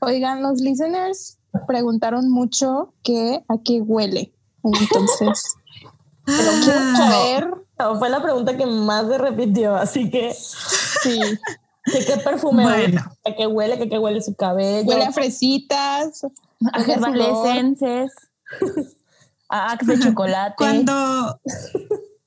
[0.00, 4.32] Oigan, los listeners preguntaron mucho que a qué huele.
[4.62, 5.56] Entonces,
[6.24, 11.18] pero quiero Ah, saber No, fue la pregunta que más se repitió, así que si
[11.92, 12.92] ¿de qué perfume huele?
[12.92, 13.74] bueno, ¿A qué huele?
[13.74, 14.88] ¿A qué huele su cabello?
[14.88, 16.24] huele a fresitas.
[16.72, 18.08] A Huele
[19.48, 20.54] a Axe de chocolate.
[20.56, 21.40] cuando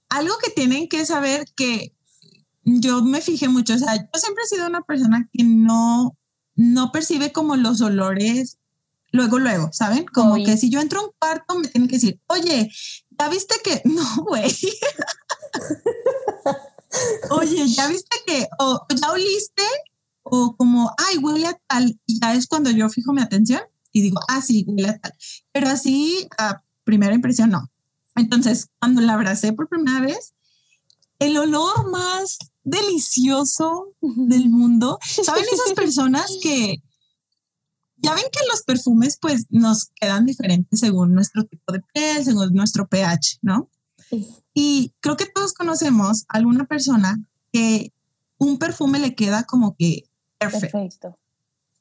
[0.09, 1.93] algo que tienen que saber que
[2.63, 6.17] yo me fijé mucho, o sea, yo siempre he sido una persona que no,
[6.55, 8.57] no percibe como los olores
[9.11, 10.05] luego, luego, ¿saben?
[10.05, 12.69] Como que si yo entro a un cuarto me tienen que decir, oye,
[13.17, 13.81] ¿ya viste que?
[13.85, 14.51] No, güey.
[17.29, 18.47] oye, ¿ya viste que?
[18.59, 19.63] O ya oliste,
[20.23, 23.61] o como, ay, huele a tal, y ya es cuando yo fijo mi atención
[23.91, 25.13] y digo, ah, sí, huele a tal.
[25.51, 27.69] Pero así, a primera impresión, no.
[28.15, 30.33] Entonces, cuando la abracé por primera vez,
[31.19, 36.81] el olor más delicioso del mundo, ¿saben esas personas que
[37.97, 42.53] ya ven que los perfumes pues nos quedan diferentes según nuestro tipo de piel, según
[42.53, 43.69] nuestro pH, ¿no?
[44.53, 47.19] Y creo que todos conocemos a alguna persona
[47.51, 47.93] que
[48.37, 50.03] un perfume le queda como que
[50.37, 51.19] perfecto Perfecto.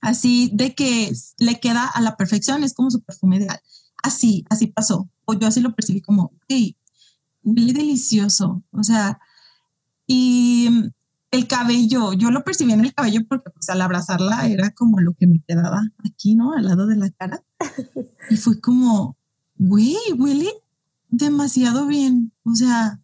[0.00, 3.60] así de que le queda a la perfección, es como su perfume ideal.
[4.02, 5.08] Así, así pasó.
[5.24, 6.76] O yo así lo percibí como, hey,
[7.42, 8.62] huele delicioso.
[8.72, 9.18] O sea,
[10.06, 10.92] y
[11.30, 15.14] el cabello, yo lo percibí en el cabello porque pues al abrazarla era como lo
[15.14, 16.52] que me quedaba aquí, ¿no?
[16.52, 17.42] Al lado de la cara.
[18.30, 19.16] Y fue como,
[19.56, 20.61] güey, huele
[21.12, 22.32] demasiado bien.
[22.44, 22.98] O sea,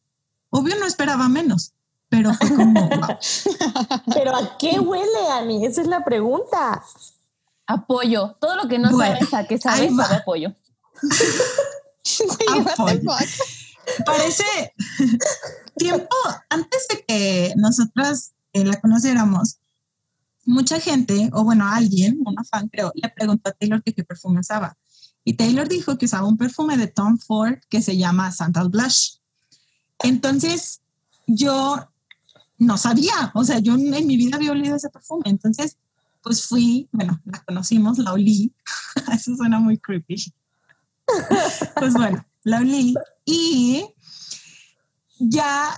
[0.51, 1.73] obvio no esperaba menos,
[2.09, 3.17] pero fue como, wow.
[4.13, 5.65] ¿Pero a qué huele, Ani?
[5.65, 6.83] Esa es la pregunta.
[7.67, 8.37] Apoyo.
[8.41, 10.05] Todo lo que no Bueno, sabes a qué sabes, va.
[10.07, 10.55] sabe apoyo.
[12.19, 13.01] Güey, what the Apoyo.
[13.03, 14.05] fuck?
[14.05, 14.45] parece
[15.77, 16.17] tiempo
[16.51, 19.59] antes de que nosotras eh, la conociéramos,
[20.45, 24.41] mucha gente, o bueno, alguien, una fan creo, le preguntó a Taylor que qué perfume
[24.41, 24.77] usaba.
[25.25, 29.17] Y Taylor dijo que usaba un perfume de Tom Ford que se llama Santal Blush.
[30.03, 30.81] Entonces,
[31.27, 31.89] yo
[32.59, 35.25] no sabía, o sea, yo en mi vida había olido ese perfume.
[35.27, 35.77] Entonces,
[36.23, 38.53] pues fui, bueno, la conocimos, la olí.
[39.13, 40.33] Eso suena muy creepy.
[41.77, 43.85] pues bueno, la olí y
[45.19, 45.71] ya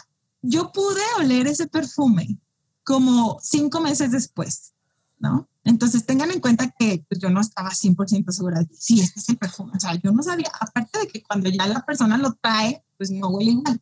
[0.43, 2.39] yo pude oler ese perfume
[2.85, 4.73] como cinco meses después,
[5.19, 5.49] ¿no?
[5.71, 9.21] Entonces tengan en cuenta que pues, yo no estaba 100% segura de que sí, este
[9.21, 9.71] es el perfume.
[9.77, 13.13] O sea, yo no sabía, aparte de que cuando ya la persona lo trae, pues
[13.13, 13.81] no huele igual.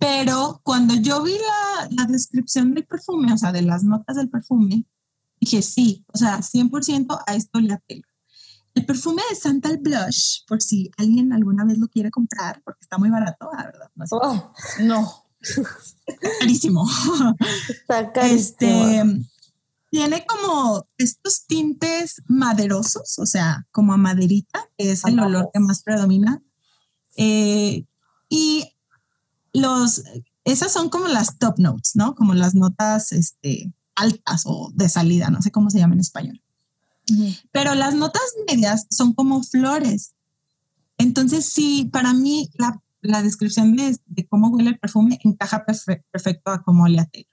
[0.00, 4.28] Pero cuando yo vi la, la descripción del perfume, o sea, de las notas del
[4.28, 4.84] perfume,
[5.40, 8.02] dije sí, o sea, 100% a esto le apelo.
[8.74, 12.98] El perfume de Santal Blush, por si alguien alguna vez lo quiere comprar, porque está
[12.98, 15.24] muy barato, la verdad, no Oh, No.
[16.40, 16.84] carísimo.
[17.68, 18.36] está carísimo.
[18.36, 19.04] Este
[19.90, 25.60] tiene como estos tintes maderosos, o sea, como a maderita, que es el olor que
[25.60, 26.40] más predomina.
[27.16, 27.84] Eh,
[28.28, 28.72] y
[29.52, 30.04] los,
[30.44, 32.14] esas son como las top notes, ¿no?
[32.14, 36.40] Como las notas este, altas o de salida, no sé cómo se llama en español.
[37.50, 40.14] Pero las notas medias son como flores.
[40.98, 46.04] Entonces, sí, para mí la, la descripción de, de cómo huele el perfume encaja perfe-
[46.12, 47.29] perfecto a cómo le a Taylor.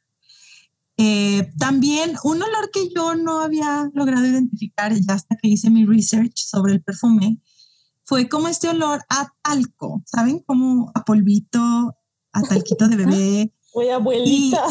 [0.98, 5.86] Eh, también un olor que yo no había logrado identificar ya hasta que hice mi
[5.86, 7.40] research sobre el perfume
[8.04, 10.40] fue como este olor a talco, ¿saben?
[10.40, 11.60] Como a polvito,
[12.32, 13.54] a talquito de bebé.
[13.74, 14.64] Oye, abuelita.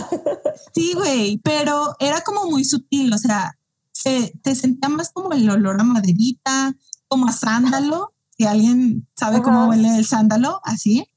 [0.74, 3.56] Sí, güey, pero era como muy sutil, o sea,
[3.92, 6.74] se, te sentía más como el olor a maderita,
[7.08, 9.68] como a sándalo, si alguien sabe cómo Ajá.
[9.68, 11.08] huele el sándalo, así,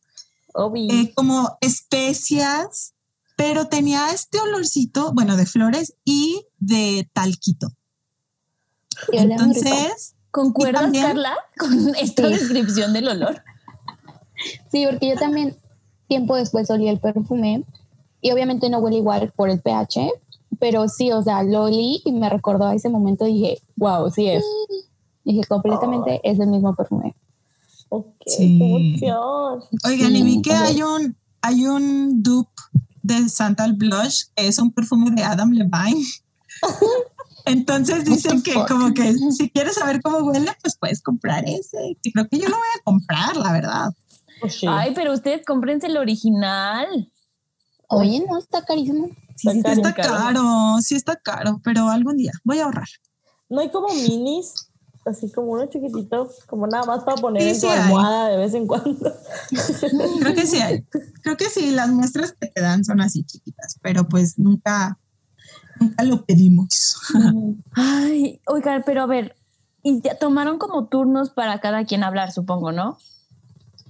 [0.90, 2.94] eh, como especias,
[3.40, 7.70] pero tenía este olorcito, bueno, de flores y de talquito.
[9.14, 12.34] Entonces, ¿Concuerdas, también- Carla, con esta Sí.
[12.34, 13.42] descripción del olor?
[14.70, 15.56] Sí, porque yo también
[16.10, 17.64] tiempo después olí el perfume
[18.22, 20.12] y obviamente no huele igual por el pH,
[20.60, 24.12] pero sí, o sea, lo olí y me recordó a ese momento y dije, wow,
[24.12, 24.44] sí es.
[25.24, 27.16] Dije, completamente es el mismo perfume.
[27.88, 28.58] ok, Sí.
[28.60, 29.64] qué emoción.
[29.86, 32.52] oigan, y vi que hay un, hay un dupe
[33.02, 36.06] de Santal Blush, que es un perfume de Adam Levine.
[37.46, 38.68] Entonces dicen que fuck?
[38.68, 41.98] como que si quieres saber cómo huele, pues puedes comprar ese.
[42.04, 43.94] Y creo que yo lo voy a comprar, la verdad.
[44.42, 44.68] Oh, sí.
[44.70, 47.12] Ay, pero ustedes cómprense el original.
[47.88, 49.10] Oye, no, está carísimo.
[49.36, 52.88] Sí, está está caro, sí está caro, pero algún día voy a ahorrar.
[53.50, 54.69] No hay como minis,
[55.10, 57.80] así como uno chiquitito, como nada más para poner Sí, en sí tu hay.
[57.80, 59.14] almohada de vez en cuando.
[60.20, 60.84] Creo que sí hay.
[61.24, 64.98] Creo que sí, las muestras que te dan son así chiquitas, pero pues nunca,
[65.80, 66.98] nunca lo pedimos.
[67.74, 69.36] Ay, oigan, pero a ver,
[69.84, 72.98] y ya tomaron como turnos para cada quien hablar, supongo, ¿no?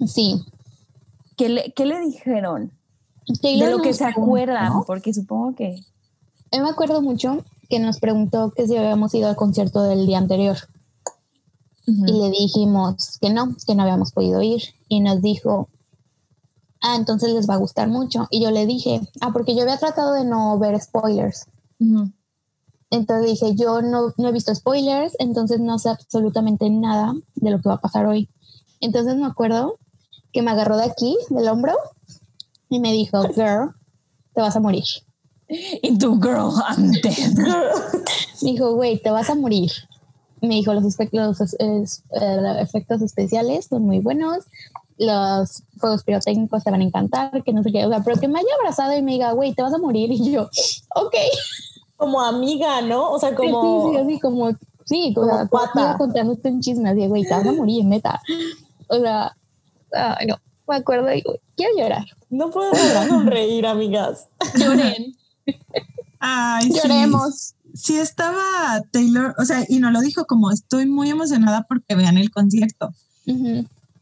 [0.05, 0.41] Sí.
[1.37, 2.71] ¿Qué le, qué le dijeron?
[3.41, 5.79] Taylor de lo que se acuerdan, porque supongo que...
[6.51, 10.17] Yo me acuerdo mucho que nos preguntó que si habíamos ido al concierto del día
[10.17, 10.57] anterior
[11.85, 15.69] y le dijimos que no, que no habíamos podido ir y nos dijo,
[16.81, 18.27] ah, entonces les va a gustar mucho.
[18.29, 21.47] Y yo le dije, ah, porque yo había tratado de no ver spoilers.
[22.91, 27.59] Entonces dije, yo no, no he visto spoilers, entonces no sé absolutamente nada de lo
[27.59, 28.29] que va a pasar hoy.
[28.81, 29.79] Entonces me acuerdo
[30.31, 31.73] que me agarró de aquí, del hombro,
[32.69, 33.73] y me dijo, girl,
[34.33, 34.85] te vas a morir.
[35.47, 37.33] Y tu girl, I'm dead.
[38.41, 39.71] Me dijo, güey, te vas a morir.
[40.41, 44.45] Me dijo, los, los, es- es- eh, efectos especiales son muy buenos,
[44.97, 48.27] los juegos pirotécnicos te van a encantar, que no sé qué, o sea, pero que
[48.27, 50.09] me haya abrazado y me diga, güey, te vas a morir.
[50.13, 50.49] Y yo,
[50.95, 51.15] ok.
[51.97, 53.11] Como amiga, ¿no?
[53.11, 53.91] O sea, como.
[53.91, 54.49] Sí, sí, así como,
[54.85, 55.71] sí, o Como sea, cuata.
[55.81, 58.21] iba contándote un chisme, así, güey, te vas a morir, neta.
[58.87, 59.35] O sea,
[60.27, 60.35] no,
[60.67, 61.21] me acuerdo y
[61.57, 62.05] quiero llorar.
[62.29, 64.27] No puedo dejar de sonreír, amigas.
[64.57, 65.15] Lloren.
[66.19, 66.73] Ay, sí.
[66.77, 67.55] Lloremos.
[67.79, 72.17] Sí estaba Taylor, o sea, y nos lo dijo como estoy muy emocionada porque vean
[72.17, 72.93] el concierto.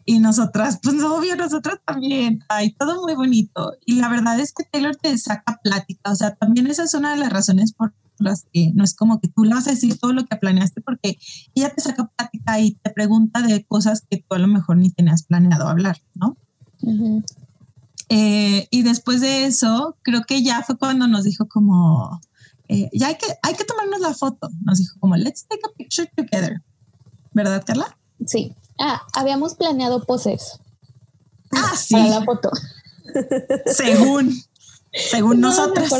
[0.05, 2.43] Y nosotras, pues obvio, nosotras también.
[2.47, 3.73] Ay, todo muy bonito.
[3.85, 6.11] Y la verdad es que Taylor te saca plática.
[6.11, 9.19] O sea, también esa es una de las razones por las que no es como
[9.19, 11.19] que tú le vas a decir todo lo que planeaste, porque
[11.53, 14.89] ella te saca plática y te pregunta de cosas que tú a lo mejor ni
[14.89, 16.35] tenías planeado hablar, ¿no?
[18.09, 22.21] Eh, y después de eso, creo que ya fue cuando nos dijo como,
[22.67, 24.49] eh, ya hay que, hay que tomarnos la foto.
[24.63, 26.61] Nos dijo como, let's take a picture together.
[27.33, 27.97] ¿Verdad, Carla?
[28.25, 28.55] Sí.
[28.79, 30.59] Ah, habíamos planeado poses
[31.51, 32.51] Ah, sí, para la foto.
[33.65, 34.35] según,
[34.91, 35.91] según No nos nosotras.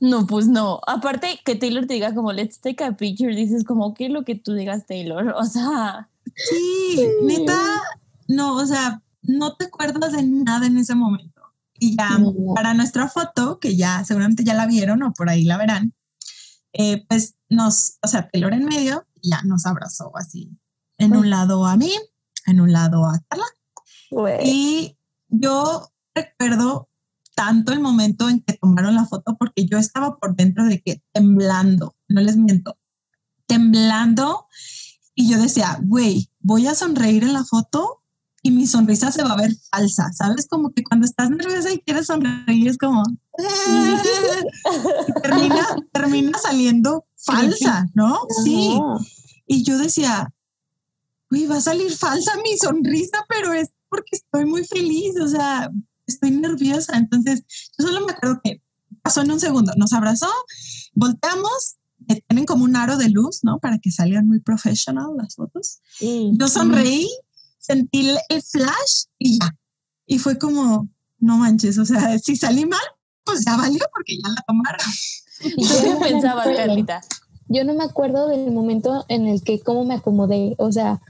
[0.00, 0.80] No, pues no.
[0.86, 4.24] Aparte que Taylor te diga como, let's take a picture, dices como, ¿qué es lo
[4.24, 5.28] que tú digas, Taylor?
[5.36, 7.58] O sea, Sí, neta,
[8.28, 11.31] no, o sea, no te acuerdas de nada en ese momento.
[11.82, 12.16] Y ya
[12.54, 15.92] para nuestra foto, que ya seguramente ya la vieron o por ahí la verán,
[16.72, 20.56] eh, pues nos, o sea, Taylor en medio, y ya nos abrazó así.
[20.96, 21.90] En un lado a mí,
[22.46, 23.46] en un lado a Carla.
[24.12, 24.38] Güey.
[24.44, 26.88] Y yo recuerdo
[27.34, 31.02] tanto el momento en que tomaron la foto porque yo estaba por dentro de que
[31.10, 32.78] temblando, no les miento,
[33.46, 34.46] temblando
[35.16, 38.01] y yo decía, güey, voy a sonreír en la foto
[38.42, 40.48] y mi sonrisa se va a ver falsa, ¿sabes?
[40.48, 43.04] Como que cuando estás nerviosa y quieres sonreír es como...
[43.38, 43.42] y
[45.22, 48.18] termina, termina saliendo falsa, ¿no?
[48.42, 48.78] Sí.
[49.46, 50.32] Y yo decía,
[51.30, 55.70] uy, va a salir falsa mi sonrisa, pero es porque estoy muy feliz, o sea,
[56.06, 56.96] estoy nerviosa.
[56.96, 57.44] Entonces,
[57.78, 58.60] yo solo me acuerdo que
[59.02, 60.28] pasó en un segundo, nos abrazó,
[60.94, 61.76] volteamos,
[62.28, 63.58] tienen como un aro de luz, ¿no?
[63.60, 65.80] Para que salgan muy professional las fotos.
[66.00, 66.38] Mm.
[66.38, 67.08] Yo sonreí,
[67.62, 69.56] sentí el- flash y ya.
[70.06, 72.80] Y fue como, no manches, o sea, si salí mal,
[73.24, 74.86] pues ya valió porque ya la tomaron.
[75.40, 77.00] ¿y qué pensabas, Carlita?
[77.48, 80.54] Yo no me acuerdo del momento en el que cómo me acomodé.
[80.58, 81.00] O sea,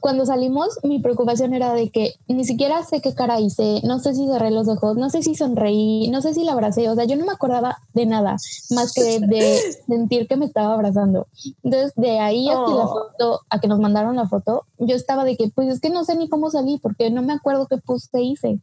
[0.00, 4.14] cuando salimos, mi preocupación era de que ni siquiera sé qué cara hice, no sé
[4.14, 6.88] si cerré los ojos, no sé si sonreí, no sé si la abracé.
[6.88, 8.36] O sea, yo no me acordaba de nada
[8.70, 11.26] más que de sentir que me estaba abrazando.
[11.62, 12.88] Entonces, de ahí a que la Oh.
[12.88, 16.04] foto, a que nos mandaron la foto, yo estaba de que, pues es que no
[16.04, 18.60] sé ni cómo salí porque no me acuerdo qué puse hice.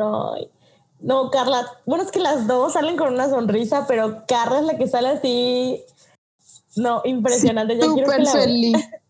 [0.00, 0.48] Ay.
[1.00, 4.78] No, Carla, bueno, es que las dos salen con una sonrisa, pero Carla es la
[4.78, 5.82] que sale así.
[6.76, 7.78] No, impresionante.
[7.80, 8.76] Súper la feliz.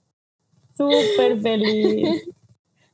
[0.77, 2.23] Súper feliz.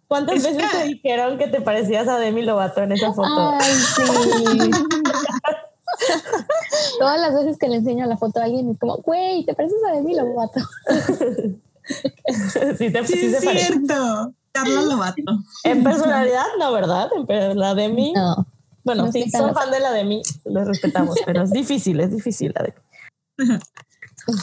[0.08, 3.54] ¿Cuántas Es veces que- te dijeron que te parecías a Demi Lovato en esa foto?
[3.60, 4.02] Ay, sí.
[6.98, 9.78] Todas las veces que le enseño la foto a alguien es como, güey, te pareces
[9.88, 10.60] a Demi Lovato.
[12.78, 14.32] sí, te, Sí, sí es cierto.
[14.52, 15.22] Carla Lobato.
[15.64, 17.08] En personalidad, no, ¿verdad?
[17.28, 18.12] En la Demi.
[18.12, 18.46] No.
[18.82, 22.52] Bueno, no sí, son fan de la Demi, les respetamos, pero es difícil, es difícil
[22.56, 23.58] la Demi.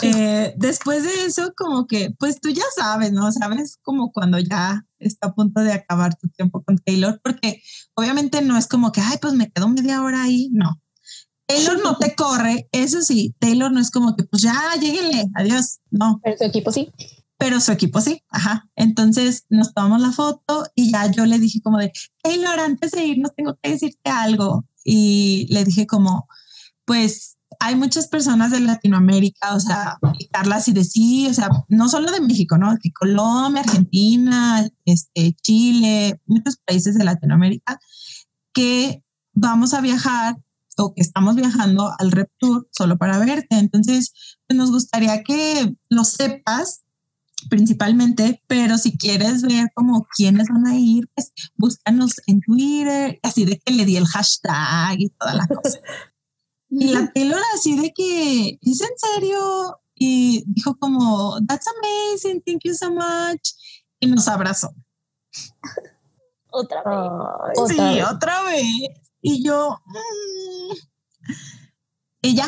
[0.02, 3.32] Eh, después de eso, como que, pues tú ya sabes, ¿no?
[3.32, 7.62] Sabes como cuando ya está a punto de acabar tu tiempo con Taylor, porque
[7.96, 10.82] obviamente no es como que, ay, pues me quedo media hora ahí, no.
[11.48, 15.80] Taylor no te corre, eso sí, Taylor no es como que, pues ya, lléguenle, adiós,
[15.92, 16.20] no.
[16.24, 16.92] Pero su equipo sí.
[17.38, 18.70] pero su equipo sí, ajá.
[18.76, 21.92] Entonces nos tomamos la foto y ya yo le dije como de,
[22.22, 24.66] Taylor, antes de irnos tengo que decirte algo.
[24.84, 26.28] Y le dije como,
[26.86, 31.50] pues hay muchas personas de Latinoamérica, o sea, y Carla sí de sí, o sea,
[31.70, 32.76] no solo de México, ¿no?
[32.94, 37.80] Colombia, Argentina, este, Chile, muchos países de Latinoamérica,
[38.54, 39.04] que
[39.34, 40.38] vamos a viajar
[40.78, 43.58] o que estamos viajando al Rep Tour solo para verte.
[43.58, 44.14] Entonces,
[44.48, 46.82] pues nos gustaría que lo sepas
[47.50, 53.46] principalmente, pero si quieres ver como quiénes van a ir, pues búscanos en Twitter, así
[53.46, 55.80] de que le di el hashtag y toda la cosa.
[56.70, 59.80] y la Taylor así de que, ¿es en serio?
[59.96, 63.54] Y dijo como, that's amazing, thank you so much.
[64.00, 64.74] Y nos abrazó.
[66.52, 67.60] Otra vez.
[67.68, 68.66] sí, otra vez.
[69.22, 70.74] Y yo, mm".
[72.22, 72.48] y ya,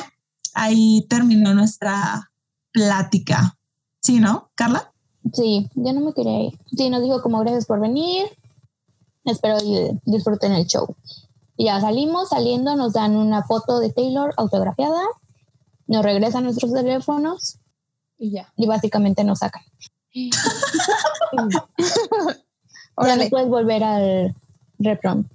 [0.53, 2.31] ahí terminó nuestra
[2.71, 3.57] plática.
[4.01, 4.93] Sí, ¿no, Carla?
[5.33, 6.59] Sí, yo no me quería ir.
[6.67, 8.27] Sí, nos dijo como gracias por venir.
[9.25, 10.95] Espero que disfruten el show.
[11.59, 15.01] Y ya salimos, saliendo nos dan una foto de Taylor autografiada,
[15.87, 17.59] nos regresan nuestros teléfonos
[18.17, 18.53] Y ya.
[18.55, 19.63] y básicamente nos sacan.
[20.13, 20.31] ya
[23.17, 24.33] no puedes volver al
[24.77, 25.25] reprom.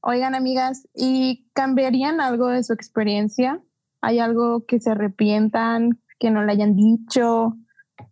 [0.00, 3.60] Oigan, amigas, ¿y cambiarían algo de su experiencia?
[4.00, 7.56] ¿Hay algo que se arrepientan, que no le hayan dicho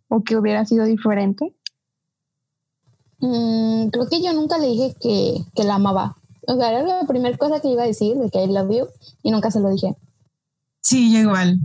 [0.09, 1.55] o que hubiera sido diferente?
[3.21, 6.17] Mm, creo que yo nunca le dije que, que la amaba.
[6.47, 8.87] O sea, era la primera cosa que iba a decir de que I love you
[9.23, 9.95] y nunca se lo dije.
[10.81, 11.59] Sí, yo igual.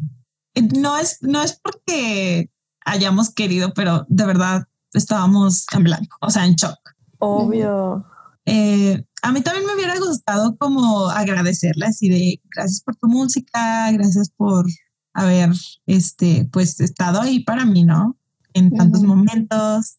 [0.55, 2.51] Eh, No es, no es porque
[2.85, 6.79] hayamos querido, pero de verdad estábamos en blanco, o sea, en shock.
[7.19, 8.05] Obvio.
[8.45, 13.91] Eh, a mí también me hubiera gustado como agradecerle así de gracias por tu música,
[13.93, 14.67] gracias por
[15.15, 15.51] haber
[15.87, 18.17] este, pues estado ahí para mí, ¿no?
[18.53, 19.97] En tantos momentos.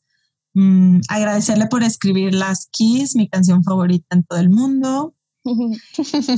[0.60, 5.14] Mm, agradecerle por escribir Las Keys, mi canción favorita en todo el mundo.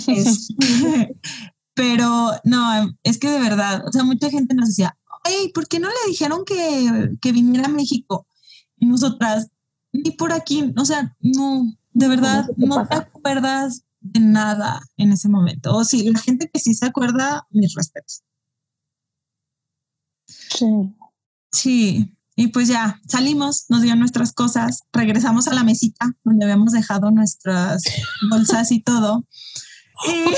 [0.07, 0.49] Es-
[1.73, 5.79] pero no, es que de verdad, o sea, mucha gente nos decía, hey, ¿por qué
[5.79, 8.27] no le dijeron que, que viniera a México?
[8.75, 9.51] Y nosotras,
[9.93, 15.29] ni por aquí, o sea, no, de verdad, no te acuerdas de nada en ese
[15.29, 15.73] momento.
[15.73, 18.23] O sí, la gente que sí se acuerda, mis respetos.
[20.25, 20.65] Sí.
[21.53, 26.71] Sí, y pues ya salimos, nos dieron nuestras cosas, regresamos a la mesita donde habíamos
[26.71, 27.83] dejado nuestras
[28.31, 29.25] bolsas y todo.
[30.07, 30.33] Y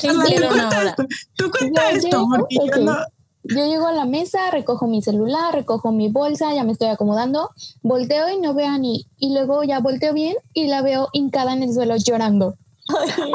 [0.00, 1.06] ¿Qué Carla, tú cuenta esto,
[1.36, 2.76] tú cuenta Ya esto, llego, porque yo ok.
[2.78, 2.96] no,
[3.42, 7.50] Yo llego a la mesa, recojo mi celular, recojo mi bolsa, ya me estoy acomodando,
[7.82, 9.10] volteo y no veo a ni.
[9.18, 12.56] Y luego ya volteo bien y la veo hincada en el suelo llorando.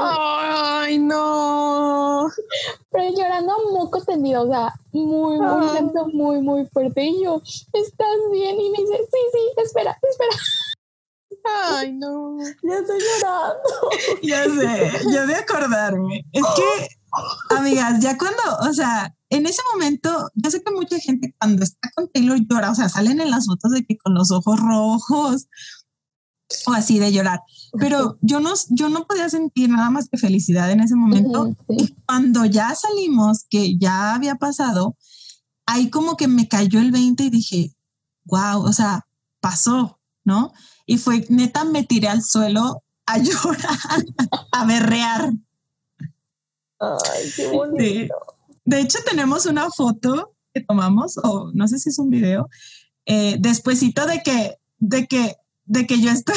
[0.02, 2.28] Ay, no.
[2.92, 5.72] Pero llorando a moco tendido, o sea, muy, muy Ah.
[5.74, 7.04] lento, muy, muy fuerte.
[7.04, 8.60] Y yo, ¿estás bien?
[8.60, 10.36] Y me dice, sí, sí, espera, espera.
[11.46, 12.38] Ay, no.
[12.64, 13.90] Ya estoy llorando.
[14.22, 16.26] ya sé, ya de acordarme.
[16.32, 16.88] Es que,
[17.56, 21.90] amigas, ya cuando, o sea, en ese momento, yo sé que mucha gente cuando está
[21.96, 25.48] con Taylor llora, o sea, salen en las fotos de que con los ojos rojos
[26.68, 27.42] o así de llorar,
[27.80, 31.56] pero yo no, yo no podía sentir nada más que felicidad en ese momento.
[31.68, 31.76] Sí.
[31.80, 34.96] Y cuando ya salimos, que ya había pasado,
[35.66, 37.76] ahí como que me cayó el 20 y dije,
[38.26, 39.08] wow, o sea,
[39.40, 40.54] pasó, ¿no?
[40.86, 44.06] Y fue neta, me tiré al suelo a llorar,
[44.52, 45.32] a berrear.
[46.80, 47.50] Ay, qué Sí.
[47.52, 48.16] bonito.
[48.66, 52.50] De hecho, tenemos una foto que tomamos, o no sé si es un video,
[53.06, 55.36] eh, de que, de que,
[55.66, 56.36] de que yo estoy,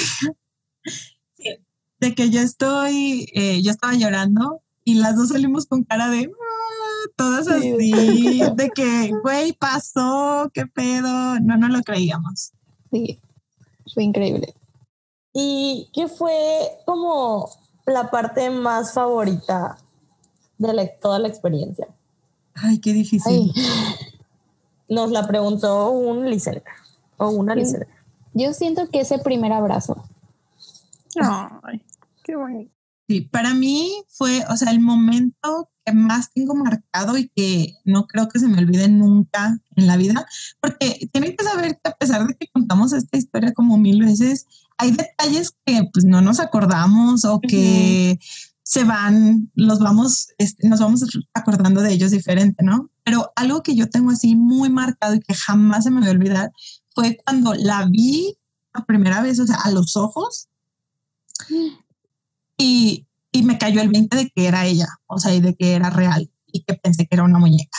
[2.00, 6.30] de que yo estoy, eh, yo estaba llorando y las dos salimos con cara de
[6.32, 7.52] "Ah", todas Sí.
[7.52, 12.52] así, de que, güey, pasó, qué pedo, no, no lo creíamos.
[12.90, 13.18] Sí,
[13.94, 14.54] fue increíble.
[15.32, 16.32] ¿Y qué fue
[16.86, 17.50] como
[17.86, 19.78] la parte más favorita
[20.58, 21.88] de la- toda la experiencia?
[22.54, 23.52] Ay, qué difícil.
[23.56, 23.62] Ay,
[24.88, 26.62] Nos la preguntó un listener
[27.18, 27.60] o una Sí.
[27.60, 27.88] listener.
[28.34, 30.04] yo siento que ese primer abrazo.
[31.62, 31.82] Ay,
[32.22, 32.72] qué bonito.
[33.08, 38.06] Sí, para mí fue, o sea, el momento que más tengo marcado y que no
[38.08, 40.26] creo que se me olvide nunca en la vida,
[40.60, 44.46] porque tienen que saber que a pesar de que contamos esta historia como mil veces,
[44.78, 48.18] hay detalles que pues no nos acordamos o que
[48.64, 52.90] se van, los vamos, este, nos vamos acordando de ellos diferente, ¿no?
[53.04, 56.10] Pero algo que yo tengo así muy marcado y que jamás se me va a
[56.10, 56.50] olvidar
[56.92, 58.36] fue cuando la vi
[58.74, 60.48] la primera vez, o sea, a los ojos
[62.56, 65.74] y, y me cayó el 20 de que era ella, o sea, y de que
[65.74, 67.78] era real y que pensé que era una muñeca.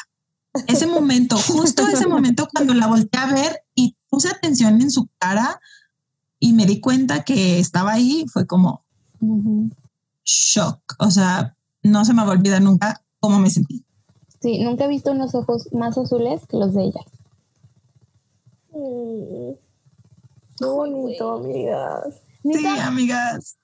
[0.67, 5.09] ese momento, justo ese momento cuando la volteé a ver y puse atención en su
[5.17, 5.59] cara
[6.39, 8.85] y me di cuenta que estaba ahí, fue como
[10.23, 10.81] shock.
[10.99, 13.83] O sea, no se me va a olvidar nunca cómo me sentí.
[14.41, 17.01] Sí, nunca he visto unos ojos más azules que los de ella.
[18.71, 19.53] Mm.
[20.59, 22.21] Qué bonito, amigas.
[22.51, 23.57] Sí, Neta, amigas.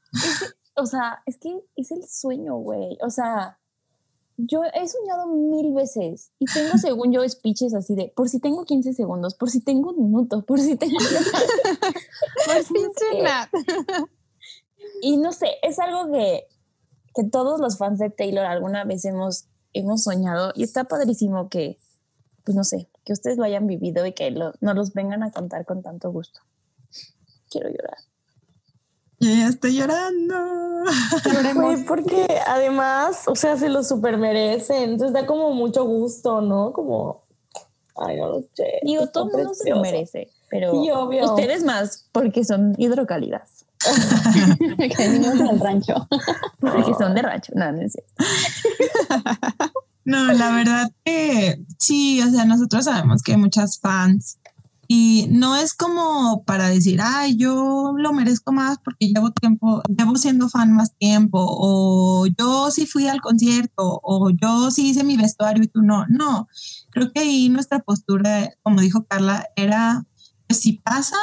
[0.75, 2.97] o sea, es que es el sueño, güey.
[3.01, 3.59] O sea,
[4.37, 8.65] yo he soñado mil veces y tengo, según yo, speeches así de por si tengo
[8.65, 10.97] 15 segundos, por si tengo un minuto, por si tengo.
[12.45, 14.07] por si no.
[15.01, 16.47] Y no sé, es algo que,
[17.13, 21.77] que todos los fans de Taylor alguna vez hemos, hemos soñado y está padrísimo que,
[22.43, 25.31] pues no sé, que ustedes lo hayan vivido y que lo, nos los vengan a
[25.31, 26.39] contar con tanto gusto.
[27.49, 27.97] Quiero llorar.
[29.23, 30.35] Yo ya estoy llorando.
[31.55, 34.91] Güey, porque además, o sea, se lo super merecen.
[34.91, 36.73] Entonces da como mucho gusto, ¿no?
[36.73, 37.23] Como,
[37.95, 38.79] ay, no lo sé.
[38.83, 41.23] Digo, todo el mundo se lo merece, pero Sí, obvio.
[41.25, 43.65] ustedes más porque son hidrocálidas,
[44.97, 46.07] que niños del rancho.
[46.59, 47.53] porque son de rancho.
[47.55, 48.13] No, no es cierto.
[50.05, 54.37] No, la verdad que sí, o sea, nosotros sabemos que hay muchas fans
[54.95, 60.15] y no es como para decir, ay, yo lo merezco más porque llevo tiempo, llevo
[60.17, 65.17] siendo fan más tiempo, o yo sí fui al concierto, o yo sí hice mi
[65.17, 66.05] vestuario y tú no.
[66.09, 66.47] No,
[66.91, 70.05] creo que ahí nuestra postura, como dijo Carla, era,
[70.47, 71.17] pues si pasa,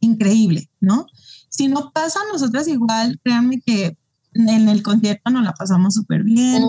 [0.00, 1.06] increíble, ¿no?
[1.48, 3.96] Si no pasa, nosotras igual, créanme que
[4.34, 6.62] en el concierto nos la pasamos súper bien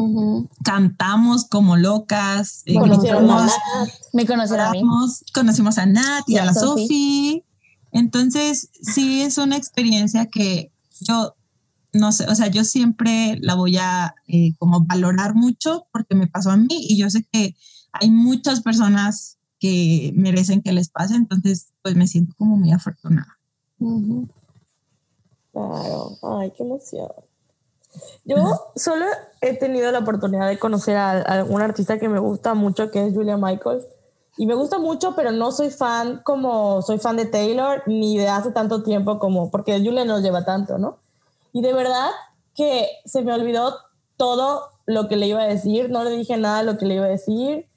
[0.64, 3.52] cantamos como locas, eh, a gritamos.
[4.14, 4.82] Me conocieron a mí.
[5.34, 6.84] conocimos a Nat y, Y a a la Sofi.
[6.84, 7.44] Sofi.
[7.92, 10.72] Entonces, sí es una experiencia que
[11.02, 11.36] yo,
[11.94, 16.28] no sé, o sea, yo siempre la voy a eh, como valorar mucho porque me
[16.28, 17.56] pasó a mí y yo sé que
[17.94, 23.40] hay muchas personas que merecen que les pase, entonces, pues me siento como muy afortunada.
[25.54, 27.08] Claro, ay, qué emoción.
[28.26, 28.36] Yo
[28.76, 29.06] solo
[29.42, 33.06] he tenido la oportunidad de conocer a, a un artista que me gusta mucho, que
[33.06, 33.86] es Julia Michaels.
[34.38, 38.28] Y me gusta mucho, pero no soy fan como soy fan de Taylor, ni de
[38.28, 40.98] hace tanto tiempo como, porque Julia no lleva tanto, ¿no?
[41.54, 42.10] Y de verdad
[42.54, 43.78] que se me olvidó
[44.18, 46.96] todo lo que le iba a decir, no le dije nada de lo que le
[46.96, 47.68] iba a decir.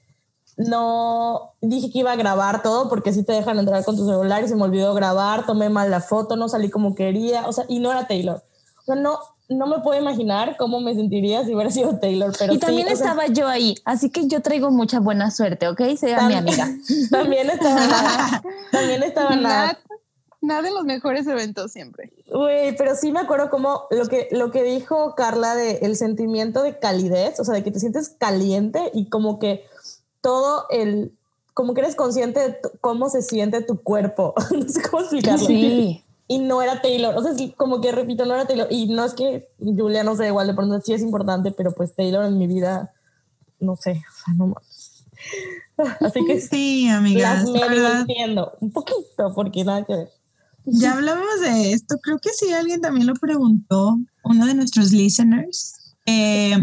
[0.57, 4.43] No dije que iba a grabar todo porque si te dejan entrar con tu celular
[4.43, 7.63] y se me olvidó grabar, tomé mal la foto, no salí como quería, o sea,
[7.69, 8.43] y no era Taylor.
[8.81, 9.19] O sea, no,
[9.49, 12.87] no me puedo imaginar cómo me sentiría si hubiera sido Taylor, pero y sí, también
[12.87, 15.81] o sea, estaba yo ahí, así que yo traigo mucha buena suerte, ¿ok?
[15.97, 16.77] Sea mi También- amiga.
[17.11, 19.35] también estaba Nat, también estaba.
[19.35, 19.77] Nat,
[20.41, 22.13] Nat en los mejores eventos siempre.
[22.31, 26.61] Güey, pero sí me acuerdo como lo que, lo que dijo Carla de el sentimiento
[26.61, 29.65] de calidez, o sea, de que te sientes caliente y como que
[30.21, 31.11] todo el,
[31.55, 34.33] como que eres consciente de cómo se siente tu cuerpo.
[34.51, 35.45] no sé cómo explicarlo.
[35.45, 36.03] Sí.
[36.31, 38.67] Y no era Taylor, o sea, sí, como que repito, no era Taylor.
[38.69, 41.95] Y no es que Julia no sé, igual de pronto sí es importante, pero pues
[41.95, 42.93] Taylor en mi vida,
[43.59, 45.05] no sé, o sea, no más.
[45.99, 47.45] Así que Sí, amigas.
[47.45, 50.09] las la medio entiendo, un poquito, porque nada que ver.
[50.65, 55.95] Ya hablamos de esto, creo que sí, alguien también lo preguntó, uno de nuestros listeners,
[56.05, 56.57] eh,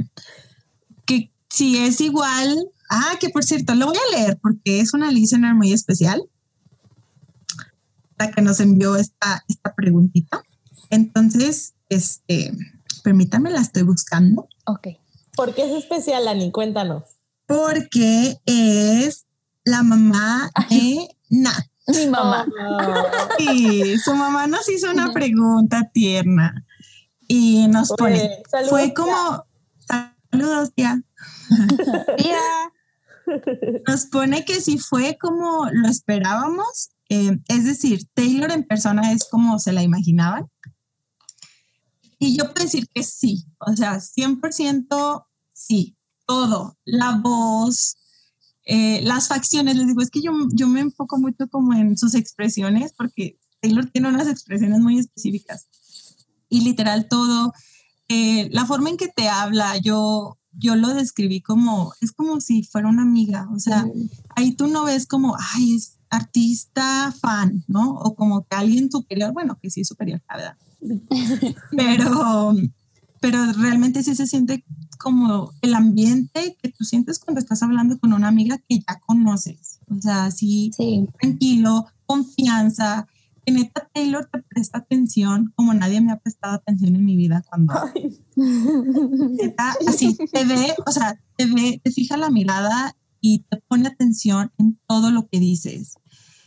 [1.07, 5.11] que si es igual, ah, que por cierto, lo voy a leer porque es una
[5.11, 6.23] listener muy especial,
[8.19, 10.43] la que nos envió esta, esta preguntita.
[10.91, 12.53] Entonces, este,
[13.03, 14.89] permítame, la estoy buscando, Ok.
[15.37, 16.51] ¿Por qué es especial, Ani?
[16.51, 17.03] Cuéntanos.
[17.47, 19.27] porque es
[19.65, 21.67] la mamá de Nat.
[21.89, 22.47] Mi mamá.
[23.39, 26.65] Sí, su mamá nos hizo una pregunta tierna
[27.29, 28.95] y nos Oye, pone, saludos, fue tía.
[28.95, 29.45] como,
[30.33, 31.01] saludos tía,
[32.17, 32.39] Tía,
[33.87, 39.25] nos pone que si fue como lo esperábamos, eh, es decir, Taylor en persona es
[39.31, 40.47] como se la imaginaban.
[42.19, 45.97] Y yo puedo decir que sí, o sea, 100% sí,
[46.27, 47.97] todo, la voz,
[48.65, 52.15] eh, las facciones, les digo, es que yo, yo me enfoco mucho como en sus
[52.15, 55.69] expresiones porque Taylor tiene unas expresiones muy específicas
[56.49, 57.53] y literal todo,
[58.09, 62.63] eh, la forma en que te habla, yo, yo lo describí como, es como si
[62.63, 63.87] fuera una amiga, o sea,
[64.37, 67.95] ahí tú no ves como, ay, es artista fan, ¿no?
[67.95, 70.57] O como que alguien superior, bueno, que sí es superior, la verdad.
[71.77, 72.55] Pero,
[73.21, 74.65] pero realmente sí se siente
[74.99, 79.81] como el ambiente que tú sientes cuando estás hablando con una amiga que ya conoces.
[79.89, 81.07] O sea, sí, Sí.
[81.19, 83.09] tranquilo, confianza.
[83.45, 87.43] Que neta Taylor te presta atención como nadie me ha prestado atención en mi vida
[87.49, 88.19] cuando Ay,
[89.41, 92.95] neta, así te ve, o sea, te ve, te fija la mirada
[93.29, 95.99] y te pone atención en todo lo que dices.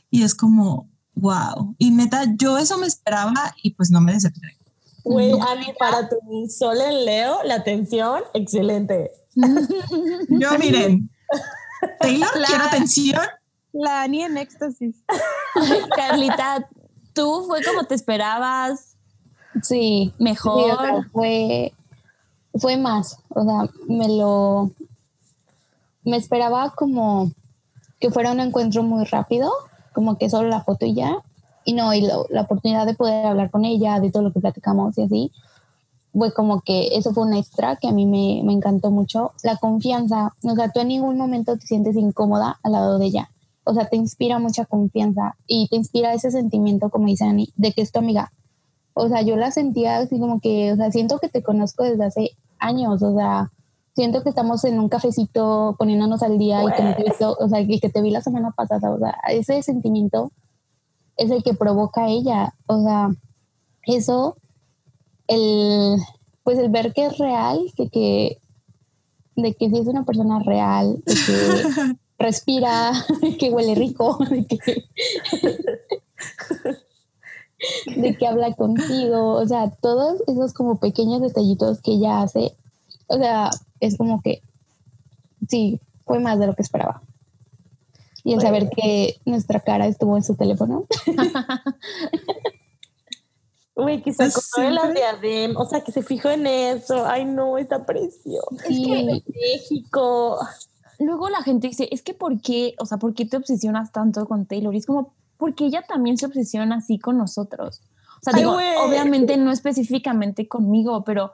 [0.09, 1.75] Y es como, wow.
[1.77, 4.57] Y neta, yo eso me esperaba y pues no me decepcioné.
[5.03, 9.11] Güey, Ani, para tu sol en Leo, la atención, excelente.
[10.29, 11.09] Yo, miren,
[11.99, 13.21] Taylor, quiero atención.
[13.73, 15.03] La Ani en éxtasis.
[15.95, 16.69] Carlita,
[17.13, 18.95] ¿tú fue como te esperabas?
[19.63, 20.63] Sí, Mejor.
[20.63, 21.73] sí, o sea, fue,
[22.55, 23.17] fue más.
[23.29, 24.71] O sea, me lo.
[26.09, 27.31] Me esperaba como
[27.99, 29.51] que fuera un encuentro muy rápido,
[29.93, 31.17] como que solo la foto y ya.
[31.65, 34.97] Y no, y la oportunidad de poder hablar con ella, de todo lo que platicamos
[34.97, 35.31] y así,
[36.13, 39.33] fue como que eso fue un extra que a mí me, me encantó mucho.
[39.43, 43.29] La confianza, o sea, tú en ningún momento te sientes incómoda al lado de ella.
[43.63, 47.71] O sea, te inspira mucha confianza y te inspira ese sentimiento, como dice Ani, de
[47.71, 48.31] que es tu amiga.
[48.93, 52.05] O sea, yo la sentía así como que, o sea, siento que te conozco desde
[52.05, 53.51] hace años, o sea,
[53.99, 57.81] siento que estamos en un cafecito poniéndonos al día y que te o sea, que,
[57.81, 60.31] que te vi la semana pasada, o sea, ese sentimiento
[61.17, 63.09] es el que provoca ella, o sea,
[63.83, 64.37] eso,
[65.27, 65.97] el,
[66.43, 68.41] pues el ver que es real, de que,
[69.35, 74.45] de que sí es una persona real, de que respira, de que huele rico, de
[74.47, 74.85] que,
[77.97, 82.55] de que habla contigo, o sea, todos esos como pequeños detallitos que ella hace,
[83.09, 83.49] o sea,
[83.79, 84.41] es como que
[85.47, 87.01] sí, fue más de lo que esperaba.
[88.23, 90.85] Y el saber que nuestra cara estuvo en su teléfono.
[93.75, 97.05] Güey, que se Pues acordó de la diadema, o sea, que se fijó en eso.
[97.05, 98.49] Ay, no, está precioso.
[98.67, 100.37] Sí, México.
[100.99, 102.75] Luego la gente dice, es que ¿por qué?
[102.79, 104.75] O sea, ¿por qué te obsesionas tanto con Taylor?
[104.75, 107.81] Y es como, porque ella también se obsesiona así con nosotros.
[108.17, 111.31] O sea, Ay, digo, obviamente no específicamente conmigo, pero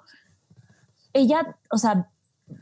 [1.15, 2.09] ella, o sea,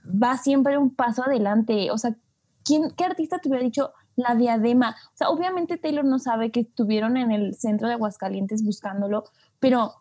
[0.05, 1.91] va siempre un paso adelante.
[1.91, 2.15] O sea,
[2.63, 4.95] ¿quién, ¿qué artista te hubiera dicho la diadema?
[5.13, 9.25] O sea, obviamente Taylor no sabe que estuvieron en el centro de Aguascalientes buscándolo,
[9.59, 9.95] pero,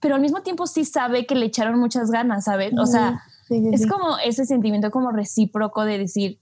[0.00, 2.72] pero al mismo tiempo sí sabe que le echaron muchas ganas, ¿sabes?
[2.78, 6.40] O sea, sí, sí, es como ese sentimiento como recíproco de decir,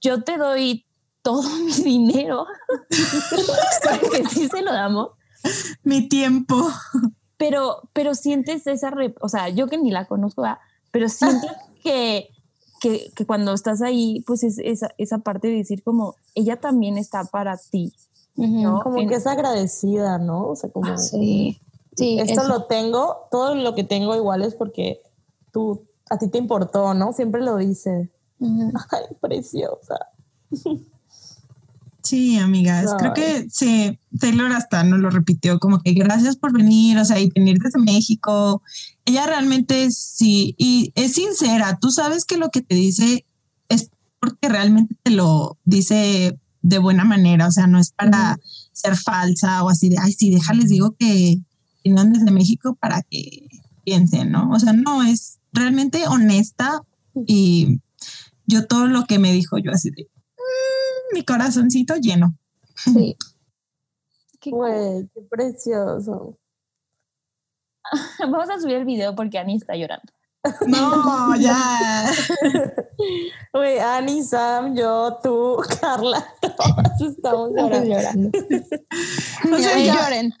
[0.00, 0.84] yo te doy
[1.22, 2.46] todo mi dinero,
[3.88, 5.10] porque sí se lo damos,
[5.84, 6.68] Mi tiempo.
[7.40, 8.92] Pero, pero sientes esa,
[9.22, 10.58] o sea, yo que ni la conozco, ¿verdad?
[10.90, 11.46] pero siento
[11.82, 12.28] que,
[12.82, 16.98] que, que cuando estás ahí, pues es esa, esa parte de decir como, ella también
[16.98, 17.94] está para ti,
[18.36, 18.46] Ujú.
[18.62, 18.80] ¿no?
[18.82, 20.48] Como En- que es agradecida, ¿no?
[20.50, 20.98] O sea, como.
[20.98, 21.58] Sí,
[21.96, 22.18] sí.
[22.20, 22.48] Esto eso.
[22.48, 25.00] lo tengo, todo lo que tengo igual es porque
[25.50, 27.14] tú, a ti te importó, ¿no?
[27.14, 28.10] Siempre lo dice.
[28.38, 28.70] Ujú.
[28.90, 30.08] Ay, preciosa.
[32.10, 36.98] Sí, amigas, creo que sí, Taylor hasta nos lo repitió, como que gracias por venir,
[36.98, 38.62] o sea, y venir desde México.
[39.04, 43.24] Ella realmente sí, y es sincera, tú sabes que lo que te dice
[43.68, 48.40] es porque realmente te lo dice de buena manera, o sea, no es para
[48.72, 51.38] ser falsa o así de, ay, sí, déjales, digo que
[51.84, 53.46] vinieron desde México para que
[53.84, 54.50] piensen, ¿no?
[54.50, 56.82] O sea, no, es realmente honesta
[57.24, 57.78] y
[58.46, 60.09] yo todo lo que me dijo, yo así de, "Mm,
[61.12, 62.36] mi corazoncito lleno.
[62.76, 63.16] Sí.
[64.40, 66.38] Qué Güey, qué precioso.
[68.20, 70.10] Vamos a subir el video porque Ani está llorando.
[70.66, 72.10] No, ya.
[73.52, 77.94] Güey, Ani, Sam, yo, tú, Carla, todos estamos llorando.
[77.94, 78.30] llorando.
[79.52, 80.34] O sea, Ay, lloren.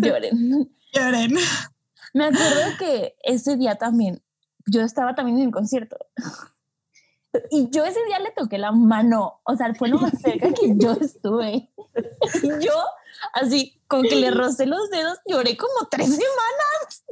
[0.00, 0.70] Lloren.
[0.94, 1.34] Lloren.
[2.14, 4.22] Me acuerdo que ese día también,
[4.66, 5.98] yo estaba también en el concierto.
[7.50, 10.74] Y yo ese día le toqué la mano, o sea, fue lo más cerca que
[10.76, 11.70] yo estuve.
[12.42, 12.72] Y yo,
[13.32, 17.04] así, con que le rocé los dedos, lloré como tres semanas.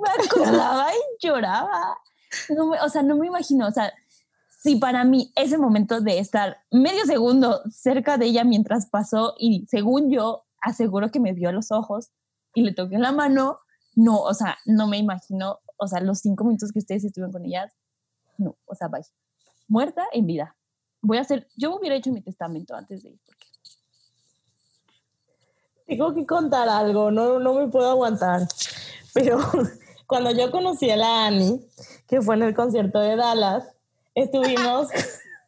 [0.00, 1.98] Me acordaba y lloraba.
[2.50, 3.92] No me- o sea, no me imagino, o sea,
[4.48, 9.66] si para mí ese momento de estar medio segundo cerca de ella mientras pasó y
[9.68, 12.10] según yo aseguro que me vio a los ojos
[12.54, 13.58] y le toqué la mano,
[13.94, 17.44] no, o sea, no me imagino, o sea, los cinco minutos que ustedes estuvieron con
[17.44, 17.72] ellas,
[18.38, 19.08] no, o sea, vaya,
[19.68, 20.56] muerta en vida.
[21.00, 23.46] Voy a hacer, yo hubiera hecho mi testamento antes de ir, porque
[25.86, 28.42] Tengo que contar algo, no, no me puedo aguantar.
[29.12, 29.38] Pero
[30.06, 31.60] cuando yo conocí a la Ani,
[32.06, 33.64] que fue en el concierto de Dallas,
[34.14, 34.88] estuvimos,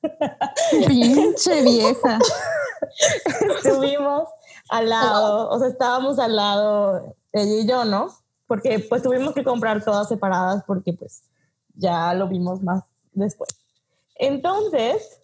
[0.87, 2.19] Pinche vieja.
[3.65, 4.29] estuvimos
[4.69, 8.09] al lado, o sea, estábamos al lado, ella y yo, ¿no?
[8.47, 11.25] Porque pues tuvimos que comprar todas separadas porque pues
[11.75, 13.51] ya lo vimos más después.
[14.15, 15.21] Entonces,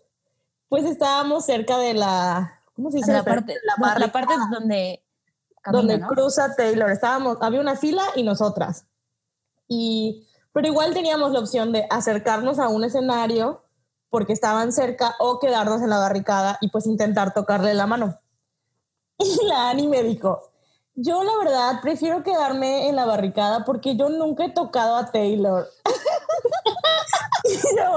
[0.69, 3.12] pues estábamos cerca de la, ¿cómo se dice?
[3.12, 5.05] la parte, La la, parte donde
[5.61, 6.09] camina, donde ¿no?
[6.09, 6.90] cruza Taylor.
[6.90, 8.86] Estábamos, había una fila y nosotras.
[9.69, 13.65] Y Pero igual teníamos la opción de acercarnos a un escenario
[14.11, 18.19] porque estaban cerca o quedarnos en la barricada y pues intentar tocarle la mano.
[19.19, 20.51] Y la Ani me dijo,
[20.94, 25.69] yo la verdad prefiero quedarme en la barricada porque yo nunca he tocado a Taylor.
[27.44, 27.97] y, yo,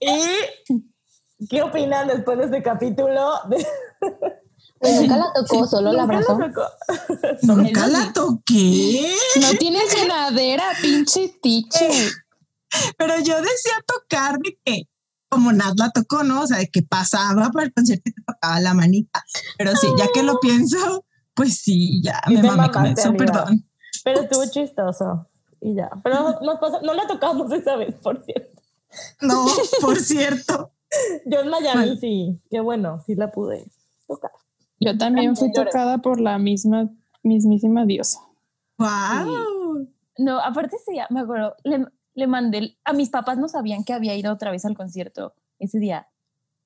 [1.38, 3.32] ¿Y qué opinan después de este capítulo?
[4.80, 6.38] Pues nunca la tocó, solo la abrazó.
[7.40, 9.14] Nunca la toqué.
[9.40, 11.88] No tienes llenadera, pinche tiche.
[12.98, 14.82] Pero yo decía tocar de que
[15.34, 16.42] como Nat la tocó, ¿no?
[16.42, 19.24] O sea, de que pasaba por el concierto y te tocaba la manita.
[19.58, 21.04] Pero sí, ya que lo pienso,
[21.34, 23.66] pues sí, ya me mamé con eso, perdón.
[24.04, 25.28] Pero estuvo chistoso
[25.60, 25.90] y ya.
[26.04, 28.62] Pero no, no la tocamos esa vez, por cierto.
[29.20, 29.46] No,
[29.80, 30.72] por cierto.
[31.26, 33.66] Yo en Miami sí, qué bueno, sí la pude
[34.06, 34.30] tocar.
[34.78, 36.90] Yo también fui tocada por la misma,
[37.24, 38.20] mismísima diosa.
[38.78, 39.88] ¡Wow!
[40.18, 44.14] No, aparte sí, me acuerdo, le, le mandé, a mis papás no sabían que había
[44.14, 46.08] ido otra vez al concierto ese día,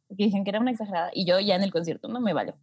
[0.07, 2.55] porque dijeron que era una exagerada, y yo ya en el concierto no me vale.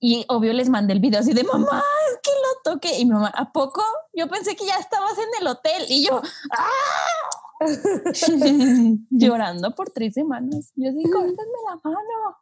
[0.00, 2.98] Y obvio les mandé el video así de mamá, es que lo toqué.
[2.98, 3.82] Y mi mamá, ¿a poco?
[4.12, 5.86] Yo pensé que ya estabas en el hotel.
[5.88, 7.60] Y yo, ¡ah!
[9.10, 10.72] Llorando por tres semanas.
[10.76, 12.36] Yo sí, córtenme la mano.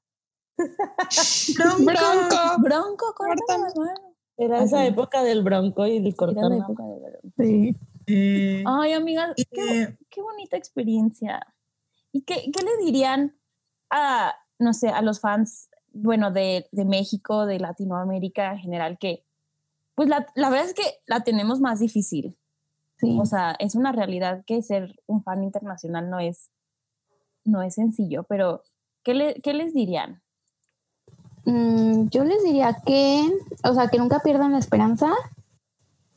[1.85, 2.37] Bronco.
[2.59, 4.15] Bronco, córtame la mano.
[4.37, 6.47] Era esa época del bronco y del cortar.
[6.47, 7.29] Era la época del bronco.
[7.39, 7.77] Sí.
[8.15, 11.47] Eh, Ay, amigas, eh, qué, qué bonita experiencia.
[12.13, 13.35] ¿Y qué, qué, le dirían
[13.91, 19.25] a, no sé, a los fans, bueno, de, de México, de Latinoamérica en general, que,
[19.95, 22.37] pues la, la, verdad es que la tenemos más difícil.
[22.99, 23.19] Sí.
[23.19, 26.51] O sea, es una realidad que ser un fan internacional no es,
[27.45, 28.63] no es sencillo, pero
[29.03, 30.23] ¿qué, le, qué les dirían?
[31.47, 33.27] Mm, yo les diría que,
[33.65, 35.13] o sea, que nunca pierdan la esperanza,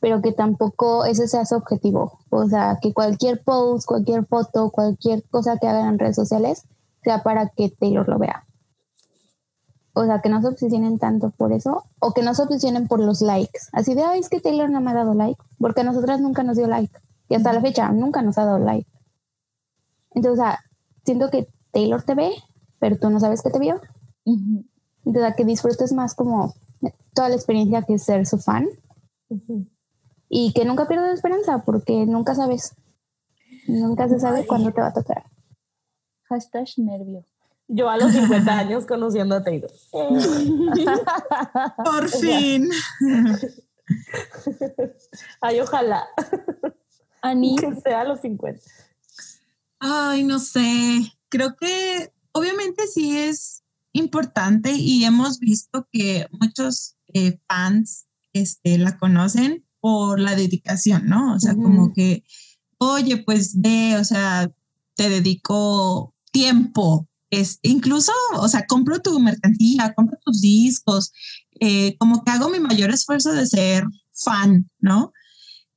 [0.06, 2.20] pero que tampoco ese sea su objetivo.
[2.30, 6.62] O sea, que cualquier post, cualquier foto, cualquier cosa que hagan en redes sociales
[7.02, 8.46] sea para que Taylor lo vea.
[9.94, 13.00] O sea, que no se obsesionen tanto por eso, o que no se obsesionen por
[13.00, 13.58] los likes.
[13.72, 16.44] Así de, ay, es que Taylor no me ha dado like, porque a nosotras nunca
[16.44, 16.96] nos dio like.
[17.28, 18.88] Y hasta la fecha nunca nos ha dado like.
[20.12, 20.60] Entonces, o sea,
[21.04, 22.30] siento que Taylor te ve,
[22.78, 23.80] pero tú no sabes que te vio.
[24.24, 24.64] Uh -huh.
[25.04, 26.54] Entonces, a que disfrutes más como
[27.12, 28.68] toda la experiencia que es ser su fan.
[29.30, 29.66] Uh -huh.
[30.28, 32.74] Y que nunca pierdas esperanza, porque nunca sabes.
[33.66, 35.24] Nunca se sabe cuándo te va a tocar.
[36.28, 37.24] Hashtag nervio.
[37.68, 39.70] Yo a los 50 años conociendo a Taylor.
[41.84, 42.68] Por fin.
[45.40, 46.06] Ay, ojalá.
[47.22, 48.60] Ani, Que sea a los 50.
[49.80, 51.12] Ay, no sé.
[51.28, 58.96] Creo que obviamente sí es importante y hemos visto que muchos eh, fans este, la
[58.98, 61.36] conocen por la dedicación, ¿no?
[61.36, 61.62] O sea, Ujú.
[61.62, 62.24] como que,
[62.78, 64.50] oye, pues ve, o sea,
[64.96, 67.08] te dedico tiempo.
[67.30, 71.12] Es, incluso, o sea, compro tu mercancía, compro tus discos,
[71.60, 75.12] eh, como que hago mi mayor esfuerzo de ser fan, ¿no?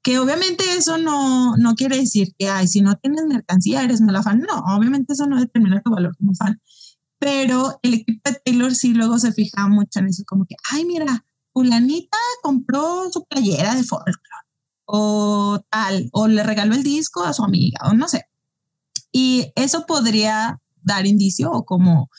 [0.01, 4.23] Que obviamente eso no, no quiere decir que, ay, si no tienes mercancía eres mala
[4.23, 4.39] fan.
[4.39, 6.59] No, obviamente eso no determina tu valor como fan.
[7.19, 10.85] Pero el equipo de Taylor sí luego se fija mucho en eso, como que, ay,
[10.85, 11.27] mira,
[11.59, 14.17] fulanita compró su playera de folklore
[14.85, 18.23] o tal, o le regaló el disco a su amiga, o no sé.
[19.11, 22.09] Y eso podría dar indicio o como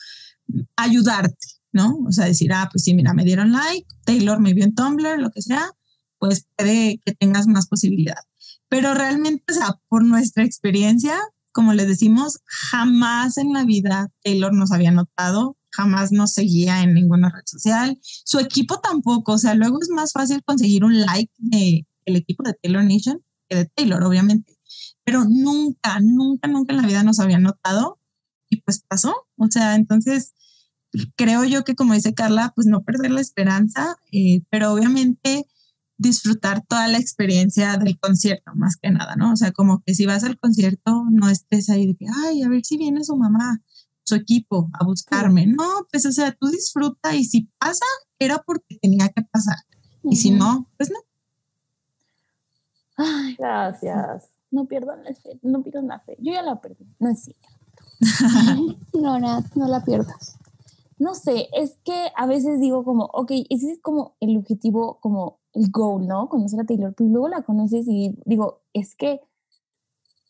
[0.77, 1.97] ayudarte, ¿no?
[2.07, 5.19] O sea, decir, ah, pues sí, mira, me dieron like, Taylor me vio en Tumblr,
[5.19, 5.71] lo que sea,
[6.19, 8.21] pues puede que tengas más posibilidad.
[8.69, 11.17] Pero realmente, o sea, por nuestra experiencia,
[11.51, 16.93] como les decimos, jamás en la vida Taylor nos había notado, jamás nos seguía en
[16.93, 17.97] ninguna red social.
[18.01, 22.43] Su equipo tampoco, o sea, luego es más fácil conseguir un like de el equipo
[22.43, 24.57] de Taylor Nation que de Taylor, obviamente.
[25.03, 27.99] Pero nunca, nunca, nunca en la vida nos había notado
[28.49, 29.13] y pues pasó.
[29.37, 30.33] O sea, entonces
[31.15, 35.47] creo yo que como dice Carla, pues no perder la esperanza, eh, pero obviamente
[35.97, 39.33] disfrutar toda la experiencia del concierto, más que nada, ¿no?
[39.33, 42.49] O sea, como que si vas al concierto, no estés ahí de que, ay, a
[42.49, 43.61] ver si viene su mamá,
[44.03, 45.47] su equipo a buscarme.
[45.47, 47.85] No, pues, o sea, tú disfruta y si pasa,
[48.19, 49.57] era porque tenía que pasar.
[50.03, 50.99] Y si no, pues no.
[52.97, 54.29] ay, Gracias.
[54.49, 56.17] no pierdan la fe, no pierdan la fe.
[56.19, 57.47] Yo ya la perdí, no es cierto.
[58.93, 60.37] No, Nat, no la pierdas.
[60.97, 65.39] No sé, es que a veces digo como, ok, ese es como el objetivo, como
[65.53, 66.29] el goal, ¿no?
[66.29, 69.21] Conocer a Taylor, pero luego la conoces y digo, es que,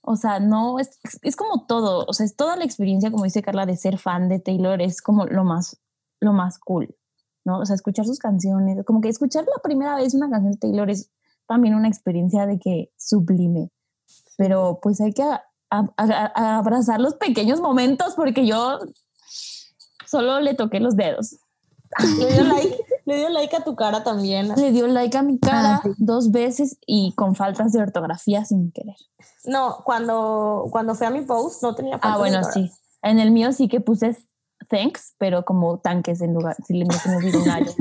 [0.02, 3.42] o sea, no, es, es como todo, o sea, es toda la experiencia, como dice
[3.42, 5.80] Carla, de ser fan de Taylor, es como lo más,
[6.20, 6.96] lo más cool,
[7.46, 7.60] ¿no?
[7.60, 10.90] O sea, escuchar sus canciones, como que escuchar la primera vez una canción de Taylor
[10.90, 11.12] es
[11.48, 13.70] también una experiencia de que sublime.
[14.38, 18.80] Pero pues hay que a- a- a- abrazar los pequeños momentos porque yo
[20.08, 21.38] solo le toqué los dedos.
[22.20, 22.78] Le dio like,
[23.12, 24.50] le dio like a tu cara también.
[24.56, 25.90] Le dio like a mi cara Ah, sí.
[25.98, 28.96] dos veces y con faltas de ortografía sin querer.
[29.46, 32.72] No, cuando, cuando fue a mi post no tenía Ah, faltas de bueno, sí.
[33.02, 34.16] En el mío sí que puse
[34.70, 37.74] thanks, pero como tanques en lugar, si le me se me olvidó un gallo.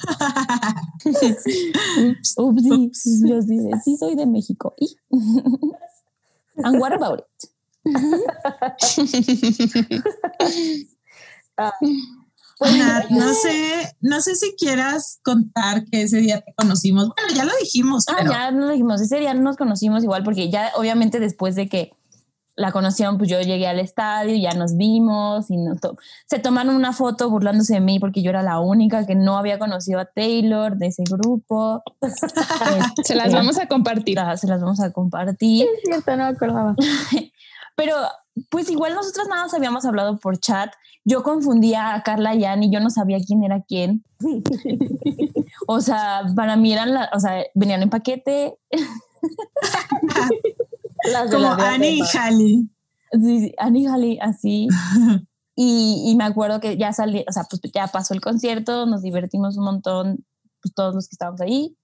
[1.04, 1.42] Ups,
[2.62, 3.02] sí, Ups.
[3.02, 4.72] sí, de- sí soy de México.
[4.78, 4.96] ¿Y?
[6.64, 7.26] And what about it?
[12.60, 17.08] Pues, no sé, no sé si quieras contar que ese día te conocimos.
[17.16, 20.50] Bueno, ya lo dijimos, Ah, pero ya nos dijimos, ese día nos conocimos igual porque
[20.50, 21.92] ya obviamente después de que
[22.56, 25.96] la conocieron, pues yo llegué al estadio, ya nos vimos y nos to-
[26.26, 29.58] se tomaron una foto burlándose de mí porque yo era la única que no había
[29.58, 31.82] conocido a Taylor de ese grupo.
[33.04, 34.18] Se las Este, vamos a compartir.
[34.36, 35.66] se las vamos a compartir.
[35.74, 36.74] Es cierto, no me acordaba.
[37.76, 37.94] Pero
[38.50, 40.70] pues igual nosotros nada más habíamos hablado por chat.
[41.04, 44.04] Yo confundía a Carla y Ann y yo no sabía quién era quién.
[45.66, 48.58] O sea, para mí eran, la, o sea, venían en paquete.
[51.12, 52.02] las como Annie y.
[52.16, 52.68] Halley.
[53.12, 54.68] Sí, sí, Annie Halley, así.
[55.62, 59.02] Y, y me acuerdo que ya salí, o sea, pues ya pasó el concierto, nos
[59.02, 60.24] divertimos un montón,
[60.62, 61.76] pues todos los que estábamos ahí.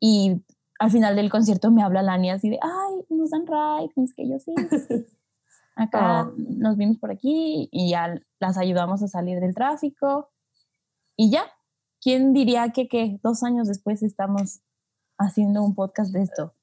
[0.00, 0.42] Y
[0.80, 4.28] al final del concierto me habla Lani así de, ay, nos dan ride, sé qué,
[4.28, 4.52] yo sí.
[5.76, 6.30] Acá Ah.
[6.36, 10.30] nos vimos por aquí y ya las ayudamos a salir del tráfico.
[11.16, 11.44] Y ya,
[12.00, 14.60] ¿quién diría que, que dos años después estamos
[15.18, 16.54] haciendo un podcast de esto?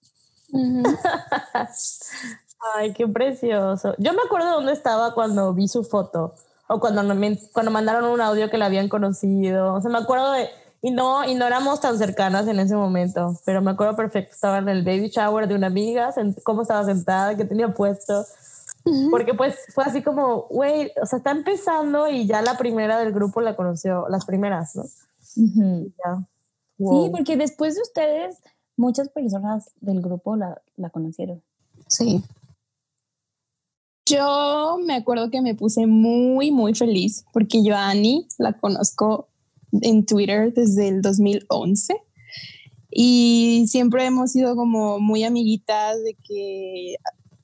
[0.51, 0.83] Ujú.
[2.75, 3.93] Ay, qué precioso.
[3.97, 6.33] Yo me acuerdo dónde estaba cuando vi su foto
[6.67, 9.73] o cuando, me- cuando mandaron un audio que la habían conocido.
[9.75, 10.49] O sea, me acuerdo de...
[10.81, 14.33] Y no, y no éramos tan cercanas en ese momento, pero me acuerdo perfecto.
[14.33, 16.13] Estaba en el baby shower de una amiga,
[16.43, 18.25] cómo estaba sentada, qué tenía puesto.
[19.11, 23.13] Porque pues fue así como, güey, o sea, está empezando y ya la primera del
[23.13, 24.83] grupo la conoció, las primeras, ¿no?
[25.35, 25.91] Ujú.
[26.05, 26.15] Ya.
[26.77, 27.11] Sí, Wow.
[27.11, 28.37] porque después de ustedes,
[28.75, 31.41] muchas personas del grupo la, la conocieron.
[31.87, 32.23] Sí.
[34.05, 39.27] Yo me acuerdo que me puse muy, muy feliz porque yo a Annie la conozco
[39.81, 41.95] en Twitter desde el 2011
[42.89, 46.95] y siempre hemos sido como muy amiguitas de que,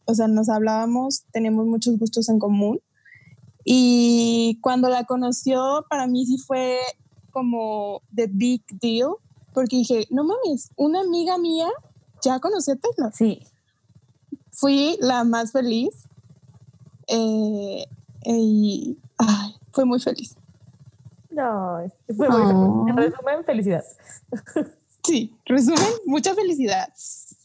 [0.06, 2.80] o sea, nos hablábamos, tenemos muchos gustos en común
[3.64, 6.80] y cuando la conoció para mí sí fue
[7.32, 9.16] como the big deal
[9.54, 11.68] porque dije, no mames, una amiga mía
[12.22, 13.44] ya conoció a Taylor Sí,
[14.52, 16.08] fui la más feliz
[17.08, 17.86] eh,
[18.26, 20.36] y ay, fue muy feliz.
[21.32, 22.86] Ay, fue muy Oh.
[22.88, 23.84] En resumen, felicidad.
[25.06, 26.88] Sí, resumen, mucha felicidad.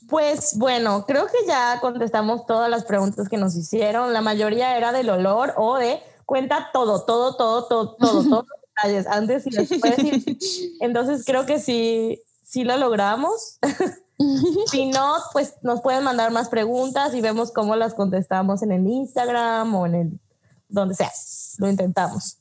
[0.09, 4.14] Pues bueno, creo que ya contestamos todas las preguntas que nos hicieron.
[4.14, 8.60] La mayoría era del olor o de cuenta todo, todo, todo, todo, todo, todos los
[8.76, 9.97] detalles, antes y después.
[10.80, 13.59] entonces creo que sí, sí lo logramos.
[14.70, 18.86] si no, pues nos pueden mandar más preguntas y vemos cómo las contestamos en el
[18.86, 20.20] Instagram o en el
[20.70, 21.12] donde sea.
[21.59, 22.39] Lo intentamos.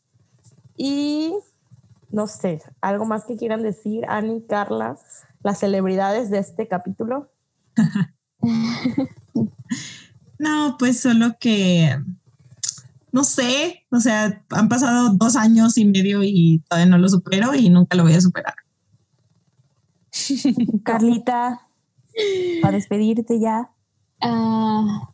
[0.77, 1.35] Y
[2.10, 4.98] no sé, algo más que quieran decir, Ani, Carla,
[5.44, 7.30] las celebridades de este capítulo.
[10.40, 11.98] No, pues solo que,
[13.12, 17.56] no sé, o sea, han pasado dos años y medio y todavía no lo supero
[17.56, 18.54] y nunca lo voy a superar.
[20.84, 21.62] Carlita,
[22.62, 23.72] para despedirte ya.
[24.22, 25.10] Ah,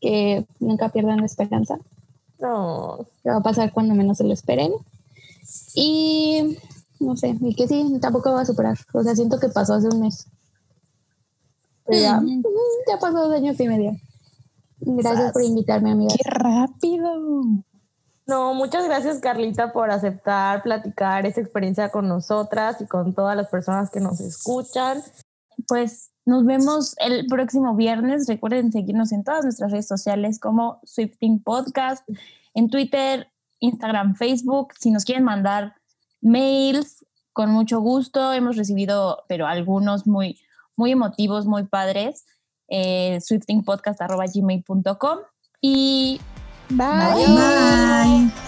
[0.00, 1.78] que nunca pierdan la esperanza.
[2.38, 4.72] No, que va a pasar cuando menos se lo esperen.
[5.74, 6.56] Y
[7.00, 8.78] no sé, y que sí, tampoco va a superar.
[8.92, 10.28] O sea, siento que pasó hace un mes.
[11.90, 12.20] Ya,
[12.88, 13.92] ya pasó dos años y medio.
[14.80, 16.14] Gracias por invitarme, amiga.
[16.14, 17.42] ¡Qué rápido!
[18.26, 23.48] no, muchas gracias Carlita por aceptar, platicar esa experiencia con nosotras y con todas las
[23.48, 25.02] personas que nos escuchan.
[25.66, 28.26] Pues nos vemos el próximo viernes.
[28.28, 32.06] Recuerden seguirnos en todas nuestras redes sociales como Swifting Podcast,
[32.52, 33.28] en Twitter,
[33.60, 34.74] Instagram, Facebook.
[34.78, 35.74] Si nos quieren mandar
[36.20, 38.34] mails, con mucho gusto.
[38.34, 40.38] Hemos recibido, pero algunos muy,
[40.78, 42.24] muy emotivos, muy padres.
[42.68, 45.18] Eh, swiftingpodcast.gmail.com
[45.60, 46.20] y
[46.70, 47.26] Bye.
[47.26, 47.34] Bye.
[47.34, 48.47] Nat